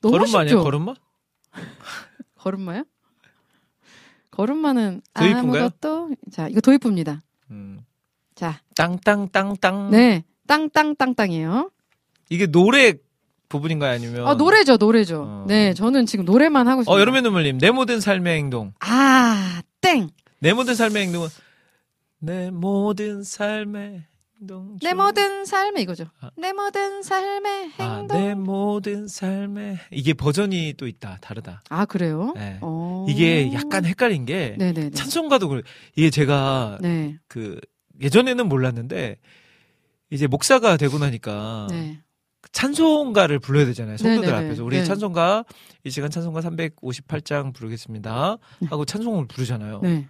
너무 0.00 0.12
걸음마 0.18 0.40
아니에요? 0.40 0.48
쉽죠? 0.58 0.62
걸음마? 0.64 0.94
걸음마요? 2.38 2.84
걸음마는 4.30 5.02
도입부인가요? 5.14 5.62
아무것도 5.64 6.10
자 6.30 6.48
이거 6.48 6.60
도입부입니다. 6.60 7.20
음. 7.50 7.80
자, 8.36 8.60
땅땅땅땅. 8.76 9.90
네, 9.90 10.22
땅땅땅땅이에요. 10.46 11.70
이게 12.30 12.46
노래 12.46 12.94
부분인가요? 13.48 13.92
아니면 13.94 14.26
아 14.26 14.34
노래죠, 14.34 14.76
노래죠. 14.76 15.22
어. 15.26 15.44
네, 15.48 15.72
저는 15.74 16.06
지금 16.06 16.24
노래만 16.24 16.68
하고 16.68 16.82
있습니다. 16.82 16.94
어 16.96 17.00
여름의 17.00 17.22
눈물님 17.22 17.58
내 17.58 17.70
모든 17.70 18.00
삶의 18.00 18.36
행동. 18.36 18.72
아, 18.80 19.62
땡. 19.80 20.08
내 20.40 20.52
모든 20.52 20.74
삶의 20.74 21.04
행동은 21.06 21.28
내 22.20 22.50
모든 22.50 23.22
삶의 23.24 24.04
행동. 24.40 24.78
내 24.82 24.90
중- 24.90 24.98
모든 24.98 25.44
삶의 25.46 25.82
이거죠. 25.82 26.04
아. 26.20 26.30
내 26.36 26.52
모든 26.52 27.02
삶의 27.02 27.70
아, 27.78 27.96
행동. 27.96 28.18
내 28.20 28.34
모든 28.34 29.08
삶의 29.08 29.78
이게 29.92 30.12
버전이 30.12 30.74
또 30.76 30.86
있다. 30.86 31.18
다르다. 31.22 31.62
아, 31.70 31.86
그래요? 31.86 32.34
네. 32.36 32.58
어. 32.60 33.06
이게 33.08 33.50
약간 33.54 33.84
헷갈린 33.86 34.26
게 34.26 34.54
네네네. 34.58 34.90
찬송가도 34.90 35.48
그래. 35.48 35.62
이게 35.96 36.10
제가 36.10 36.78
네. 36.82 37.16
그 37.28 37.58
예전에는 38.00 38.46
몰랐는데 38.48 39.16
이제 40.10 40.26
목사가 40.26 40.76
되고 40.76 40.98
나니까 40.98 41.66
네. 41.70 41.98
찬송가를 42.52 43.38
불러야 43.40 43.66
되잖아요. 43.66 43.96
성도들 43.96 44.30
네네네. 44.30 44.46
앞에서. 44.46 44.64
우리 44.64 44.78
네. 44.78 44.84
찬송가 44.84 45.44
이 45.84 45.90
시간 45.90 46.10
찬송가 46.10 46.40
358장 46.40 47.52
부르겠습니다. 47.54 48.36
하고 48.70 48.84
찬송을 48.84 49.26
부르잖아요. 49.26 49.80
네. 49.82 50.06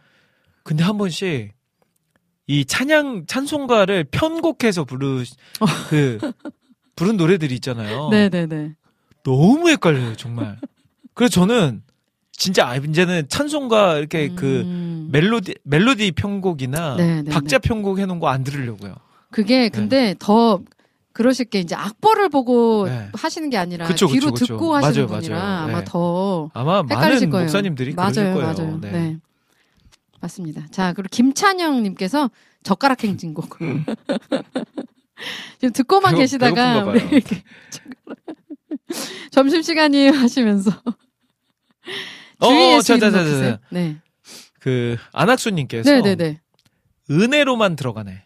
근데 0.63 0.85
한 0.85 0.99
번씩 0.99 1.53
이 2.47 2.65
찬양 2.65 3.27
찬송가를 3.27 4.05
편곡해서 4.11 4.85
부르 4.85 5.25
그 5.91 6.19
부른 6.97 7.17
노래들이 7.17 7.55
있잖아요. 7.57 8.09
네네네. 8.11 8.75
너무 9.25 9.69
헷갈려요, 9.69 10.17
정말. 10.17 10.59
그래서 11.15 11.33
저는 11.33 11.83
진짜 12.33 12.69
아, 12.69 12.77
이제는 12.77 13.29
찬송가 13.29 13.99
이렇게 13.99 14.29
그 14.29 14.61
음. 14.61 15.09
멜로디 15.11 15.57
멜로디 15.65 16.13
편곡이나 16.13 16.97
네네네. 16.97 17.31
박자 17.31 17.59
편곡 17.59 17.99
해놓은 17.99 18.21
거 18.21 18.29
안 18.29 18.45
들으려고요. 18.45 18.95
그게 19.31 19.69
근데 19.69 20.15
더 20.19 20.61
그러실 21.19 21.47
게 21.47 21.59
이제 21.59 21.75
악보를 21.75 22.29
보고 22.29 22.87
네. 22.87 23.09
하시는 23.13 23.51
게 23.51 23.57
아니라 23.57 23.89
그쵸, 23.89 24.07
그쵸, 24.07 24.15
귀로 24.21 24.31
그쵸. 24.33 24.47
듣고 24.47 24.77
하시는 24.77 24.95
맞아요, 25.09 25.09
분이라 25.21 25.37
맞아요. 25.37 25.63
아마 25.65 25.79
네. 25.81 25.85
더 25.85 26.49
아마 26.55 26.77
헷갈리실 26.89 27.27
많은 27.27 27.31
거예요. 27.31 27.45
목사님들이 27.47 27.95
맞아요, 27.95 28.13
그러실 28.13 28.35
거예요. 28.35 28.53
맞아요. 28.53 28.79
네. 28.81 28.91
네. 28.93 29.17
맞습니다. 30.21 30.67
자, 30.71 30.93
그리고 30.93 31.09
김찬영 31.11 31.83
님께서 31.83 32.31
젓가락 32.63 33.03
행진곡. 33.03 33.59
지금 35.59 35.73
듣고만 35.73 36.15
배고- 36.15 36.19
계시다가. 36.19 36.83
이렇게 37.11 37.43
점심 39.33 39.63
시간이에요 39.63 40.13
하시면서 40.13 40.71
어, 42.39 42.47
주위에 42.47 42.77
어, 42.77 42.81
수 42.81 42.87
자, 42.87 42.95
이름 42.95 43.11
자, 43.11 43.11
자, 43.11 43.25
높이세요. 43.25 43.51
자. 43.57 43.61
네, 43.71 43.97
그 44.61 44.97
안학수 45.13 45.51
님께서 45.51 45.91
네, 45.91 46.01
네, 46.01 46.15
네. 46.15 46.41
은혜로만 47.11 47.75
들어가네. 47.75 48.23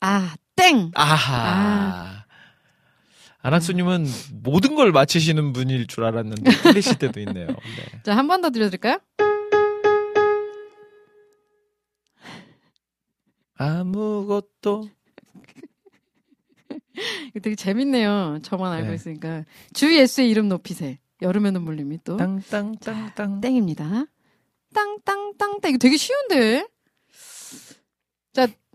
아, 0.00 0.34
땡. 0.56 0.90
아하. 0.94 2.23
안학수님은 3.44 4.06
모든 4.42 4.74
걸 4.74 4.90
맞히시는 4.90 5.52
분일 5.52 5.86
줄 5.86 6.04
알았는데 6.04 6.50
틀리실 6.62 6.98
때도 6.98 7.20
있네요. 7.20 7.46
네. 7.76 8.00
자, 8.02 8.16
한 8.16 8.26
번 8.26 8.40
더 8.40 8.48
들려드릴까요? 8.50 8.98
아무것도 13.56 14.88
이거 17.30 17.40
되게 17.40 17.54
재밌네요. 17.54 18.38
저만 18.42 18.72
알고 18.72 18.88
네. 18.88 18.94
있으니까 18.94 19.44
주위 19.72 19.98
S의 19.98 20.30
이름 20.30 20.48
높이세. 20.48 20.98
여름의 21.22 21.52
눈물님이 21.52 21.98
또 22.04 22.16
땅땅땅땅 22.16 23.40
땡입니다. 23.40 24.06
땅땅땅땅 24.74 25.70
이거 25.70 25.78
되게 25.78 25.96
쉬운데. 25.96 26.66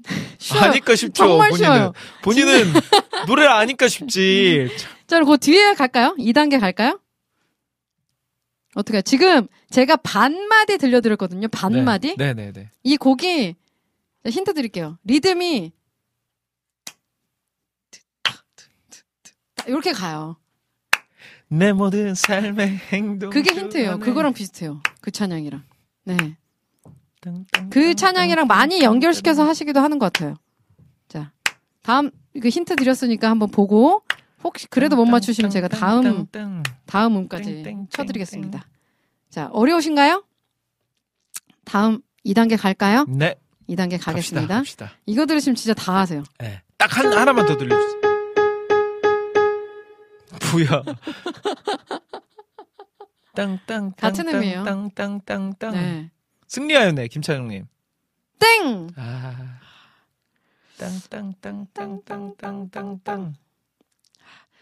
자, 0.10 0.16
쉬워요. 0.40 0.64
아니까 0.66 0.96
쉽죠. 0.96 1.14
정말 1.14 1.50
본인은 1.50 1.66
쉬워요. 1.74 1.94
본인은 2.24 2.74
노래를 3.28 3.52
아니까 3.52 3.88
쉽지. 3.88 4.70
자, 5.08 5.18
그럼 5.18 5.30
그 5.30 5.38
뒤에 5.38 5.74
갈까요? 5.74 6.16
2단계 6.20 6.60
갈까요? 6.60 7.00
어떻게? 8.76 9.02
지금 9.02 9.48
제가 9.70 9.98
반마디 9.98 10.78
들려드렸거든요. 10.78 11.48
반마디. 11.50 12.16
네, 12.18 12.34
네, 12.34 12.52
네. 12.52 12.70
이 12.84 12.98
곡이 12.98 13.56
자, 14.24 14.30
힌트 14.30 14.54
드릴게요. 14.54 14.98
리듬이 15.04 15.72
이렇게 19.68 19.92
가요. 19.92 20.38
내 21.48 21.74
모든 21.74 22.16
삶의 22.16 22.78
행동. 22.92 23.30
그게 23.32 23.52
힌트예요. 23.54 24.00
그거랑 24.00 24.34
비슷해요. 24.34 24.82
그 25.02 25.12
찬양이랑. 25.12 25.64
네. 26.06 26.38
그 27.70 27.96
찬양이랑 27.96 28.48
많이 28.48 28.82
연결시켜서 28.82 29.46
하시기도 29.46 29.80
하는 29.80 30.00
것 30.00 30.12
같아요. 30.14 30.36
자, 31.08 31.32
다음 31.82 32.12
그 32.42 32.50
힌트 32.50 32.76
드렸으니까 32.76 33.30
한번 33.30 33.50
보고 33.52 34.04
혹시 34.44 34.68
그래도 34.68 34.96
못 34.96 35.06
맞추시면 35.06 35.52
제가 35.52 35.68
다음. 35.68 36.28
다음 36.86 37.18
음까지. 37.18 37.64
쳐드리겠습니다. 37.90 38.66
자, 39.30 39.50
어려우신가요? 39.52 40.24
다음 41.66 42.02
2단계 42.26 42.58
갈까요? 42.60 43.06
네. 43.08 43.36
2단계 43.68 44.02
가겠습니다. 44.02 44.48
갑시다. 44.48 44.86
갑시다. 44.86 44.92
이거 45.06 45.26
들으시면 45.26 45.56
진짜 45.56 45.74
다 45.74 45.98
하세요. 45.98 46.24
네. 46.40 46.62
딱 46.78 46.98
한, 46.98 47.14
하나만 47.14 47.46
더 47.46 47.56
들려주세요. 47.58 48.02
뭐야. 50.52 50.84
땅땅 53.36 53.94
같은 53.96 54.28
의미예요. 54.28 54.64
땅땅땅땅 54.64 55.72
네. 55.74 56.12
승리하였네 56.50 57.08
김찬영님. 57.08 57.66
땡! 58.40 58.90
아. 58.96 59.60
땅땅땅땅땅땅땅땅. 60.78 63.36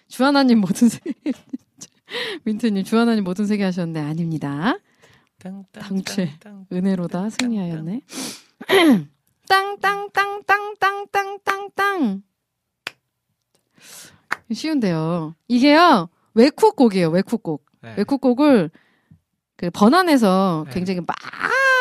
주하나님 0.08 0.60
모든 0.60 0.90
세계. 0.90 1.14
민트님, 2.44 2.84
주하나님 2.84 3.24
모든 3.24 3.46
세계 3.46 3.64
하셨는데 3.64 4.02
아닙니다. 4.02 4.78
당최. 5.72 6.34
은혜로다 6.72 7.30
승리하였네. 7.30 8.02
땅땅땅땅땅땅땅땅. 9.48 12.24
쉬운데요. 14.52 15.36
이게요 15.48 16.10
외국곡이에요. 16.34 17.10
외국곡. 17.10 17.66
네. 17.82 17.94
외국곡을 17.98 18.72
그 19.56 19.70
번안해서 19.72 20.66
네. 20.68 20.74
굉장히 20.74 21.00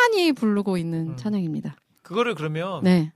찬찬히 0.06 0.32
부르고 0.32 0.76
있는 0.76 1.10
음. 1.10 1.16
찬양입니다. 1.16 1.76
그거를 2.02 2.34
그러면 2.34 2.82
네. 2.84 3.12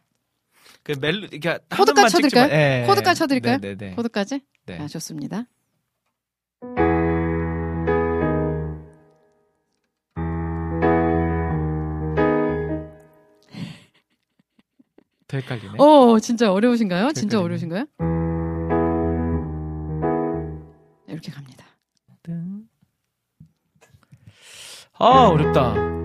그 0.83 0.95
멜로 1.01 1.27
이렇게 1.31 1.59
코드까지 1.77 2.13
쳐드릴까요? 2.13 2.49
예, 2.51 2.55
예, 2.55 2.83
예, 2.83 2.87
코드까지 2.87 3.19
쳐드릴까요? 3.19 3.59
네네네. 3.59 3.95
코드까지? 3.95 4.41
네. 4.67 4.79
아, 4.79 4.89
좋습니다. 4.89 5.47
더 15.29 15.37
헷갈리네. 15.37 15.75
어, 15.79 16.19
진짜 16.19 16.53
어려우신가요? 16.53 17.13
진짜 17.13 17.39
헷갈리네. 17.39 17.45
어려우신가요? 17.45 17.85
이렇게 21.07 21.31
갑니다. 21.31 21.65
아, 25.03 25.29
어렵다. 25.29 26.00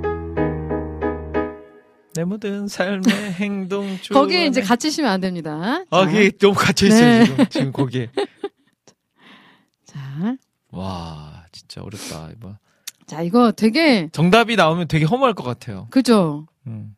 내 2.15 2.23
모든 2.23 2.67
삶의 2.67 3.03
행동 3.39 3.99
중 4.01 4.13
거기에 4.13 4.45
이제 4.45 4.61
갇히시면 4.61 5.11
안 5.11 5.19
됩니다. 5.19 5.83
아 5.89 6.05
자, 6.05 6.11
그게 6.11 6.31
너무 6.31 6.53
갇혀 6.55 6.87
있어요 6.87 7.19
네. 7.19 7.25
지금 7.25 7.45
지금 7.49 7.71
거기에. 7.73 8.09
자, 9.85 10.37
와 10.71 11.45
진짜 11.51 11.81
어렵다 11.83 12.31
이거. 12.35 12.57
자, 13.05 13.21
이거 13.21 13.51
되게, 13.51 14.09
정답이 14.11 14.55
나오면 14.55 14.87
되게 14.87 15.05
허무할 15.05 15.35
것 15.35 15.43
같아요. 15.43 15.87
그죠? 15.91 16.47
음. 16.65 16.95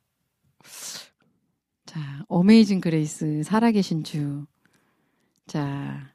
자, 1.85 1.99
Amazing 2.29 2.79
Grace, 2.79 3.43
살아계신 3.43 4.05
주. 4.05 4.45
자, 5.47 6.07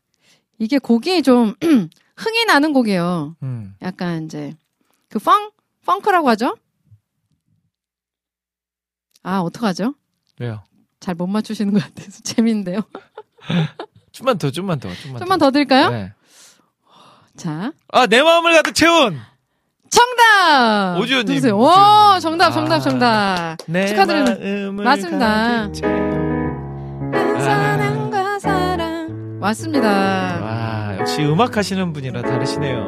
이게 0.58 0.78
곡이 0.78 1.22
좀 1.22 1.54
흥이 2.16 2.44
나는 2.46 2.72
곡이에요. 2.72 3.36
음. 3.42 3.74
약간 3.82 4.24
이제, 4.24 4.54
그 5.10 5.18
펑? 5.18 5.50
펑크라고 5.84 6.28
하죠? 6.30 6.56
아, 9.22 9.38
어떡하죠? 9.40 9.94
왜요? 10.40 10.62
잘 11.00 11.14
못 11.14 11.26
맞추시는 11.26 11.72
것 11.72 11.82
같아서 11.82 12.20
재밌는데요. 12.24 12.80
좀만 14.12 14.38
더 14.38 14.50
좀만 14.50 14.78
더 14.80 14.92
좀만 14.94 15.20
좀만 15.20 15.38
더 15.38 15.50
드릴까요? 15.50 15.90
네. 15.90 16.12
자, 17.36 17.72
아 17.92 18.06
내 18.06 18.22
마음을 18.22 18.52
가득 18.54 18.74
채운 18.74 19.18
정답! 19.90 20.98
오주연님, 21.00 21.26
누구세요? 21.34 21.58
오, 21.58 22.18
정답, 22.20 22.50
정답, 22.52 22.74
아. 22.76 22.78
정답. 22.80 23.56
내 23.66 23.86
축하드립니다. 23.88 24.82
맞습니다. 24.84 25.26
아. 25.64 27.40
사랑과 27.40 28.38
사랑. 28.38 29.38
맞습니다. 29.40 29.88
와 29.88 30.96
역시 30.98 31.22
음악 31.24 31.56
하시는 31.56 31.92
분이라 31.92 32.22
다르시네요. 32.22 32.86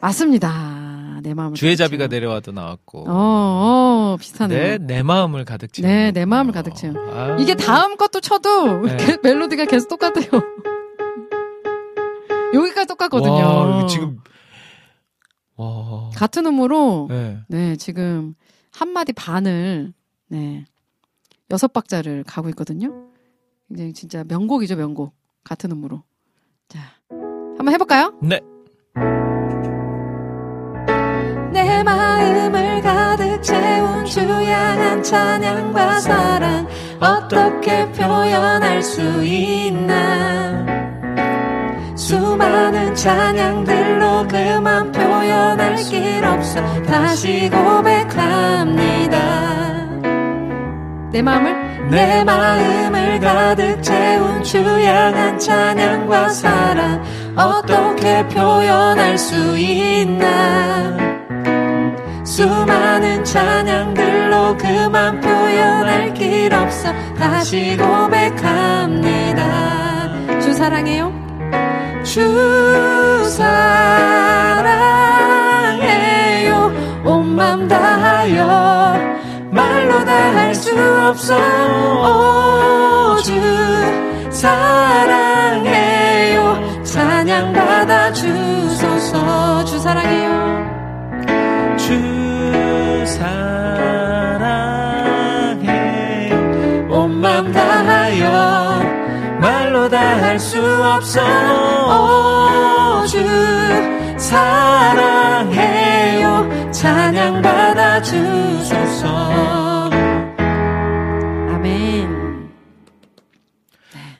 맞습니다. 0.00 0.77
내 1.22 1.34
마음을. 1.34 1.54
주의자비가 1.56 2.04
가득. 2.04 2.14
내려와도 2.16 2.52
나왔고. 2.52 3.04
어, 3.08 3.12
어, 3.12 4.16
비슷하네요. 4.18 4.58
네, 4.60 4.78
내 4.78 5.02
마음을 5.02 5.44
가득 5.44 5.72
채운. 5.72 5.88
네, 5.88 6.10
내 6.12 6.24
마음을 6.24 6.52
가득 6.52 6.74
채운. 6.74 6.96
아. 6.96 7.36
이게 7.38 7.54
다음 7.54 7.96
것도 7.96 8.20
쳐도 8.20 8.80
네. 8.86 8.96
게- 8.96 9.18
멜로디가 9.22 9.66
계속 9.66 9.88
똑같아요. 9.88 10.28
여기까지 12.54 12.86
똑같거든요. 12.86 13.32
와, 13.32 13.86
지금 13.86 14.18
와. 15.56 16.10
같은 16.14 16.46
음으로 16.46 17.06
네. 17.10 17.38
네, 17.48 17.76
지금 17.76 18.34
한 18.72 18.88
마디 18.90 19.12
반을 19.12 19.92
네. 20.28 20.64
여섯 21.50 21.72
박자를 21.72 22.24
가고 22.24 22.48
있거든요. 22.50 23.08
굉장히 23.68 23.92
진짜 23.92 24.24
명곡이죠, 24.26 24.76
명곡. 24.76 25.14
같은 25.44 25.70
음으로. 25.72 26.02
자, 26.68 26.78
한번 27.10 27.72
해볼까요? 27.72 28.18
네. 28.22 28.40
주양한 34.08 35.02
찬양과 35.02 36.00
사랑. 36.00 36.66
어떻게 37.00 37.90
표현할 37.92 38.82
수 38.82 39.22
있나? 39.22 40.66
수많은 41.94 42.94
찬양들로 42.94 44.28
그만 44.28 44.92
표현할 44.92 45.76
길 45.76 46.24
없어 46.24 46.62
다시 46.82 47.50
고백합니다. 47.50 49.18
내 51.10 51.22
마음을 51.22 51.88
내 51.90 52.24
마음을 52.24 53.20
가득 53.20 53.82
채운 53.82 54.42
주양한 54.42 55.38
찬양과 55.38 56.28
사랑. 56.30 57.02
어떻게 57.36 58.26
표현할 58.28 59.16
수 59.18 59.56
있나 59.58 61.07
수많은 62.38 63.24
찬양들로 63.24 64.56
그만 64.58 65.20
표현할 65.20 66.14
길 66.14 66.54
없어 66.54 66.92
다시 67.18 67.76
고백합니다. 67.76 69.42
주 70.38 70.52
사랑해요. 70.52 71.12
주 72.04 73.24
사랑해요. 73.28 74.62
온맘 77.04 77.66
다하여 77.66 78.94
말로 79.50 80.04
다 80.04 80.12
할 80.36 80.54
수 80.54 80.70
없어. 81.08 81.36
오주 83.16 83.32
사랑해요. 84.30 85.64
찬양 86.84 87.52
받아 87.52 88.12
주소서. 88.12 89.64
주 89.64 89.80
사랑해요. 89.80 90.27
주 90.27 90.27
사랑해 94.98 96.30
온 96.90 97.10
맘 97.20 97.50
다하여 97.52 98.78
말로 99.40 99.88
다 99.88 99.98
할 100.20 100.38
수 100.38 100.58
없어 100.84 101.20
오주 103.02 103.18
사랑해요 104.18 105.68
찬양 106.72 107.42
받아 107.42 108.00
주소서 108.02 109.08
아멘. 111.50 112.48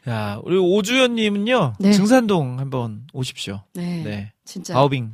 야, 0.08 0.40
우리 0.42 0.56
오주연님은요. 0.56 1.74
네. 1.78 1.92
증산동 1.92 2.58
한번 2.58 3.02
오십시오. 3.12 3.62
네. 3.74 4.02
네. 4.04 4.32
진짜. 4.44 4.72
바오빙. 4.74 5.12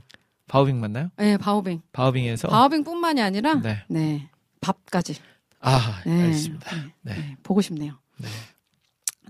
바오빙 0.55 0.79
맞나요? 0.79 1.11
네, 1.17 1.37
바오빙. 1.37 1.83
바오빙에서. 1.91 2.47
바오빙뿐만이 2.47 3.21
아니라 3.21 3.57
네. 3.57 3.83
네. 3.89 4.31
밥까지. 4.61 5.17
아, 5.59 6.01
네. 6.07 6.23
알겠습니다. 6.23 6.77
네. 6.77 6.83
네. 7.03 7.15
네, 7.17 7.37
보고 7.43 7.61
싶네요. 7.61 7.99
네. 8.19 8.29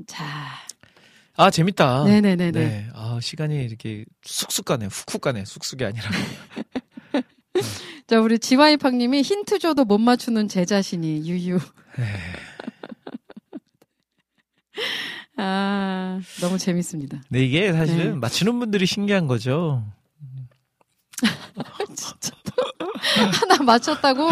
자. 0.07 0.27
아, 1.37 1.51
재밌다. 1.51 2.05
네네네네. 2.05 2.53
네. 2.53 2.91
아, 2.93 3.21
시간이 3.23 3.57
이렇게 3.65 4.05
쑥쑥 4.23 4.67
가네. 4.67 4.85
훅훅 4.85 5.23
가네. 5.23 5.47
쑥쑥이 5.47 5.87
아니라. 5.87 6.05
자, 8.07 8.21
우리 8.21 8.39
지와이팡 8.39 8.99
님이 8.99 9.23
힌트 9.23 9.61
줘도 9.61 9.87
못 9.87 9.97
맞추는 9.97 10.49
제 10.49 10.67
자신이 10.67 11.27
유유. 11.27 11.59
네. 11.97 12.05
아, 15.39 16.21
너무 16.43 16.59
재밌습니다. 16.59 17.23
네, 17.31 17.43
이게 17.43 17.73
사실은 17.73 18.05
네. 18.05 18.11
맞히는 18.17 18.59
분들이 18.59 18.85
신기한 18.85 19.27
거죠. 19.27 19.91
하나 23.33 23.63
맞췄다고 23.63 24.29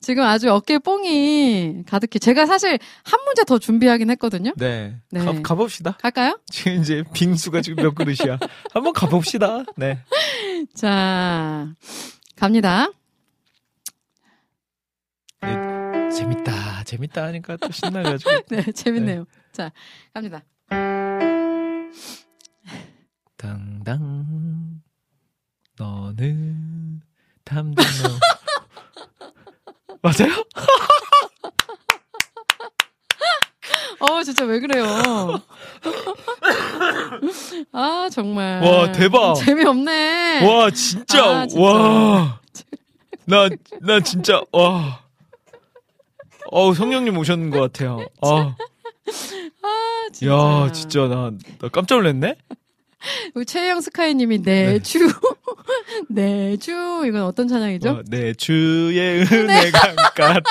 지금 0.00 0.24
아주 0.24 0.52
어깨 0.52 0.78
뽕이 0.78 1.84
가득해. 1.86 2.18
제가 2.18 2.46
사실 2.46 2.78
한 3.04 3.20
문제 3.24 3.44
더 3.44 3.58
준비하긴 3.58 4.10
했거든요. 4.10 4.52
네. 4.56 4.96
네. 5.10 5.24
가, 5.24 5.32
가봅시다. 5.42 5.98
갈까요? 6.00 6.38
지금 6.46 6.80
이제 6.80 7.02
빙수가 7.12 7.62
지금 7.62 7.82
몇 7.82 7.94
그릇이야. 7.94 8.38
한번 8.72 8.92
가봅시다. 8.92 9.64
네. 9.76 9.98
자, 10.74 11.68
갑니다. 12.36 12.88
재밌다. 16.14 16.84
재밌다 16.84 17.24
하니까 17.24 17.56
또 17.56 17.72
신나가지고. 17.72 18.30
네, 18.48 18.72
재밌네요. 18.72 19.26
자, 19.52 19.72
갑니다. 20.12 20.42
당당. 23.36 24.73
너는 25.76 27.00
너. 27.44 27.62
맞아요? 30.02 30.44
어, 34.00 34.22
진짜 34.22 34.44
왜 34.44 34.60
그래요? 34.60 34.84
아, 37.72 38.08
정말. 38.12 38.62
와, 38.62 38.92
대박. 38.92 39.34
재미없네. 39.34 40.46
와, 40.46 40.70
진짜. 40.70 41.24
아, 41.24 41.46
진짜. 41.46 41.62
와. 41.62 42.40
나, 43.24 43.48
나 43.80 44.00
진짜, 44.00 44.42
와. 44.52 45.00
어우, 46.50 46.74
성령님 46.74 47.16
오셨는 47.16 47.50
것 47.50 47.60
같아요. 47.60 48.04
아, 48.20 48.54
아, 49.62 50.08
진짜. 50.12 50.32
야, 50.32 50.70
진짜, 50.72 51.08
나, 51.08 51.30
나 51.58 51.68
깜짝 51.68 51.96
놀랐네? 51.96 52.36
우리 53.34 53.44
최영 53.44 53.80
스카이님이 53.80 54.38
내주, 54.38 55.08
내주, 56.08 56.72
이건 57.06 57.22
어떤 57.22 57.48
찬양이죠? 57.48 57.88
와, 57.88 58.02
내 58.08 58.32
주의 58.34 58.98
은혜가 58.98 59.94
가 60.14 60.40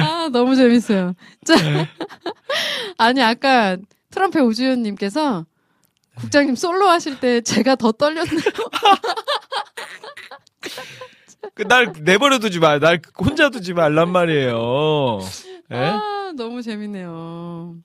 아, 0.00 0.28
너무 0.32 0.56
재밌어요. 0.56 1.14
자, 1.44 1.54
네. 1.56 1.88
아니, 2.98 3.22
아까 3.22 3.76
트럼펫 4.10 4.42
우주연님께서 4.42 5.46
국장님 6.16 6.56
솔로 6.56 6.88
하실 6.88 7.20
때 7.20 7.40
제가 7.40 7.76
더 7.76 7.92
떨렸네요. 7.92 8.40
그날 11.54 11.92
내버려 12.02 12.38
두지 12.38 12.58
마. 12.58 12.78
날 12.78 13.00
혼자 13.18 13.50
두지 13.50 13.74
말란 13.74 14.10
말이에요. 14.10 15.20
예? 15.72 15.76
아, 15.76 16.32
너무 16.36 16.62
재밌네요. 16.62 17.76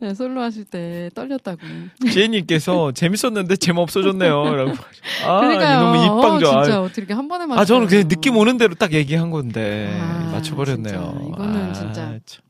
네, 0.00 0.12
솔로 0.12 0.42
하실 0.42 0.64
때 0.64 1.08
떨렸다고. 1.14 1.60
지혜님께서 2.10 2.92
재밌었는데 2.96 3.56
재미 3.56 3.80
없어졌네요. 3.80 4.54
라고. 4.54 4.72
아, 5.26 5.40
그러니까요. 5.40 5.78
이놈의 5.80 6.04
입방정. 6.04 6.54
어, 6.54 6.58
아, 6.58 6.64
진짜 6.64 6.82
어떻게 6.82 7.14
한 7.14 7.28
번에 7.28 7.46
맞춰. 7.46 7.60
아, 7.60 7.64
저는 7.64 7.86
그냥 7.86 8.08
느낌 8.08 8.36
오는 8.36 8.58
대로 8.58 8.74
딱 8.74 8.92
얘기한 8.92 9.30
건데 9.30 9.96
아, 10.00 10.30
맞춰버렸네요. 10.32 11.14
진짜. 11.18 11.28
이거는 11.28 11.56
아, 11.56 11.72
진짜. 11.72 12.18
참. 12.26 12.44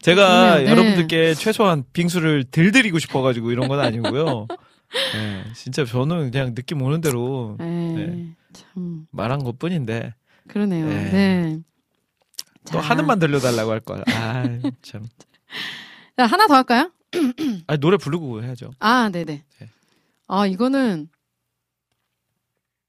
제가 0.00 0.52
좋네요. 0.56 0.64
네. 0.64 0.70
여러분들께 0.70 1.34
최소한 1.34 1.84
빙수를 1.92 2.44
들드리고 2.50 2.98
싶어가지고 2.98 3.50
이런 3.52 3.68
건 3.68 3.80
아니고요. 3.80 4.46
네, 5.14 5.44
진짜 5.54 5.84
저는 5.84 6.30
그냥 6.30 6.54
느낌 6.54 6.82
오는 6.82 7.00
대로 7.00 7.56
네. 7.58 7.66
네. 7.66 8.26
참 8.52 9.06
말한 9.10 9.44
것 9.44 9.58
뿐인데 9.58 10.14
그러네요. 10.48 10.86
네. 10.86 11.10
네. 11.12 11.58
또 12.72 12.72
자. 12.72 12.80
하늘만 12.80 13.18
들려달라고 13.18 13.70
할 13.70 13.80
걸. 13.80 14.02
아, 14.08 14.44
참. 14.82 15.06
자, 16.20 16.26
하나 16.26 16.46
더 16.46 16.54
할까요? 16.54 16.90
아, 17.66 17.78
노래 17.78 17.96
부르고 17.96 18.42
해야죠. 18.42 18.72
아, 18.78 19.08
네네. 19.08 19.42
네. 19.58 19.68
아, 20.28 20.46
이거는, 20.46 21.08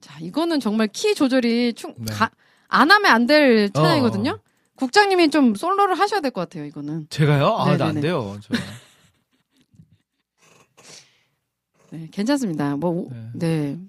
자, 0.01 0.19
이거는 0.19 0.59
정말 0.59 0.89
키 0.91 1.15
조절이 1.15 1.73
충, 1.75 1.93
네. 1.97 2.11
가, 2.13 2.29
안 2.67 2.91
하면 2.91 3.09
안될 3.09 3.69
찬양이거든요? 3.71 4.31
어. 4.31 4.39
국장님이 4.75 5.29
좀 5.29 5.55
솔로를 5.55 5.97
하셔야 5.97 6.19
될 6.19 6.31
것 6.31 6.41
같아요, 6.41 6.65
이거는. 6.65 7.07
제가요? 7.09 7.55
아, 7.55 7.77
나안 7.77 7.95
네네네. 7.95 8.01
돼요. 8.01 8.37
저. 8.41 8.49
네, 11.91 12.09
괜찮습니다. 12.11 12.75
뭐, 12.75 12.89
오- 12.89 13.09
네. 13.11 13.29
네. 13.33 13.79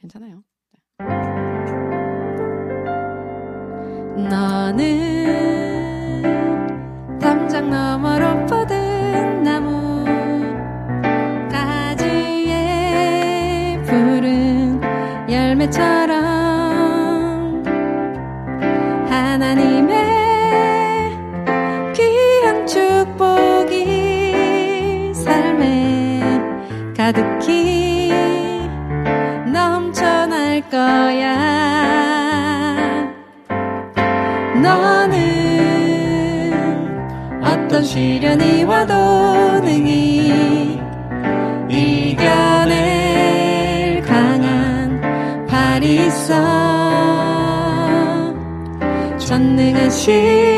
괜찮아요. 0.00 0.42
너는 5.04 7.18
담장 7.20 7.70
너머로 7.70 8.46
열매처럼 15.64 17.64
하나님의 19.08 19.96
귀한 21.94 22.66
축복이 22.66 23.82
삶에 25.14 26.20
가득히 26.96 28.12
넘쳐날 29.52 30.62
거야. 30.70 31.34
너는 34.62 36.52
어떤 37.42 37.82
시련이 37.82 38.62
와도 38.64 38.94
능히 39.60 40.23
전 49.96 50.53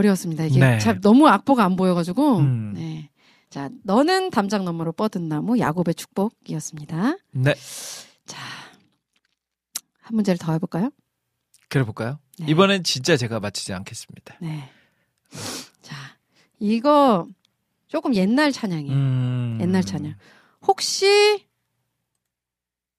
어려웠습니다 0.00 0.44
이게 0.44 0.58
네. 0.60 0.78
참 0.78 1.00
너무 1.00 1.28
악보가 1.28 1.64
안 1.64 1.76
보여가지고 1.76 2.38
음. 2.38 2.72
네. 2.74 3.10
자, 3.50 3.68
너는 3.82 4.30
담장 4.30 4.64
너머로 4.64 4.92
뻗은 4.92 5.28
나무 5.28 5.58
야곱의 5.58 5.94
축복이었습니다. 5.96 7.16
네. 7.32 7.54
자, 8.24 8.38
한 10.00 10.14
문제를 10.14 10.38
더 10.38 10.52
해볼까요? 10.52 10.90
그래 11.68 11.84
볼까요? 11.84 12.18
네. 12.38 12.46
이번엔 12.48 12.84
진짜 12.84 13.16
제가 13.16 13.40
맞히지 13.40 13.72
않겠습니다. 13.72 14.36
네. 14.40 14.70
자, 15.82 15.96
이거 16.60 17.26
조금 17.88 18.14
옛날 18.14 18.52
찬양이에요. 18.52 18.94
음. 18.96 19.58
옛날 19.60 19.82
찬양. 19.82 20.14
혹시 20.66 21.44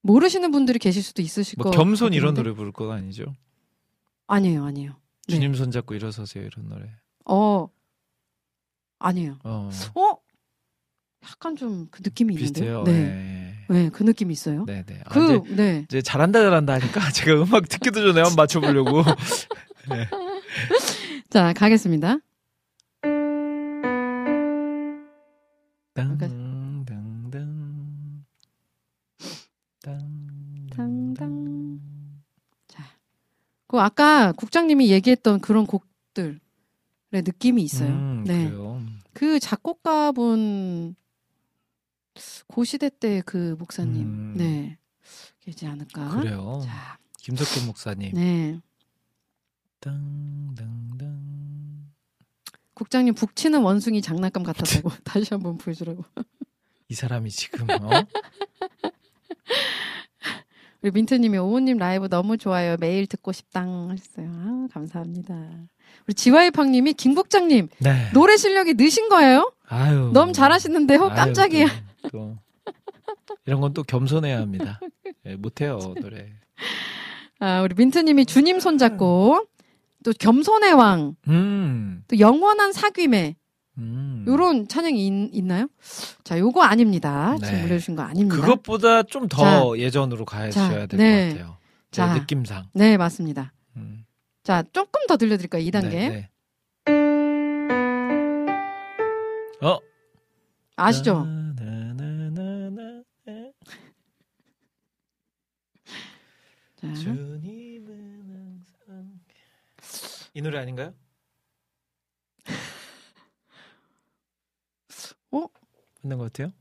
모르시는 0.02 0.52
분들이 0.52 0.80
계실 0.80 1.02
수도 1.04 1.22
있으실 1.22 1.56
뭐 1.60 1.72
거 1.72 1.78
겸손 1.78 2.14
이런 2.14 2.34
같은데? 2.34 2.50
노래 2.50 2.56
부를 2.56 2.72
건 2.74 2.92
아니죠? 2.92 3.24
아니에요, 4.28 4.66
아니에요. 4.66 4.96
네. 5.28 5.36
주님 5.36 5.54
손잡고 5.56 5.94
일어서세요 5.96 6.46
이런 6.46 6.68
노래. 6.70 6.90
어, 7.26 7.68
아니에요. 9.00 9.38
어. 9.44 9.70
어, 9.96 10.18
약간 11.24 11.56
좀 11.56 11.88
그 11.92 12.02
느낌이 12.04 12.36
비슷해요. 12.36 12.80
있는데요. 12.80 12.84
네, 12.84 13.66
네. 13.70 13.84
네, 13.84 13.90
그 13.90 14.04
느낌이 14.04 14.34
있어요. 14.34 14.66
네, 14.66 14.84
네. 14.86 15.02
아, 15.06 15.10
그, 15.10 15.36
이제, 15.46 15.56
네. 15.56 15.86
이제 15.90 16.02
잘한다 16.02 16.42
잘한다 16.42 16.74
하니까 16.74 17.00
제가 17.12 17.42
음악 17.44 17.70
듣기도 17.70 18.02
전에 18.02 18.22
한번 18.22 18.36
맞춰보려고. 18.36 19.04
자, 21.30 21.54
가겠습니다. 21.54 22.18
땅, 25.94 26.18
땅, 26.18 26.86
땅, 26.86 27.30
땅, 27.32 28.24
당당. 30.76 31.12
자, 31.14 31.71
그 33.72 33.80
아까 33.80 34.34
국장님이 34.34 34.92
얘기했던 34.92 35.40
그런 35.40 35.66
곡들의 35.66 36.40
느낌이 37.14 37.64
있어요. 37.64 37.88
음, 37.90 38.26
네. 38.26 38.50
그래요. 38.50 38.82
그 39.14 39.40
작곡가분 39.40 40.94
고시대 42.48 42.90
때 42.90 43.22
그 43.26 43.56
목사님, 43.58 44.02
음. 44.02 44.34
네, 44.36 44.78
계지 45.40 45.68
않을까? 45.68 46.10
그래요. 46.20 46.62
자, 46.66 46.98
김석현 47.20 47.66
목사님. 47.68 48.12
네, 48.14 48.60
땅, 49.80 50.54
땅, 50.58 50.98
땅. 50.98 51.88
국장님 52.74 53.14
북치는 53.14 53.62
원숭이 53.62 54.02
장난감 54.02 54.44
같았다고 54.44 54.90
다시 55.06 55.34
한번 55.34 55.58
보여주라고. 55.58 56.04
이 56.90 56.94
사람이 56.94 57.30
지금 57.32 57.70
어? 57.70 57.78
우리 60.82 60.92
민트님이 60.92 61.38
오우님 61.38 61.78
라이브 61.78 62.10
너무 62.10 62.38
좋아요. 62.38 62.76
매일 62.80 63.06
듣고 63.06 63.32
싶당 63.32 63.90
하셨어요. 63.92 64.28
아, 64.34 64.68
감사합니다. 64.74 65.36
우리 66.08 66.14
지와이팡님이 66.16 66.94
김국장님 66.94 67.68
네. 67.80 68.10
노래 68.14 68.36
실력이 68.36 68.74
느신 68.74 69.08
거예요? 69.10 69.52
아유. 69.68 70.10
너무 70.14 70.34
잘하시는데요. 70.34 71.02
아유, 71.04 71.16
깜짝이야. 71.16 71.68
또, 72.04 72.10
또. 72.12 72.38
이런 73.46 73.62
건 73.62 73.74
또 73.74 73.84
겸손해야 73.84 74.40
합니다. 74.40 74.80
예, 75.26 75.36
못해요 75.36 75.78
노래. 76.02 76.30
아, 77.40 77.62
우리 77.62 77.76
민트님이 77.76 78.26
주님 78.26 78.60
손잡고 78.60 79.46
또 80.04 80.14
겸손의 80.20 80.74
왕, 80.74 81.16
음. 81.28 82.04
또 82.08 82.18
영원한 82.20 82.72
사귐의 82.72 83.36
음. 83.78 84.26
요런 84.28 84.68
찬양이 84.68 85.30
있, 85.32 85.44
나요 85.44 85.68
자, 86.24 86.38
요거 86.38 86.62
아닙니다. 86.62 87.36
지금 87.38 87.54
네. 87.54 87.64
올려주신 87.64 87.96
거 87.96 88.04
아닙니다. 88.04 88.36
그것보다 88.42 89.04
좀 89.04 89.28
더 89.30 89.78
예전으로 89.78 90.26
가셔야 90.26 90.86
될것 90.88 90.98
네. 90.98 91.30
같아요. 91.30 91.58
제 91.92 92.02
자. 92.02 92.14
느낌상. 92.14 92.68
네, 92.74 92.98
맞습니다. 92.98 93.54
음. 93.78 94.06
자, 94.44 94.64
조금 94.74 95.06
더 95.08 95.18
들려드릴까요? 95.18 95.64
2단계. 95.64 95.90
네, 95.90 96.10
네. 96.10 96.30
어? 99.66 99.78
아시죠? 100.76 101.24
나나나나나. 101.26 103.04
자, 106.76 106.94
주님은 106.96 108.66
항상 108.88 109.12
이 110.34 110.42
노래 110.42 110.58
아닌가요? 110.60 110.94
있는 116.04 116.18
것 116.18 116.32
같아요? 116.34 116.52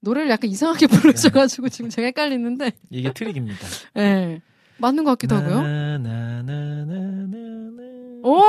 노래를 0.00 0.30
약간 0.30 0.48
이상하게 0.50 0.86
부르셔가지고 0.88 1.68
지금 1.68 1.90
제가 1.90 2.06
헷갈리는데. 2.06 2.72
이게 2.90 3.12
트릭입니다. 3.12 3.66
예. 3.96 4.00
네. 4.00 4.42
맞는 4.78 5.04
것 5.04 5.10
같기도 5.10 5.36
하고요. 5.36 5.58
오! 8.22 8.42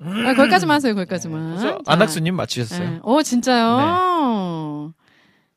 아, 0.00 0.34
거기까지만 0.34 0.74
하세요, 0.76 0.94
거기까지만. 0.94 1.56
네. 1.56 1.78
안학수님 1.86 2.36
맞추셨어요. 2.36 2.90
네. 2.90 3.00
오, 3.02 3.22
진짜요? 3.22 3.78
네. 3.78 4.92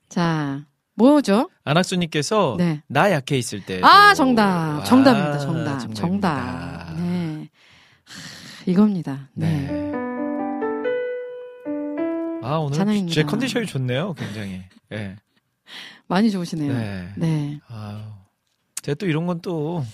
자, 0.08 0.66
뭐죠? 0.96 1.50
안학수님께서 1.66 2.56
네. 2.58 2.82
나 2.88 3.12
약해 3.12 3.38
있을 3.38 3.66
때. 3.66 3.82
아, 3.84 4.14
정답. 4.14 4.84
정답입니다, 4.86 5.40
정답. 5.40 5.80
정답입니다. 5.80 6.02
정답. 6.02 6.94
네. 6.98 7.50
하, 8.06 8.64
이겁니다. 8.66 9.30
네. 9.34 9.68
네. 12.52 12.56
아, 12.56 12.58
오늘 12.60 12.78
찬양입니다. 12.78 13.14
제 13.14 13.24
컨디션이 13.24 13.66
좋네요, 13.66 14.14
굉장히. 14.14 14.62
네. 14.90 15.16
많이 16.08 16.30
좋으시네요. 16.30 16.74
네. 16.74 17.08
네. 17.16 17.60
아유. 17.70 17.98
제가 18.82 18.96
또 18.96 19.06
이런 19.06 19.26
건 19.26 19.40
또. 19.42 19.86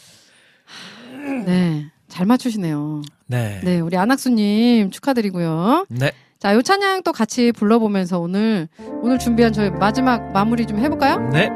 네. 1.46 1.86
잘 2.08 2.26
맞추시네요. 2.26 3.04
네. 3.28 3.62
네, 3.64 3.80
우리 3.80 3.96
안학수님 3.96 4.90
축하드리고요. 4.90 5.86
네. 5.90 6.12
자, 6.40 6.56
요 6.56 6.64
찬양 6.64 7.04
또 7.04 7.12
같이 7.12 7.52
불러보면서 7.52 8.20
오늘, 8.20 8.68
오늘 9.02 9.20
준비한 9.20 9.54
저희 9.54 9.70
마지막 9.70 10.32
마무리 10.32 10.66
좀 10.66 10.80
해볼까요? 10.80 11.30
네. 11.30 11.50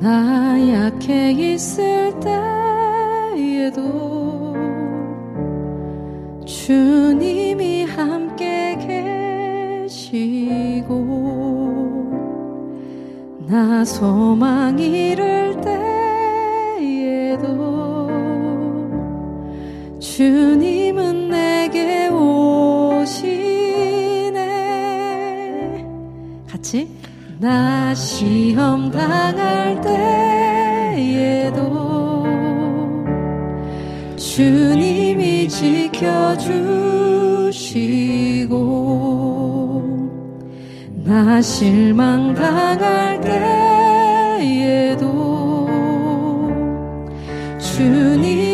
나 0.00 0.56
약해 0.72 1.32
있을 1.32 2.12
때에도 3.34 4.15
주님이 6.46 7.84
함께 7.84 8.78
계시고 9.86 10.96
나 13.48 13.84
소망 13.84 14.78
잃을 14.78 15.60
때에도 16.78 18.08
주님은 19.98 21.28
내게 21.30 22.08
오시네. 22.08 23.16
같이? 26.48 26.88
나 27.40 27.92
시험 27.92 28.90
당할 28.90 29.80
때에도 29.80 31.75
주님이 34.36 35.48
지켜주시고 35.48 36.52
나 41.04 41.40
실망 41.40 42.34
당할 42.34 43.18
때에도 44.38 45.06
주님 47.58 48.45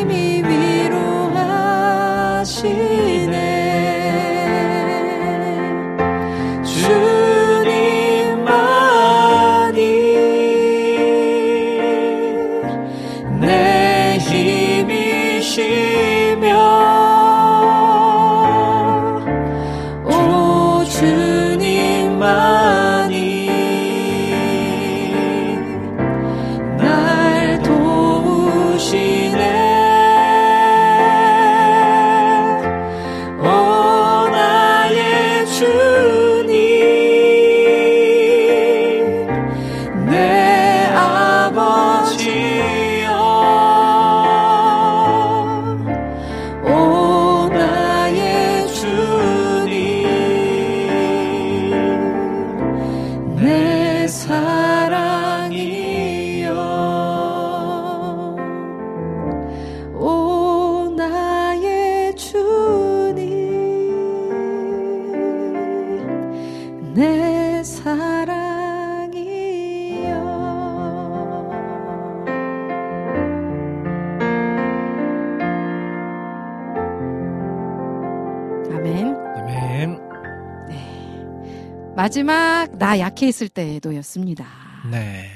마지막 82.02 82.66
나 82.78 82.98
약해 82.98 83.28
있을 83.28 83.48
때도였습니다. 83.48 84.44
네. 84.90 85.30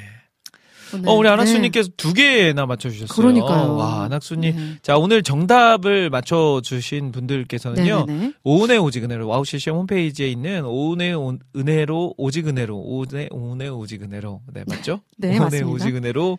오늘, 0.93 1.09
어, 1.09 1.13
우리 1.13 1.29
안학수님께서 1.29 1.91
네. 1.91 1.95
두 1.97 2.13
개나 2.13 2.67
맞춰주셨어요. 2.67 3.15
그러니까요. 3.15 3.77
와, 3.77 4.03
안학수님. 4.03 4.57
네. 4.57 4.79
자, 4.83 4.99
오늘 4.99 5.23
정답을 5.23 6.11
맞춰주신 6.11 7.13
분들께서는요. 7.13 8.07
네네네. 8.07 8.33
오은의 8.43 8.79
오직은혜로, 8.79 9.29
와우 9.29 9.45
CCM 9.45 9.77
홈페이지에 9.77 10.29
있는 10.29 10.65
오은의 10.65 11.15
은혜로, 11.55 12.15
오직은혜로, 12.17 12.77
오은의, 12.77 13.29
오은의 13.31 13.69
오직은혜로. 13.69 14.43
네, 14.53 14.65
맞죠? 14.67 15.03
네, 15.19 15.29
오은의 15.29 15.39
맞습니다. 15.39 15.69
오직은혜로 15.71 16.39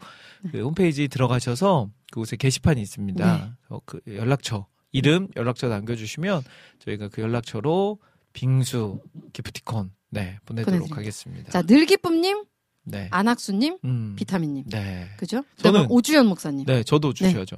그 0.51 0.61
홈페이지 0.61 1.07
들어가셔서 1.07 1.87
그곳에 2.11 2.35
게시판이 2.35 2.81
있습니다. 2.81 3.37
네. 3.37 3.49
어, 3.69 3.79
그 3.85 4.01
연락처, 4.05 4.65
이름, 4.91 5.29
연락처 5.37 5.69
남겨주시면 5.69 6.43
저희가 6.79 7.07
그 7.07 7.21
연락처로 7.21 7.99
빙수, 8.33 8.99
기프티콘, 9.31 9.91
네, 10.09 10.37
보내도록 10.45 10.65
보내드립니다. 10.89 10.95
하겠습니다. 10.95 11.51
자, 11.51 11.61
늘기쁨님, 11.61 12.43
네. 12.83 13.07
안학수님, 13.11 13.77
음, 13.83 14.15
비타민님. 14.17 14.65
네. 14.69 15.09
그죠? 15.17 15.43
저는 15.57 15.87
오주연 15.89 16.25
목사님. 16.27 16.65
네, 16.65 16.83
저도 16.83 17.13
주셔야죠. 17.13 17.57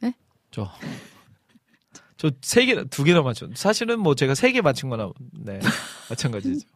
네? 0.00 0.08
네? 0.10 0.14
저. 0.50 0.70
저 2.16 2.30
세 2.42 2.66
개, 2.66 2.84
두 2.84 3.02
개나 3.04 3.22
맞췄. 3.22 3.56
사실은 3.56 3.98
뭐 4.00 4.14
제가 4.14 4.34
세 4.34 4.52
개 4.52 4.60
맞춘 4.60 4.90
거나, 4.90 5.10
네. 5.32 5.58
마찬가지죠. 6.10 6.66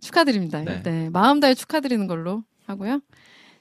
축하드립니다. 0.00 0.60
네. 0.62 0.82
네. 0.82 1.10
마음 1.10 1.40
다해 1.40 1.54
축하드리는 1.54 2.06
걸로 2.06 2.42
하고요. 2.66 3.00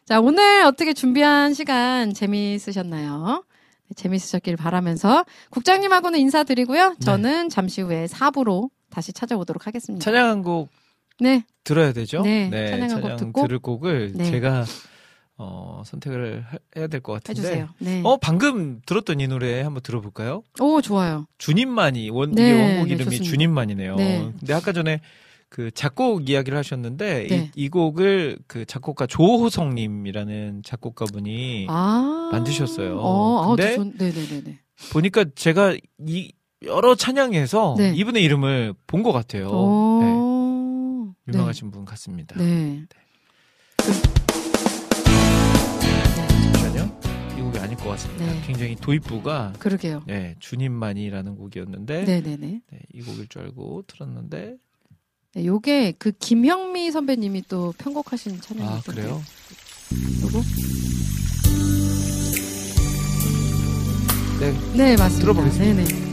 자, 0.05 0.19
오늘 0.19 0.63
어떻게 0.65 0.93
준비한 0.93 1.53
시간 1.53 2.13
재미있으셨나요? 2.13 3.43
네, 3.87 3.93
재미있으셨길 3.95 4.57
바라면서 4.57 5.25
국장님하고는 5.49 6.19
인사드리고요. 6.19 6.95
저는 7.01 7.43
네. 7.43 7.49
잠시 7.49 7.81
후에 7.81 8.05
4부로 8.07 8.69
다시 8.93 9.11
찾아오도록 9.13 9.65
하겠습니다. 9.67 10.03
찬양 10.03 10.29
한 10.29 10.43
곡 10.43 10.69
네. 11.19 11.43
들어야 11.63 11.93
되죠? 11.93 12.21
네. 12.21 12.49
네 12.49 12.69
찬양 12.69 12.91
한곡 12.91 13.17
듣고 13.17 13.41
들을 13.47 13.59
곡을 13.59 14.13
네. 14.15 14.25
제가 14.25 14.65
어, 15.37 15.81
선택을 15.85 16.45
해야 16.77 16.87
될 16.87 17.01
것 17.01 17.13
같은데. 17.13 17.41
해주세요. 17.41 17.69
네. 17.79 18.01
어, 18.03 18.17
방금 18.17 18.81
들었던 18.85 19.19
이 19.19 19.27
노래 19.27 19.61
한번 19.61 19.81
들어볼까요? 19.81 20.43
오, 20.59 20.79
좋아요. 20.81 21.25
주님만이, 21.39 22.11
원, 22.11 22.31
네, 22.31 22.51
원곡 22.61 22.87
네, 22.87 22.93
이름이 22.93 23.21
주님만이네요. 23.21 23.95
네. 23.95 24.31
근데 24.39 24.53
아까 24.53 24.71
전에 24.73 25.01
그 25.49 25.71
작곡 25.71 26.29
이야기를 26.29 26.57
하셨는데, 26.57 27.27
네. 27.27 27.51
이, 27.55 27.63
이, 27.65 27.69
곡을 27.69 28.37
그 28.47 28.65
작곡가 28.65 29.05
조호성님이라는 29.07 30.61
작곡가분이 30.63 31.65
아~ 31.69 32.29
만드셨어요. 32.31 32.97
어, 32.99 33.43
아, 33.43 33.55
근데 33.55 33.75
아, 33.75 33.83
네네네. 33.83 34.59
보니까 34.91 35.25
제가 35.35 35.75
이, 36.07 36.31
여러 36.63 36.95
찬양에서 36.95 37.75
네. 37.77 37.93
이분의 37.95 38.23
이름을 38.23 38.73
본 38.87 39.03
것 39.03 39.11
같아요. 39.11 39.49
네. 40.01 41.33
유명하신 41.33 41.71
분 41.71 41.83
같습니다. 41.85 42.37
네. 42.37 42.83
네. 42.87 43.93
잠시만요. 46.53 46.99
이 47.37 47.41
곡이 47.41 47.59
아닐 47.59 47.75
것 47.77 47.89
같습니다. 47.89 48.25
네. 48.25 48.41
굉장히 48.45 48.75
도입부가 48.75 49.53
그러게요. 49.59 50.03
네, 50.07 50.35
주님만이라는 50.39 51.35
곡이었는데 51.35 52.03
네네네. 52.03 52.37
네, 52.71 52.79
이 52.93 53.01
곡일 53.01 53.27
줄 53.27 53.41
알고 53.41 53.83
틀었는데 53.87 54.55
네, 55.35 55.45
요게 55.45 55.93
그 55.97 56.11
김형미 56.11 56.91
선배님이 56.91 57.43
또 57.49 57.73
편곡하신 57.77 58.39
찬양이 58.39 58.69
아, 58.69 58.81
그래요? 58.85 59.21
요거 60.23 60.41
네. 64.39 64.51
네, 64.75 64.95
맞습니다. 64.97 65.19
들어보겠습니다. 65.21 65.73
네네. 65.83 66.12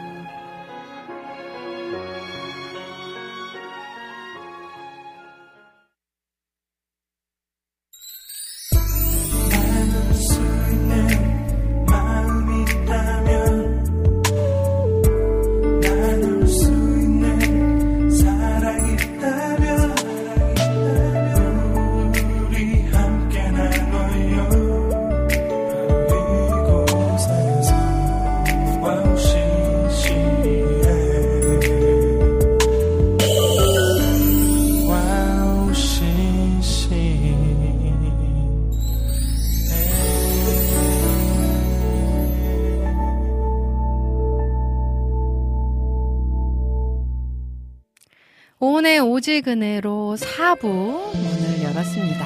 은혜로 49.39 50.17
4부 50.19 50.65
문을 50.65 51.63
열었습니다. 51.63 52.25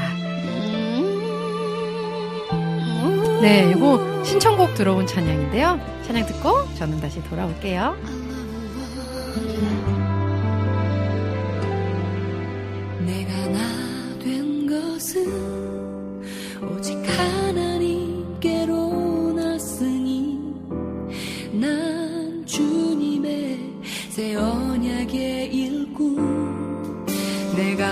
네, 3.41 3.71
이거 3.75 4.23
신청곡 4.23 4.73
들어온 4.73 5.05
찬양인데요. 5.05 5.79
찬양 6.03 6.25
듣고 6.25 6.73
저는 6.75 6.99
다시 6.99 7.21
돌아올게요. 7.23 8.14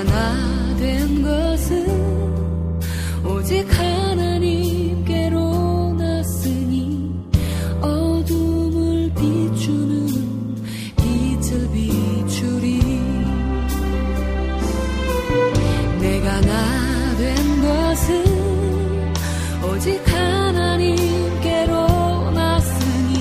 내가 0.04 0.20
나된 0.20 1.24
것은 1.24 1.88
오직 3.26 3.66
하나님께로 3.80 5.38
났으니 5.98 7.14
어둠을 7.82 9.14
비추는 9.14 10.08
빛을 10.98 11.72
비추리. 11.72 12.82
내가 16.02 16.42
나 16.42 16.84
된 17.18 17.36
것은 17.62 19.14
오직 19.64 20.02
하나님께로 20.06 21.72
났으니 22.32 23.14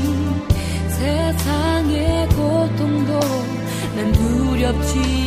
세상의 0.89 2.29
고통도 2.31 3.21
난 3.95 4.13
두렵지 4.13 5.22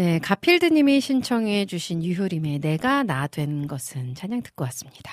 네, 0.00 0.18
가필드님이 0.18 1.02
신청해 1.02 1.66
주신 1.66 2.02
유효림의 2.02 2.60
내가 2.60 3.02
나 3.02 3.26
된 3.26 3.66
것은 3.66 4.14
찬양 4.14 4.42
듣고 4.42 4.64
왔습니다. 4.64 5.12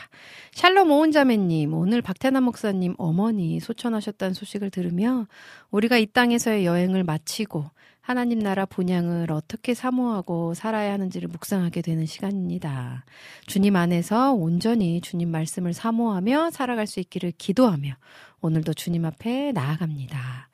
샬롬 0.53 0.89
오은자매님, 0.89 1.73
오늘 1.73 2.01
박태남 2.01 2.45
목사님 2.45 2.95
어머니 2.97 3.59
소천하셨다는 3.59 4.33
소식을 4.33 4.69
들으며 4.69 5.27
우리가 5.71 5.97
이 5.97 6.05
땅에서의 6.05 6.65
여행을 6.65 7.03
마치고 7.03 7.65
하나님 7.99 8.39
나라 8.39 8.65
본향을 8.65 9.29
어떻게 9.33 9.73
사모하고 9.73 10.53
살아야 10.53 10.93
하는지를 10.93 11.27
묵상하게 11.27 11.81
되는 11.81 12.05
시간입니다. 12.05 13.03
주님 13.45 13.75
안에서 13.75 14.31
온전히 14.31 15.01
주님 15.01 15.29
말씀을 15.31 15.73
사모하며 15.73 16.51
살아갈 16.51 16.87
수 16.87 17.01
있기를 17.01 17.33
기도하며 17.37 17.93
오늘도 18.39 18.73
주님 18.73 19.03
앞에 19.03 19.51
나아갑니다. 19.51 20.47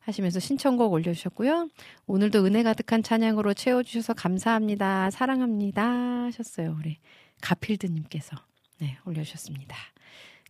하시면서 0.00 0.40
신청곡 0.40 0.92
올려주셨고요. 0.92 1.68
오늘도 2.06 2.44
은혜 2.44 2.62
가득한 2.62 3.02
찬양으로 3.02 3.54
채워주셔서 3.54 4.14
감사합니다. 4.14 5.10
사랑합니다. 5.10 5.82
하셨어요. 6.26 6.76
우리 6.78 6.98
가필드님께서. 7.42 8.36
네, 8.78 8.98
올려주셨습니다. 9.04 9.76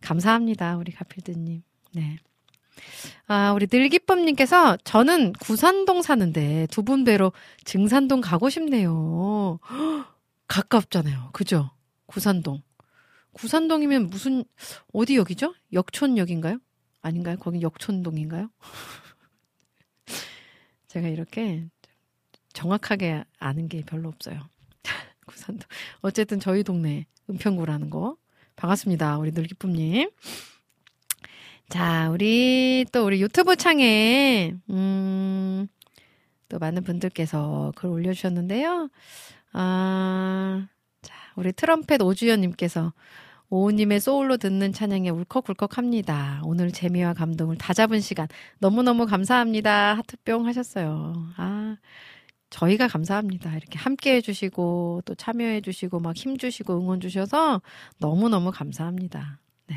감사합니다. 0.01 0.77
우리 0.77 0.91
가필드님. 0.91 1.61
네. 1.93 2.17
아, 3.27 3.51
우리 3.53 3.67
늘기쁨님께서 3.69 4.77
저는 4.83 5.33
구산동 5.33 6.01
사는데 6.01 6.67
두분 6.71 7.03
뵈러 7.03 7.31
증산동 7.65 8.21
가고 8.21 8.49
싶네요. 8.49 9.59
헉, 9.69 10.07
가깝잖아요. 10.47 11.29
그죠? 11.33 11.71
구산동. 12.07 12.61
구산동이면 13.33 14.07
무슨, 14.07 14.43
어디 14.93 15.15
역이죠? 15.15 15.53
역촌역인가요? 15.71 16.59
아닌가요? 17.01 17.37
거기 17.37 17.61
역촌동인가요? 17.61 18.49
제가 20.91 21.07
이렇게 21.07 21.65
정확하게 22.51 23.23
아는 23.39 23.69
게 23.69 23.81
별로 23.81 24.09
없어요. 24.09 24.41
구산동. 25.25 25.65
어쨌든 26.01 26.41
저희 26.41 26.63
동네 26.63 27.05
은평구라는 27.29 27.89
거. 27.89 28.17
반갑습니다. 28.57 29.17
우리 29.17 29.31
늘기쁨님. 29.31 30.09
자, 31.69 32.09
우리 32.09 32.85
또 32.91 33.05
우리 33.05 33.21
유튜브 33.21 33.55
창에, 33.55 34.53
음, 34.69 35.67
또 36.49 36.59
많은 36.59 36.83
분들께서 36.83 37.71
글 37.77 37.87
올려주셨는데요. 37.87 38.89
아, 39.53 40.67
자, 41.01 41.15
우리 41.37 41.53
트럼펫 41.53 42.01
오주연님께서 42.01 42.91
오우님의 43.51 43.99
소울로 43.99 44.37
듣는 44.37 44.71
찬양에 44.71 45.09
울컥울컥 45.09 45.77
합니다. 45.77 46.41
오늘 46.45 46.71
재미와 46.71 47.13
감동을 47.13 47.57
다 47.57 47.73
잡은 47.73 47.99
시간 47.99 48.29
너무너무 48.59 49.05
감사합니다. 49.05 49.95
하트뿅 49.95 50.47
하셨어요. 50.47 51.13
아, 51.35 51.75
저희가 52.49 52.87
감사합니다. 52.87 53.57
이렇게 53.57 53.77
함께 53.77 54.15
해주시고 54.15 55.01
또 55.03 55.15
참여해주시고 55.15 55.99
막 55.99 56.15
힘주시고 56.15 56.79
응원 56.79 57.01
주셔서 57.01 57.61
너무너무 57.97 58.51
감사합니다. 58.51 59.39
네. 59.67 59.75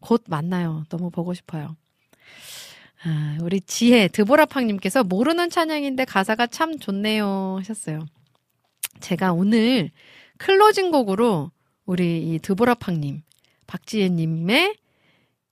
곧 0.00 0.24
만나요. 0.28 0.84
너무 0.90 1.10
보고 1.10 1.32
싶어요. 1.32 1.76
아, 3.04 3.38
우리 3.40 3.62
지혜, 3.62 4.08
드보라팡님께서 4.08 5.02
모르는 5.02 5.48
찬양인데 5.48 6.04
가사가 6.04 6.46
참 6.46 6.78
좋네요. 6.78 7.56
하셨어요. 7.60 8.00
제가 9.00 9.32
오늘 9.32 9.92
closing 10.36 10.90
곡으로 10.90 11.52
우리 11.88 12.34
이 12.34 12.38
드보라팡님, 12.38 13.22
박지혜님의 13.66 14.76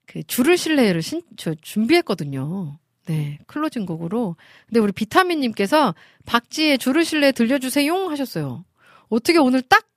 그 0.05 0.21
주를 0.21 0.55
신뢰를 0.55 1.01
신, 1.01 1.23
저 1.35 1.55
준비했거든요. 1.55 2.77
네, 3.07 3.39
closing 3.47 3.87
곡으로. 3.87 4.35
근데 4.67 4.79
우리 4.79 4.91
비타민님께서 4.91 5.95
박지혜 6.27 6.77
주를 6.77 7.05
신뢰 7.05 7.31
들려주세요 7.31 8.09
하셨어요. 8.09 8.65
어떻게 9.09 9.39
오늘 9.39 9.63
딱, 9.63 9.87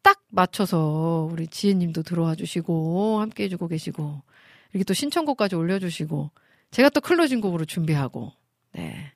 딱 0.00 0.22
맞춰서 0.30 1.28
우리 1.30 1.46
지혜님도 1.48 2.02
들어와 2.02 2.34
주시고, 2.34 3.20
함께 3.20 3.44
해주고 3.44 3.68
계시고, 3.68 4.22
이렇게 4.72 4.84
또 4.84 4.94
신청곡까지 4.94 5.54
올려주시고, 5.54 6.30
제가 6.70 6.88
또 6.88 7.02
closing 7.02 7.42
곡으로 7.42 7.66
준비하고, 7.66 8.32
네. 8.72 9.12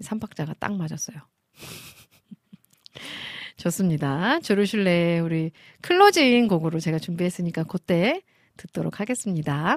삼박자가 0.00 0.52
딱 0.58 0.76
맞았어요. 0.76 1.16
좋습니다. 3.60 4.40
주를 4.40 4.79
신뢰 4.79 5.18
우리 5.20 5.52
closing 5.82 6.48
곡으로 6.48 6.80
제가 6.80 6.98
준비했으니까 6.98 7.64
그때 7.64 8.22
듣도록 8.56 9.00
하겠습니다. 9.00 9.76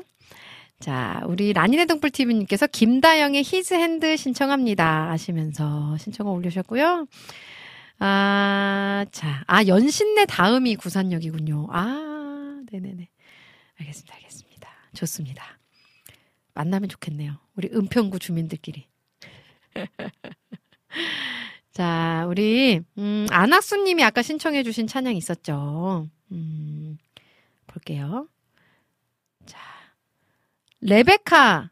자, 0.79 1.21
우리 1.27 1.51
라니네 1.53 1.85
등불TV님께서 1.85 2.67
김다영의 2.67 3.43
His 3.43 3.73
Hand 3.73 4.15
신청합니다. 4.15 5.09
하시면서 5.09 5.97
신청을 5.97 6.31
올려주셨고요. 6.31 7.07
아, 7.99 9.05
자. 9.11 9.43
아, 9.47 9.65
연신내 9.65 10.25
다음이 10.27 10.75
구산역이군요. 10.77 11.67
아, 11.69 12.61
네네네. 12.71 13.09
알겠습니다. 13.79 14.15
알겠습니다. 14.15 14.69
좋습니다. 14.95 15.59
만나면 16.53 16.87
좋겠네요. 16.89 17.33
우리 17.55 17.69
은평구 17.73 18.19
주민들끼리. 18.19 18.87
자, 21.73 22.25
우리, 22.29 22.81
음, 22.97 23.25
안학수 23.29 23.77
님이 23.77 24.03
아까 24.03 24.21
신청해주신 24.21 24.87
찬양 24.87 25.15
있었죠. 25.15 26.07
음, 26.31 26.97
볼게요. 27.67 28.27
자, 29.45 29.59
레베카, 30.81 31.71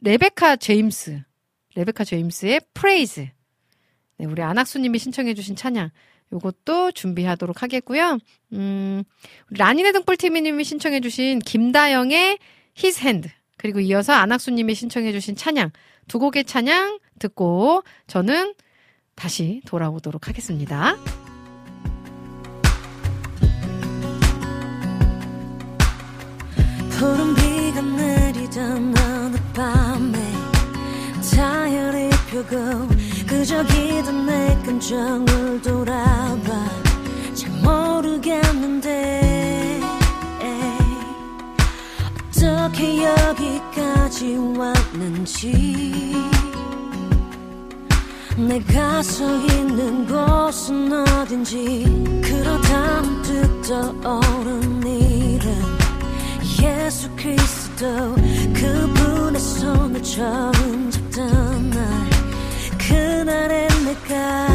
레베카 0.00 0.56
제임스. 0.56 1.22
레베카 1.76 2.04
제임스의 2.04 2.60
Praise. 2.74 3.28
네, 4.18 4.26
우리 4.26 4.42
안학수 4.42 4.78
님이 4.80 4.98
신청해주신 4.98 5.56
찬양. 5.56 5.90
요것도 6.32 6.92
준비하도록 6.92 7.62
하겠고요. 7.62 8.18
음, 8.54 9.04
라니네 9.50 9.92
등불TV님이 9.92 10.64
신청해주신 10.64 11.40
김다영의 11.40 12.38
His 12.76 13.00
Hand. 13.00 13.30
그리고 13.58 13.80
이어서 13.80 14.12
안학수님이 14.12 14.74
신청해주신 14.74 15.36
찬양. 15.36 15.70
두 16.08 16.18
곡의 16.18 16.44
찬양 16.46 16.98
듣고 17.20 17.84
저는 18.08 18.54
다시 19.22 19.62
돌아오도록 19.64 20.26
하겠습니다. 20.26 20.96
푸른 26.90 27.32
비가 27.36 27.80
내리던 27.82 28.92
어느 28.98 29.36
밤에. 29.54 30.32
타열이 31.36 32.10
펴고 32.32 32.88
그저 33.28 33.62
기던 33.62 34.26
내 34.26 34.60
감정을 34.66 35.62
돌아봐. 35.62 36.68
잘 37.32 37.50
모르겠는데. 37.62 39.22
어떻게 42.72 43.04
여기까지 43.04 44.36
왔는지 44.56 46.12
내가 48.36 49.02
서 49.02 49.24
있는 49.46 50.06
곳은 50.06 50.90
어딘지 50.92 51.84
그러다 52.22 53.02
문득 53.02 53.62
떠오른 54.02 54.86
이름 54.86 55.78
예수 56.62 57.10
그리스도 57.16 58.14
그분의 58.54 59.40
손을 59.40 60.02
처음 60.02 60.90
잡던 60.90 61.70
날 61.70 62.10
그날의 62.78 63.68
내가 63.84 64.48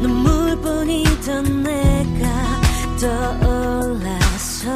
눈물뿐이던 0.00 1.62
내가 1.62 2.60
떠올라서 3.00 4.70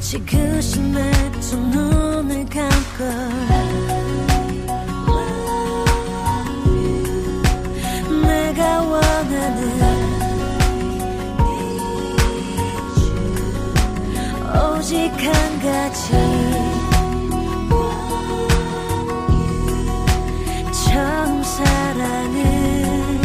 지그시 0.00 0.80
내두 0.80 1.56
눈을 1.56 2.46
감고 2.46 3.59
오직 14.90 14.96
한 14.96 15.60
가지. 15.60 16.10
처음 20.84 21.44
사랑은 21.44 23.20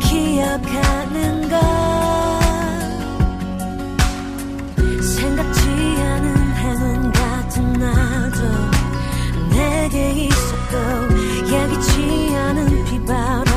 기억하는 0.00 1.48
것. 1.48 1.56
생각지 5.02 5.62
않은 5.70 6.36
행운 6.56 7.10
같은 7.12 7.72
나도 7.72 8.42
내게 9.48 10.26
있었고 10.26 10.76
예기치 11.50 12.36
않은 12.36 12.84
비바람 12.84 13.51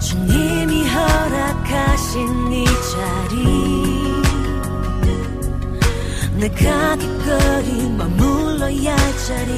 주님이 0.00 0.88
허락하신 0.88 2.52
이 2.52 2.64
자리 2.64 3.87
내가 6.38 6.94
기꺼이 6.94 7.88
머물러야 7.96 8.96
할 8.96 9.18
자리. 9.26 9.52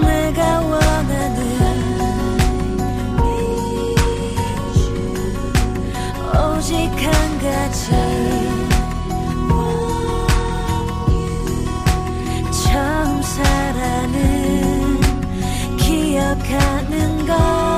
내가 0.00 0.60
원하는 0.60 1.40
오직 6.32 6.70
한 6.94 7.38
가지. 7.40 7.90
처음 12.62 13.20
사랑은 13.20 15.00
기억하는 15.76 17.26
것 17.26 17.69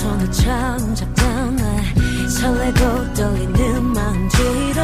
손을 0.00 0.32
처음 0.32 0.94
잡던 0.94 1.56
날 1.56 2.28
설레고 2.28 3.12
떨리는 3.12 3.84
마음 3.92 4.28
뒤로 4.28 4.80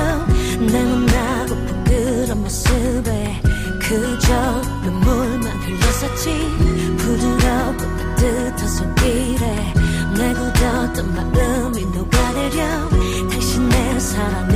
내 0.66 0.84
못나고 0.84 1.54
부끄러운 1.66 2.42
모습에 2.42 3.40
그저 3.80 4.60
눈물만 4.84 5.44
흘렸었지. 5.44 6.96
부드럽고 6.98 7.96
손길에 8.16 8.45
내 10.56 10.62
굳었던 10.62 11.32
마음이 11.32 11.84
녹아내려 11.86 12.88
당신의 13.30 14.00
사랑을 14.00 14.55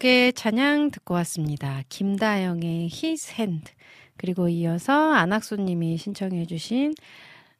곡의 0.00 0.32
찬양 0.32 0.90
듣고 0.90 1.14
왔습니다. 1.14 1.82
김다영의 1.90 2.88
His 2.92 3.32
Hand 3.34 3.72
그리고 4.16 4.48
이어서 4.48 5.12
안학수님이 5.12 5.98
신청해 5.98 6.46
주신 6.46 6.94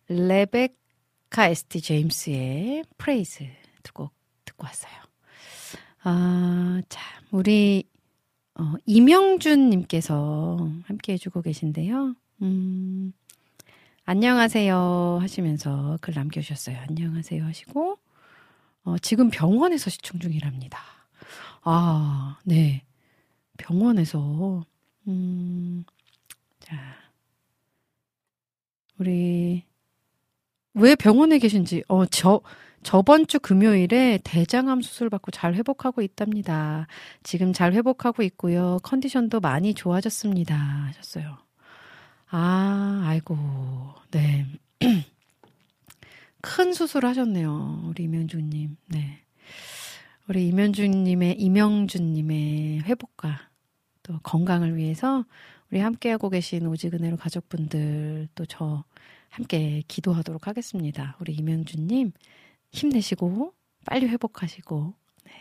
레베카 0.09 1.49
에스티 1.49 1.81
제임스의 1.83 2.85
Praise 2.98 3.44
두 3.83 3.93
곡 3.93 4.12
듣고 4.47 4.65
왔어요. 4.65 4.93
아, 6.03 6.81
참 6.89 7.25
우리 7.31 7.85
어, 8.55 8.75
이명준님께서 8.87 10.71
함께 10.85 11.12
해주고 11.12 11.43
계신데요. 11.43 12.15
음, 12.43 13.12
안녕하세요 14.07 15.19
하시면서 15.21 15.99
글 16.01 16.15
남겨주셨어요. 16.15 16.79
안녕하세요 16.89 17.45
하시고 17.45 17.99
어, 18.85 18.99
지금 18.99 19.29
병원에서 19.31 19.91
시청 19.91 20.19
중이랍니다. 20.21 20.79
아, 21.62 22.39
네. 22.45 22.85
병원에서, 23.59 24.65
음, 25.09 25.85
자. 26.61 26.77
우리, 28.99 29.65
왜 30.74 30.95
병원에 30.95 31.39
계신지, 31.39 31.82
어, 31.89 32.07
저, 32.07 32.41
저번 32.82 33.27
주 33.27 33.39
금요일에 33.41 34.20
대장암 34.24 34.81
수술 34.82 35.11
받고 35.11 35.31
잘 35.32 35.55
회복하고 35.55 36.01
있답니다. 36.03 36.87
지금 37.23 37.53
잘 37.53 37.74
회복하고 37.74 38.23
있고요. 38.23 38.78
컨디션도 38.82 39.41
많이 39.41 39.74
좋아졌습니다. 39.74 40.57
하셨어요. 40.57 41.39
아, 42.31 43.03
아이고, 43.05 43.37
네. 44.11 44.47
큰 46.41 46.73
수술 46.73 47.05
하셨네요. 47.05 47.85
우리 47.87 48.05
이명준님. 48.05 48.77
네. 48.87 49.20
우리 50.31 50.47
이면준님의, 50.47 51.40
이명준님의 51.40 52.82
회복과 52.82 53.48
또 54.05 54.20
건강을 54.23 54.77
위해서 54.77 55.24
우리 55.73 55.81
함께하고 55.81 56.31
계신 56.31 56.69
오지근해로 56.69 57.16
가족분들 57.16 58.28
또 58.36 58.44
저 58.47 58.85
함께 59.28 59.82
기도하도록 59.89 60.47
하겠습니다. 60.47 61.16
우리 61.20 61.32
이명준님 61.32 62.12
힘내시고 62.70 63.55
빨리 63.85 64.07
회복하시고 64.07 64.94
네. 65.24 65.32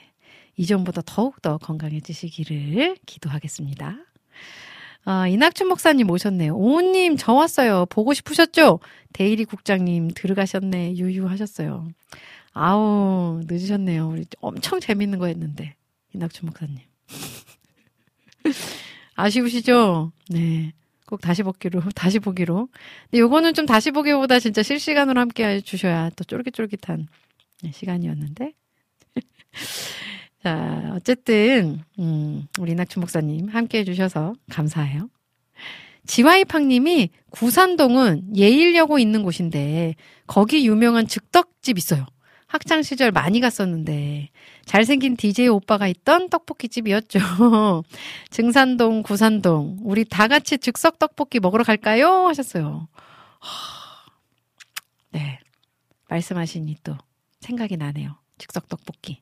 이전보다 0.58 1.04
더욱더 1.06 1.60
건강해지시기를 1.60 2.98
기도하겠습니다. 3.06 3.96
아, 5.06 5.28
이낙춘 5.28 5.68
목사님 5.68 6.10
오셨네요. 6.10 6.56
오님 6.56 7.18
저 7.18 7.34
왔어요. 7.34 7.86
보고 7.86 8.16
싶으셨죠? 8.16 8.80
데이리 9.14 9.46
국장님 9.46 10.10
들어가셨네. 10.16 10.98
유유하셨어요. 10.98 11.88
아우 12.54 13.42
늦으셨네요. 13.46 14.10
우리 14.10 14.26
엄청 14.42 14.80
재밌는 14.80 15.20
거 15.20 15.28
했는데 15.28 15.76
이낙춘 16.14 16.48
목사님. 16.48 16.78
아쉬우시죠? 19.16 20.12
네. 20.30 20.74
꼭 21.06 21.22
다시 21.22 21.42
보기로, 21.42 21.82
다시 21.96 22.20
보기로. 22.20 22.70
근데 23.10 23.20
요거는 23.20 23.56
좀 23.56 23.66
다시 23.66 23.90
보기보다 23.92 24.40
진짜 24.40 24.62
실시간으로 24.62 25.20
함께 25.20 25.44
해주셔야 25.44 26.12
또 26.16 26.24
쫄깃쫄깃한 26.24 27.08
시간이었는데. 27.72 28.54
자, 30.44 30.92
어쨌든, 30.96 31.82
음, 31.98 32.48
우리 32.60 32.76
낙춘 32.76 33.02
목사님 33.02 33.50
함께 33.50 33.80
해주셔서 33.80 34.36
감사해요. 34.52 35.10
지와이팡님이 36.06 37.10
구산동은 37.32 38.38
예일여고 38.38 39.00
있는 39.00 39.24
곳인데, 39.24 39.96
거기 40.28 40.66
유명한 40.68 41.08
즉떡집 41.08 41.78
있어요. 41.78 42.06
학창 42.50 42.82
시절 42.82 43.12
많이 43.12 43.40
갔었는데 43.40 44.30
잘생긴 44.66 45.16
DJ 45.16 45.50
오빠가 45.50 45.88
있던 45.88 46.30
떡볶이집이었죠. 46.30 47.20
증산동, 48.32 49.04
구산동 49.04 49.78
우리 49.84 50.04
다 50.04 50.28
같이 50.28 50.58
즉석 50.58 50.98
떡볶이 50.98 51.40
먹으러 51.40 51.64
갈까요? 51.64 52.28
하셨어요. 52.28 52.88
네. 55.12 55.40
말씀하시니 56.08 56.78
또 56.84 56.98
생각이 57.40 57.78
나네요. 57.78 58.18
즉석 58.40 58.68
떡볶이. 58.68 59.22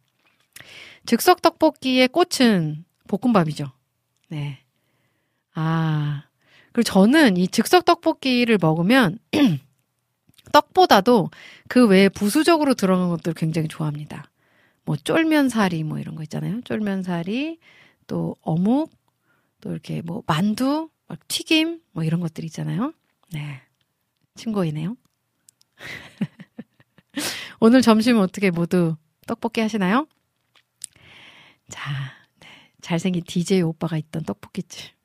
즉석 1.05 1.41
떡볶이의 1.41 2.07
꽃은 2.07 2.85
볶음밥이죠. 3.09 3.69
네. 4.29 4.59
아. 5.53 6.23
그리고 6.71 6.83
저는 6.83 7.35
이 7.35 7.49
즉석 7.49 7.83
떡볶이를 7.83 8.57
먹으면 8.61 9.19
떡보다도 10.51 11.29
그 11.67 11.87
외에 11.87 12.09
부수적으로 12.09 12.73
들어간 12.73 13.09
것들을 13.09 13.33
굉장히 13.35 13.67
좋아합니다. 13.67 14.29
뭐 14.85 14.95
쫄면사리 14.95 15.83
뭐 15.83 15.99
이런 15.99 16.15
거 16.15 16.23
있잖아요. 16.23 16.61
쫄면사리 16.61 17.59
또 18.07 18.35
어묵 18.41 18.91
또 19.61 19.71
이렇게 19.71 20.01
뭐 20.01 20.23
만두 20.25 20.89
막 21.07 21.19
튀김 21.27 21.81
뭐 21.91 22.03
이런 22.03 22.19
것들 22.19 22.43
있잖아요. 22.45 22.93
네. 23.31 23.61
친구이네요. 24.35 24.95
오늘 27.59 27.81
점심 27.81 28.17
어떻게 28.19 28.51
모두 28.51 28.95
떡볶이 29.25 29.61
하시나요? 29.61 30.07
자, 31.69 31.91
네. 32.39 32.47
잘생긴 32.81 33.23
DJ 33.25 33.61
오빠가 33.63 33.97
있던 33.97 34.23
떡볶이집. 34.23 34.95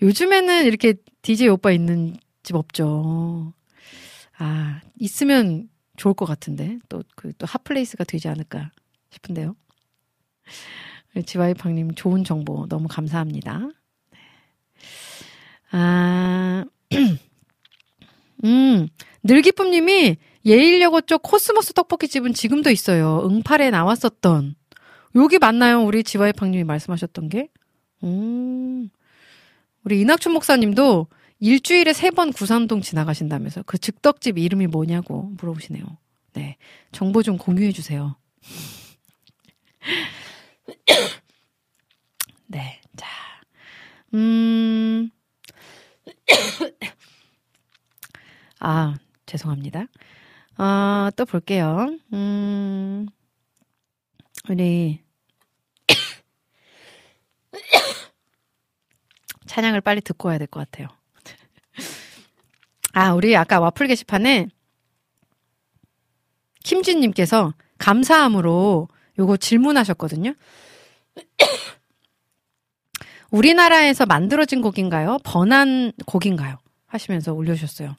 요즘에는 0.00 0.64
이렇게 0.64 0.94
DJ 1.22 1.48
오빠 1.48 1.72
있는 1.72 2.16
집 2.42 2.56
없죠. 2.56 3.52
아, 4.38 4.80
있으면 4.98 5.68
좋을 5.96 6.14
것 6.14 6.24
같은데. 6.24 6.78
또, 6.88 7.02
그, 7.16 7.32
또 7.34 7.46
hot 7.46 7.63
place가 7.63 8.04
되지 8.04 8.28
않을까 8.28 8.70
싶은데요. 9.10 9.56
지와이팡님 11.26 11.94
좋은 11.94 12.24
정보 12.24 12.66
너무 12.68 12.86
감사합니다. 12.88 13.68
네. 14.10 14.18
아, 15.72 16.64
음, 18.44 18.88
늘기쁨님이 19.24 20.16
예일여고 20.46 21.02
쪽 21.02 21.22
코스모스 21.22 21.72
떡볶이집은 21.72 22.32
지금도 22.34 22.70
있어요. 22.70 23.22
응팔에 23.26 23.70
나왔었던. 23.70 24.54
여기 25.16 25.38
맞나요? 25.38 25.82
우리 25.82 26.04
지와이팡님이 26.04 26.64
말씀하셨던 26.64 27.28
게? 27.28 27.48
음, 28.04 28.88
우리 29.84 30.00
이낙춘 30.00 30.32
목사님도 30.32 31.08
일주일에 31.40 31.92
세 31.92 32.10
번 32.10 32.32
구산동 32.32 32.80
지나가신다면서 32.80 33.62
그 33.64 33.78
즉떡집 33.78 34.38
이름이 34.38 34.66
뭐냐고 34.66 35.22
물어보시네요. 35.38 35.84
네. 36.34 36.56
정보 36.92 37.22
좀 37.22 37.38
공유해 37.38 37.72
주세요. 37.72 38.16
네. 42.46 42.80
자. 42.96 43.06
음. 44.14 45.10
아, 48.60 48.94
죄송합니다. 49.26 49.86
아, 50.56 51.10
또 51.16 51.24
볼게요. 51.24 51.96
음. 52.12 53.06
우리 54.48 55.00
찬양을 59.46 59.80
빨리 59.82 60.00
듣고 60.00 60.28
와야 60.28 60.38
될 60.38 60.46
것 60.48 60.60
같아요. 60.60 60.88
아, 62.92 63.12
우리 63.12 63.36
아까 63.36 63.60
와플 63.60 63.86
게시판에 63.86 64.48
김진님께서 66.64 67.54
감사함으로 67.78 68.88
요거 69.18 69.36
질문하셨거든요. 69.38 70.34
우리나라에서 73.30 74.06
만들어진 74.06 74.62
곡인가요? 74.62 75.18
번안 75.22 75.92
곡인가요? 76.06 76.58
하시면서 76.86 77.32
올려주셨어요. 77.34 77.96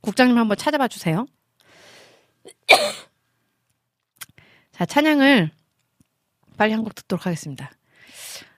국장님 0.00 0.36
한번 0.36 0.56
찾아봐 0.56 0.88
주세요. 0.88 1.26
자, 4.72 4.86
찬양을 4.86 5.50
빨리 6.56 6.72
한 6.72 6.82
곡 6.82 6.94
듣도록 6.94 7.26
하겠습니다. 7.26 7.70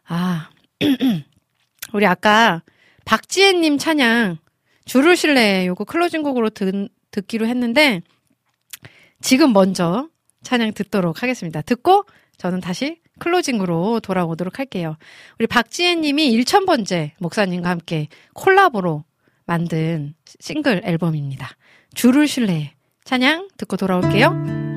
아, 0.05 0.51
우리 1.93 2.07
아까 2.07 2.63
박지혜님 3.05 3.79
찬양 3.79 4.39
줄을 4.91 5.17
실래 5.17 5.69
요거 5.69 5.85
클로징 5.85 6.25
곡으로 6.25 6.51
듣, 6.51 6.89
듣기로 7.12 7.47
했는데 7.47 8.01
지금 9.21 9.53
먼저 9.53 10.09
찬양 10.43 10.73
듣도록 10.73 11.23
하겠습니다. 11.23 11.62
듣고 11.62 12.07
저는 12.39 12.61
다시 12.61 12.99
클로징으로 13.21 14.01
돌아오도록 14.01 14.59
할게요. 14.59 14.97
우리 15.39 15.47
박지혜 15.47 15.95
님이 15.95 16.37
1000번째 16.43 17.12
목사님과 17.21 17.71
함께 17.71 18.09
콜라보로 18.35 19.05
만든 19.47 20.15
싱글 20.41 20.83
앨범입니다. 20.85 21.49
줄을 21.95 22.27
실래 22.27 22.75
찬양 23.05 23.51
듣고 23.59 23.77
돌아올게요. 23.77 24.70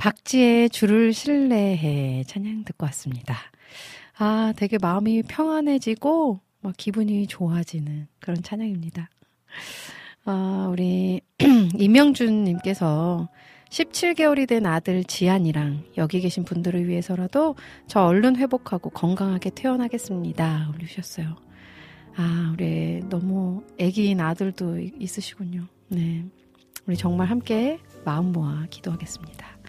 박지의 0.00 0.70
주를 0.70 1.12
신뢰해 1.12 2.24
찬양 2.26 2.64
듣고 2.64 2.86
왔습니다. 2.86 3.36
아, 4.16 4.54
되게 4.56 4.78
마음이 4.78 5.22
평안해지고 5.24 6.40
막 6.62 6.74
기분이 6.78 7.26
좋아지는 7.26 8.08
그런 8.18 8.42
찬양입니다. 8.42 9.10
아, 10.24 10.68
우리 10.72 11.20
이명준 11.76 12.44
님께서 12.44 13.28
17개월이 13.68 14.48
된 14.48 14.64
아들 14.64 15.04
지안이랑 15.04 15.84
여기 15.98 16.20
계신 16.20 16.44
분들을 16.44 16.88
위해서라도 16.88 17.56
저 17.86 18.00
얼른 18.00 18.36
회복하고 18.36 18.88
건강하게 18.88 19.50
태어나겠습니다. 19.50 20.70
올리셨어요. 20.74 21.36
아, 22.16 22.50
우리 22.54 23.02
너무 23.10 23.62
애기인 23.76 24.22
아들도 24.22 24.78
있으시군요. 24.78 25.66
네. 25.88 26.24
우리 26.86 26.96
정말 26.96 27.28
함께 27.28 27.78
마음 28.06 28.32
모아 28.32 28.66
기도하겠습니다. 28.70 29.59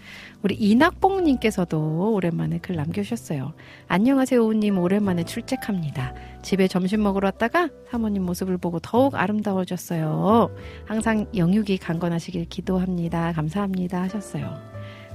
우리 0.44 0.56
이낙봉님께서도 0.56 2.14
오랜만에 2.14 2.60
글 2.60 2.76
남겨주셨어요. 2.76 3.54
안녕하세요, 3.88 4.44
우님. 4.44 4.80
오랜만에 4.80 5.24
출첵합니다. 5.24 6.14
집에 6.42 6.68
점심 6.68 7.04
먹으러 7.04 7.28
왔다가 7.28 7.70
사모님 7.90 8.24
모습을 8.24 8.58
보고 8.58 8.80
더욱 8.80 9.16
아름다워졌어요. 9.16 10.56
항상 10.86 11.28
영육이 11.36 11.78
강건하시길 11.78 12.46
기도합니다. 12.46 13.34
감사합니다. 13.34 14.02
하셨어요. 14.02 14.58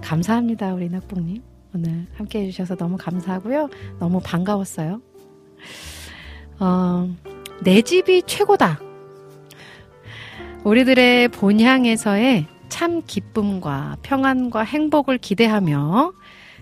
감사합니다, 0.03 0.75
우리 0.75 0.87
이낙봉님. 0.87 1.43
오늘 1.75 2.07
함께 2.15 2.43
해주셔서 2.43 2.77
너무 2.77 2.97
감사하고요. 2.97 3.69
너무 3.99 4.21
반가웠어요. 4.23 5.01
어, 6.61 7.15
내 7.63 7.83
집이 7.83 8.23
최고다. 8.23 8.81
우리들의 10.65 11.29
본향에서의 11.29 12.47
참 12.69 13.03
기쁨과 13.07 13.99
평안과 14.03 14.63
행복을 14.63 15.19
기대하며 15.19 16.13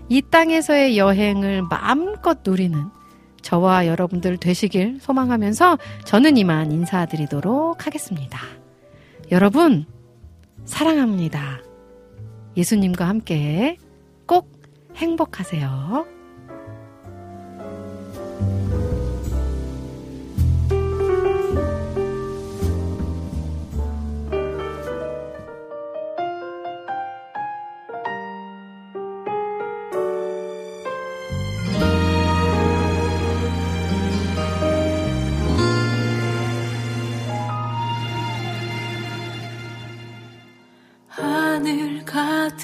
이 0.09 0.23
땅에서의 0.23 0.99
여행을 0.99 1.63
마음껏 1.63 2.39
누리는 2.45 2.91
저와 3.43 3.87
여러분들 3.87 4.39
되시길 4.39 4.99
소망하면서 5.01 5.79
저는 6.05 6.37
이만 6.37 6.73
인사드리도록 6.73 7.87
하겠습니다. 7.87 8.41
여러분, 9.31 9.85
사랑합니다. 10.65 11.61
예수님과 12.57 13.07
함께 13.07 13.77
꼭 14.27 14.51
행복하세요. 14.97 16.07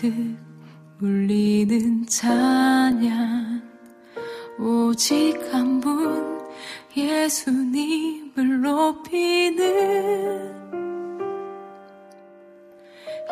가득 0.01 0.15
울리는 1.03 2.07
찬양. 2.07 3.61
오직 4.59 5.37
한 5.53 5.79
분 5.81 6.41
예수님을 6.97 8.63
높이는 8.63 9.61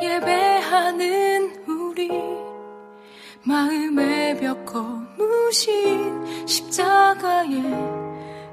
예배하는 0.02 1.64
우리 1.66 2.10
마음의 3.44 4.38
벽 4.38 4.66
거무신 4.66 6.46
십자가의 6.46 7.62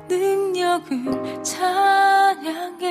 능력을 0.07 1.43
찬양해 1.43 2.85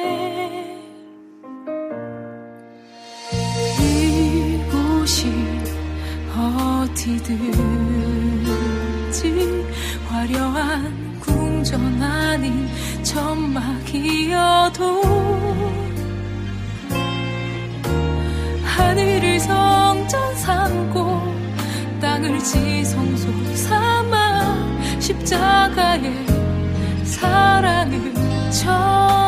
곳이 5.04 5.30
어디든지 6.34 7.36
화려한 10.08 11.20
궁전 11.20 12.02
아닌 12.02 12.66
천막이어도 13.02 15.02
하늘을 18.64 19.38
성전 19.40 20.36
삼고 20.36 21.34
땅을 22.00 22.38
지성소 22.38 23.30
삼아 23.56 25.00
십자가의 25.00 26.14
사랑을 27.04 28.14
전 28.50 29.23